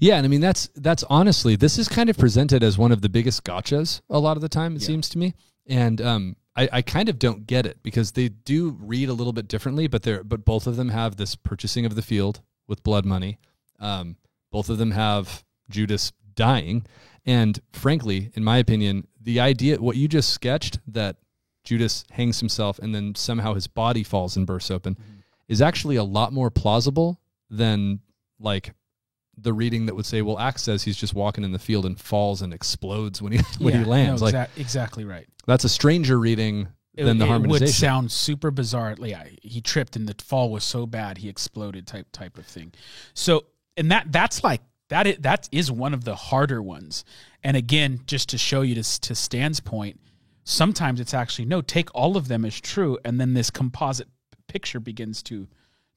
Yeah, 0.00 0.16
and 0.16 0.24
I 0.24 0.28
mean 0.28 0.40
that's 0.40 0.68
that's 0.76 1.04
honestly 1.04 1.54
this 1.56 1.78
is 1.78 1.88
kind 1.88 2.08
of 2.08 2.16
presented 2.16 2.62
as 2.62 2.78
one 2.78 2.92
of 2.92 3.02
the 3.02 3.08
biggest 3.08 3.44
gotchas 3.44 4.00
a 4.08 4.18
lot 4.18 4.36
of 4.36 4.40
the 4.40 4.48
time. 4.48 4.74
It 4.76 4.82
Yeah. 4.82 4.86
seems 4.86 5.08
to 5.10 5.18
me, 5.18 5.34
and 5.66 6.00
um, 6.00 6.36
I, 6.56 6.68
I 6.72 6.82
kind 6.82 7.08
of 7.08 7.18
don't 7.18 7.46
get 7.46 7.66
it 7.66 7.82
because 7.82 8.12
they 8.12 8.28
do 8.28 8.76
read 8.80 9.08
a 9.08 9.12
little 9.14 9.32
bit 9.32 9.48
differently, 9.48 9.86
but 9.86 10.02
they're 10.02 10.24
but 10.24 10.44
both 10.44 10.66
of 10.66 10.76
them 10.76 10.88
have 10.90 11.16
this 11.16 11.34
purchasing 11.34 11.84
of 11.84 11.94
the 11.94 12.02
field 12.02 12.40
with 12.66 12.82
blood 12.82 13.04
money. 13.04 13.38
Um, 13.80 14.16
both 14.50 14.68
of 14.68 14.78
them 14.78 14.90
have 14.92 15.44
Judas 15.70 16.12
dying, 16.34 16.84
and 17.24 17.58
frankly, 17.72 18.30
in 18.34 18.44
my 18.44 18.58
opinion, 18.58 19.06
the 19.20 19.40
idea 19.40 19.80
what 19.80 19.96
you 19.96 20.08
just 20.08 20.30
sketched 20.30 20.78
that 20.88 21.16
Judas 21.64 22.04
hangs 22.10 22.40
himself 22.40 22.78
and 22.80 22.94
then 22.94 23.14
somehow 23.14 23.54
his 23.54 23.66
body 23.68 24.02
falls 24.02 24.36
and 24.36 24.46
bursts 24.46 24.70
open 24.70 24.96
is 25.48 25.62
actually 25.62 25.96
a 25.96 26.02
lot 26.04 26.32
more 26.32 26.50
plausible 26.50 27.20
than 27.50 28.00
like 28.40 28.74
the 29.36 29.52
reading 29.52 29.86
that 29.86 29.94
would 29.94 30.04
say, 30.06 30.22
well, 30.22 30.38
Acts 30.38 30.62
says 30.62 30.82
he's 30.82 30.96
just 30.96 31.14
walking 31.14 31.44
in 31.44 31.52
the 31.52 31.58
field 31.58 31.86
and 31.86 31.98
falls 31.98 32.42
and 32.42 32.52
explodes 32.52 33.22
when 33.22 33.32
he 33.32 33.38
when 33.58 33.74
Yeah, 33.74 33.80
he 33.80 33.84
lands. 33.86 34.20
no, 34.22 34.28
like 34.30 34.50
exactly 34.56 35.04
right. 35.04 35.26
that's 35.46 35.64
a 35.64 35.68
stranger 35.68 36.18
reading 36.18 36.68
It, 36.94 37.04
than 37.04 37.18
the 37.18 37.26
it 37.26 37.46
would 37.46 37.68
sound 37.70 38.12
super 38.12 38.50
bizarre. 38.50 38.94
Yeah, 38.98 39.24
he 39.42 39.60
tripped 39.62 39.96
and 39.96 40.06
the 40.06 40.14
fall 40.22 40.50
was 40.50 40.62
so 40.62 40.86
bad 40.86 41.18
he 41.18 41.28
exploded 41.28 41.86
type 41.86 42.06
type 42.12 42.36
of 42.36 42.44
thing. 42.44 42.72
So 43.14 43.46
and 43.76 43.90
that 43.90 44.12
that's 44.12 44.44
like 44.44 44.60
that 44.88 45.06
is, 45.06 45.16
that 45.20 45.48
is 45.50 45.70
one 45.70 45.94
of 45.94 46.04
the 46.04 46.14
harder 46.14 46.62
ones. 46.62 47.04
And 47.42 47.56
again, 47.56 48.00
just 48.06 48.28
to 48.30 48.38
show 48.38 48.60
you 48.60 48.74
to 48.74 49.00
to 49.00 49.14
Stan's 49.14 49.58
point, 49.58 50.00
sometimes 50.44 51.00
it's 51.00 51.14
actually 51.14 51.46
no. 51.46 51.62
Take 51.62 51.88
all 51.94 52.16
of 52.16 52.28
them 52.28 52.44
as 52.44 52.60
true, 52.60 52.98
and 53.04 53.18
then 53.18 53.32
this 53.32 53.50
composite 53.50 54.08
picture 54.46 54.80
begins 54.80 55.22
to 55.24 55.48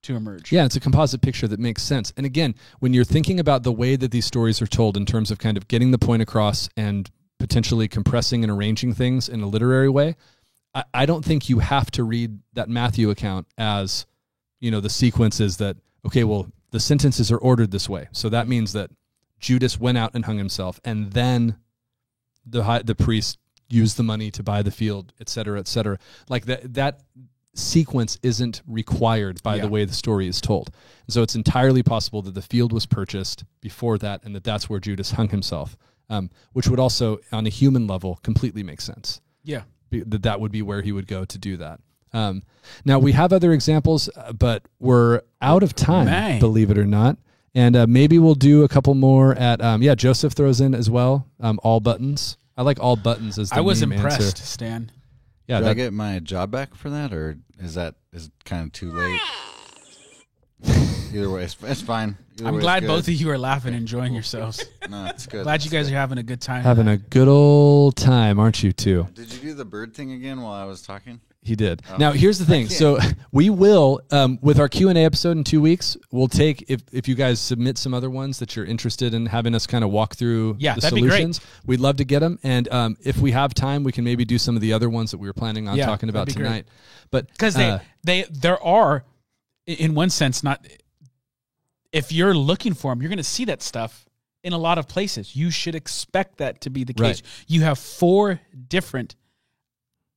to 0.03 0.15
emerge. 0.15 0.51
Yeah, 0.51 0.65
it's 0.65 0.75
a 0.75 0.79
composite 0.79 1.21
picture 1.21 1.47
that 1.47 1.59
makes 1.59 1.83
sense. 1.83 2.13
And 2.15 2.25
again, 2.25 2.55
when 2.79 2.93
you're 2.93 3.03
thinking 3.03 3.39
about 3.39 3.63
the 3.63 3.71
way 3.71 3.95
that 3.95 4.11
these 4.11 4.25
stories 4.25 4.61
are 4.61 4.67
told 4.67 4.95
in 4.97 5.05
terms 5.05 5.31
of 5.31 5.39
kind 5.39 5.57
of 5.57 5.67
getting 5.67 5.91
the 5.91 5.97
point 5.97 6.21
across 6.21 6.69
and 6.77 7.09
potentially 7.39 7.87
compressing 7.87 8.43
and 8.43 8.51
arranging 8.51 8.93
things 8.93 9.27
in 9.27 9.41
a 9.41 9.47
literary 9.47 9.89
way, 9.89 10.15
I, 10.75 10.83
I 10.93 11.05
don't 11.05 11.25
think 11.25 11.49
you 11.49 11.59
have 11.59 11.89
to 11.91 12.03
read 12.03 12.37
that 12.53 12.69
Matthew 12.69 13.09
account 13.09 13.47
as, 13.57 14.05
you 14.59 14.69
know, 14.69 14.81
the 14.81 14.89
sequences 14.89 15.57
that, 15.57 15.77
okay, 16.05 16.23
well, 16.23 16.51
the 16.71 16.79
sentences 16.79 17.31
are 17.31 17.37
ordered 17.37 17.71
this 17.71 17.89
way. 17.89 18.09
So 18.11 18.29
that 18.29 18.47
means 18.47 18.73
that 18.73 18.91
Judas 19.39 19.79
went 19.79 19.97
out 19.97 20.11
and 20.13 20.25
hung 20.25 20.37
himself, 20.37 20.79
and 20.83 21.11
then 21.13 21.57
the 22.45 22.63
high, 22.63 22.81
the 22.81 22.95
priest 22.95 23.39
used 23.69 23.97
the 23.97 24.03
money 24.03 24.29
to 24.31 24.43
buy 24.43 24.61
the 24.61 24.71
field, 24.71 25.13
et 25.19 25.29
cetera, 25.29 25.59
et 25.59 25.67
cetera. 25.67 25.97
Like 26.29 26.45
that 26.45 26.73
that 26.75 27.01
sequence 27.53 28.19
isn't 28.21 28.61
required 28.67 29.41
by 29.41 29.57
the 29.57 29.69
way 29.69 29.85
the 29.85 29.93
story 29.93 30.27
is 30.27 30.41
told. 30.41 30.71
And 31.07 31.13
so 31.13 31.23
it's 31.23 31.35
entirely 31.35 31.83
possible 31.83 32.21
that 32.23 32.33
the 32.33 32.41
field 32.41 32.73
was 32.73 32.85
purchased 32.85 33.45
before 33.61 33.97
that, 33.99 34.23
and 34.23 34.35
that 34.35 34.43
that's 34.43 34.69
where 34.69 34.79
Judas 34.79 35.11
hung 35.11 35.29
himself, 35.29 35.77
um, 36.09 36.29
which 36.53 36.67
would 36.67 36.79
also, 36.79 37.19
on 37.31 37.45
a 37.45 37.49
human 37.49 37.87
level, 37.87 38.19
completely 38.23 38.61
make 38.63 38.81
sense 38.81 39.21
yeah. 39.45 39.61
Be- 39.89 40.03
that 40.03 40.23
that 40.23 40.39
would 40.39 40.51
be 40.51 40.61
where 40.61 40.81
he 40.81 40.91
would 40.91 41.07
go 41.07 41.25
to 41.25 41.37
do 41.37 41.57
that. 41.57 41.79
Um, 42.13 42.43
now 42.85 42.97
we 42.99 43.11
have 43.11 43.33
other 43.33 43.51
examples, 43.51 44.09
uh, 44.15 44.31
but 44.33 44.63
we're 44.79 45.21
out 45.41 45.63
of 45.63 45.75
time, 45.75 46.05
Man. 46.05 46.39
believe 46.39 46.71
it 46.71 46.77
or 46.77 46.85
not. 46.85 47.17
And 47.53 47.75
uh, 47.75 47.87
maybe 47.87 48.19
we'll 48.19 48.35
do 48.35 48.63
a 48.63 48.67
couple 48.67 48.95
more 48.95 49.33
at 49.35 49.61
um, 49.61 49.81
yeah. 49.81 49.95
Joseph 49.95 50.33
throws 50.33 50.59
in 50.61 50.73
as 50.75 50.89
well. 50.89 51.27
Um, 51.39 51.59
all 51.63 51.79
buttons. 51.79 52.37
I 52.57 52.63
like 52.63 52.79
all 52.79 52.95
buttons 52.95 53.37
as 53.39 53.49
the 53.49 53.57
I 53.57 53.61
was 53.61 53.81
meme 53.81 53.93
impressed, 53.93 54.21
Answer. 54.21 54.43
Stan. 54.43 54.91
Yeah, 55.47 55.59
Do 55.59 55.67
I 55.67 55.73
get 55.73 55.93
my 55.93 56.19
job 56.19 56.51
back 56.51 56.73
for 56.75 56.89
that, 56.89 57.13
or 57.13 57.37
is 57.59 57.75
that 57.75 57.95
is 58.11 58.29
kind 58.45 58.65
of 58.65 58.71
too 58.71 58.91
late? 58.91 59.19
Either 61.15 61.29
way, 61.29 61.43
it's, 61.43 61.57
it's 61.63 61.81
fine. 61.81 62.17
Either 62.39 62.47
I'm 62.49 62.55
way, 62.55 62.61
glad 62.61 62.83
it's 62.83 62.91
both 62.91 63.07
of 63.07 63.13
you 63.13 63.29
are 63.29 63.37
laughing, 63.37 63.73
enjoying 63.73 64.13
yourselves. 64.13 64.63
No, 64.89 65.05
it's 65.07 65.25
good. 65.25 65.41
glad 65.43 65.65
you 65.65 65.71
guys 65.71 65.89
are 65.91 65.95
having 65.95 66.19
a 66.19 66.23
good 66.23 66.39
time. 66.41 66.61
having 66.61 66.87
a 66.87 66.97
good 66.97 67.27
old 67.27 67.95
time, 67.95 68.39
aren't 68.39 68.61
you? 68.61 68.71
Too. 68.71 69.07
Did 69.15 69.33
you 69.33 69.39
do 69.39 69.53
the 69.55 69.65
bird 69.65 69.95
thing 69.95 70.11
again 70.11 70.41
while 70.41 70.53
I 70.53 70.65
was 70.65 70.83
talking? 70.83 71.21
He 71.41 71.55
did. 71.55 71.81
Now 71.97 72.11
here's 72.11 72.37
the 72.37 72.45
thing. 72.45 72.67
So 72.69 72.99
we 73.31 73.49
will 73.49 74.01
um, 74.11 74.37
with 74.43 74.59
our 74.59 74.67
Q 74.69 74.89
and 74.89 74.97
A 74.97 75.01
episode 75.03 75.37
in 75.37 75.43
two 75.43 75.59
weeks. 75.61 75.97
We'll 76.11 76.27
take 76.27 76.65
if 76.69 76.81
if 76.91 77.07
you 77.07 77.15
guys 77.15 77.39
submit 77.39 77.77
some 77.79 77.93
other 77.95 78.09
ones 78.11 78.37
that 78.39 78.55
you're 78.55 78.65
interested 78.65 79.13
in 79.15 79.25
having 79.27 79.55
us 79.55 79.65
kind 79.65 79.83
of 79.83 79.89
walk 79.89 80.15
through 80.15 80.57
Yeah, 80.59 80.75
the 80.75 80.81
that'd 80.81 80.95
be 80.95 81.01
great. 81.01 81.11
solutions. 81.13 81.41
We'd 81.65 81.79
love 81.79 81.97
to 81.97 82.03
get 82.05 82.19
them, 82.19 82.37
and 82.43 82.67
um, 82.71 82.95
if 83.03 83.17
we 83.17 83.31
have 83.31 83.53
time, 83.55 83.83
we 83.83 83.91
can 83.91 84.03
maybe 84.03 84.23
do 84.25 84.37
some 84.37 84.55
of 84.55 84.61
the 84.61 84.73
other 84.73 84.89
ones 84.89 85.09
that 85.11 85.17
we 85.17 85.27
were 85.27 85.33
planning 85.33 85.67
on 85.67 85.77
Yeah, 85.77 85.85
talking 85.87 86.09
about 86.09 86.27
that'd 86.27 86.35
be 86.35 86.41
great. 86.41 86.47
tonight. 86.49 86.65
But 87.11 87.27
because 87.29 87.55
they 87.55 87.69
uh, 87.71 87.79
they 88.03 88.23
there 88.31 88.61
are 88.63 89.03
i- 89.67 89.71
in 89.71 89.95
one 89.95 90.09
sense 90.11 90.43
not 90.43 90.63
if 91.95 92.11
you're 92.11 92.35
looking 92.35 92.73
for 92.73 92.91
them 92.91 93.01
you're 93.01 93.09
going 93.09 93.17
to 93.17 93.23
see 93.37 93.45
that 93.45 93.61
stuff 93.61 94.05
in 94.43 94.53
a 94.53 94.57
lot 94.59 94.77
of 94.77 94.87
places. 94.87 95.35
You 95.35 95.49
should 95.49 95.73
expect 95.73 96.37
that 96.37 96.61
to 96.61 96.69
be 96.69 96.83
the 96.83 96.93
Right. 96.99 97.15
case. 97.15 97.23
You 97.47 97.61
have 97.63 97.79
four 97.79 98.39
different 98.67 99.15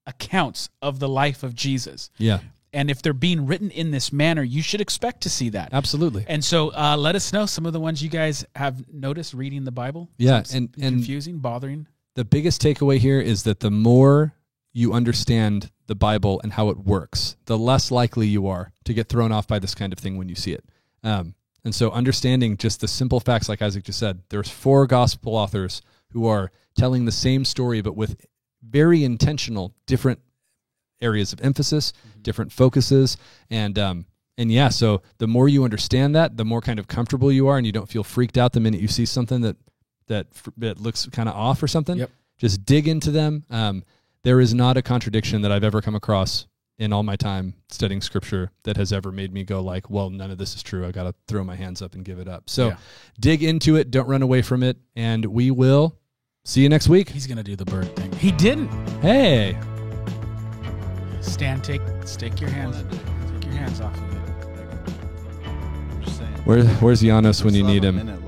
accounts 0.06 0.68
of 0.80 0.98
the 0.98 1.08
life 1.08 1.42
of 1.42 1.54
jesus. 1.54 2.10
Yeah, 2.18 2.40
and 2.72 2.90
if 2.90 3.00
they're 3.02 3.12
being 3.14 3.46
written 3.46 3.70
in 3.70 3.90
this 3.90 4.12
manner 4.12 4.42
you 4.42 4.62
should 4.62 4.80
expect 4.80 5.22
to 5.22 5.30
see 5.30 5.50
that. 5.50 5.70
Absolutely. 5.72 6.24
and 6.28 6.44
so 6.44 6.72
uh, 6.74 6.96
let 6.98 7.14
us 7.14 7.32
know 7.32 7.46
some 7.46 7.66
of 7.66 7.72
the 7.72 7.80
ones 7.80 8.02
you 8.02 8.08
guys 8.08 8.44
have 8.56 8.82
noticed 8.92 9.34
reading 9.34 9.64
the 9.64 9.72
bible. 9.72 10.08
Yeah, 10.18 10.42
and- 10.52 10.72
confusing 10.72 11.38
bothering. 11.38 11.86
the 12.14 12.24
biggest 12.24 12.60
takeaway 12.62 12.98
here 12.98 13.20
is 13.20 13.42
that 13.44 13.60
the 13.60 13.70
more 13.70 14.34
you 14.72 14.92
understand 14.92 15.70
the 15.86 15.94
Bible 15.94 16.40
and 16.44 16.52
how 16.52 16.68
it 16.68 16.76
works, 16.78 17.36
the 17.46 17.56
less 17.58 17.90
likely 17.90 18.26
you 18.28 18.46
are 18.46 18.70
to 18.84 18.92
get 18.92 19.08
thrown 19.08 19.32
off 19.32 19.48
by 19.48 19.58
this 19.58 19.74
kind 19.74 19.92
of 19.92 19.98
thing 19.98 20.16
when 20.18 20.28
you 20.28 20.34
see 20.34 20.52
it. 20.52 20.62
Um, 21.02 21.34
and 21.64 21.74
so, 21.74 21.90
understanding 21.90 22.56
just 22.56 22.80
the 22.80 22.88
simple 22.88 23.20
facts, 23.20 23.48
like 23.48 23.62
Isaac 23.62 23.84
just 23.84 23.98
said, 23.98 24.22
there's 24.30 24.48
four 24.48 24.86
gospel 24.86 25.34
authors 25.34 25.82
who 26.12 26.26
are 26.26 26.50
telling 26.76 27.04
the 27.04 27.12
same 27.12 27.44
story, 27.44 27.80
but 27.80 27.96
with 27.96 28.24
very 28.62 29.04
intentional, 29.04 29.74
different 29.86 30.20
areas 31.00 31.32
of 31.32 31.40
emphasis, 31.40 31.92
different 32.22 32.52
focuses, 32.52 33.16
and 33.50 33.78
um, 33.78 34.06
and 34.36 34.52
yeah. 34.52 34.68
So 34.68 35.02
the 35.18 35.26
more 35.26 35.48
you 35.48 35.64
understand 35.64 36.14
that, 36.14 36.36
the 36.36 36.44
more 36.44 36.60
kind 36.60 36.78
of 36.78 36.86
comfortable 36.86 37.32
you 37.32 37.48
are, 37.48 37.56
and 37.56 37.66
you 37.66 37.72
don't 37.72 37.88
feel 37.88 38.04
freaked 38.04 38.38
out 38.38 38.52
the 38.52 38.60
minute 38.60 38.80
you 38.80 38.88
see 38.88 39.06
something 39.06 39.40
that 39.42 39.56
that 40.06 40.28
that 40.56 40.80
looks 40.80 41.06
kind 41.06 41.28
of 41.28 41.34
off 41.34 41.62
or 41.62 41.68
something. 41.68 41.98
Yep. 41.98 42.10
Just 42.38 42.64
dig 42.64 42.86
into 42.86 43.10
them. 43.10 43.44
Um, 43.50 43.82
there 44.22 44.40
is 44.40 44.54
not 44.54 44.76
a 44.76 44.82
contradiction 44.82 45.42
that 45.42 45.52
I've 45.52 45.64
ever 45.64 45.80
come 45.80 45.94
across 45.94 46.46
in 46.78 46.92
all 46.92 47.02
my 47.02 47.16
time 47.16 47.54
studying 47.68 48.00
scripture 48.00 48.50
that 48.62 48.76
has 48.76 48.92
ever 48.92 49.10
made 49.10 49.32
me 49.32 49.42
go 49.44 49.60
like, 49.60 49.90
well, 49.90 50.10
none 50.10 50.30
of 50.30 50.38
this 50.38 50.54
is 50.54 50.62
true. 50.62 50.86
I 50.86 50.92
got 50.92 51.04
to 51.04 51.14
throw 51.26 51.42
my 51.42 51.56
hands 51.56 51.82
up 51.82 51.94
and 51.94 52.04
give 52.04 52.18
it 52.20 52.28
up. 52.28 52.48
So 52.48 52.68
Yeah. 52.68 52.76
dig 53.18 53.42
into 53.42 53.74
it. 53.76 53.90
Don't 53.90 54.06
run 54.08 54.22
away 54.22 54.42
from 54.42 54.62
it. 54.62 54.76
And 54.94 55.24
we 55.26 55.50
will 55.50 55.96
see 56.44 56.62
you 56.62 56.68
next 56.68 56.88
week. 56.88 57.08
he's 57.10 57.26
going 57.26 57.36
to 57.36 57.42
do 57.42 57.56
the 57.56 57.64
bird 57.64 57.94
thing 57.96 58.10
he 58.12 58.30
didn't 58.32 58.68
Hey. 59.02 59.58
stan 61.20 61.60
take 61.60 61.82
stick 62.06 62.40
your 62.40 62.48
hands 62.50 62.76
take 63.34 63.44
your 63.44 63.54
hands 63.54 63.80
off 63.80 63.94
of 63.96 64.12
it 64.12 64.18
I'm 65.90 66.02
just 66.02 66.16
saying. 66.18 66.32
Where, 66.44 66.64
where's 66.76 67.00
Janos 67.02 67.44
when 67.44 67.54
you 67.54 67.62
need 67.64 67.82
have 67.84 67.96
him? 67.96 68.24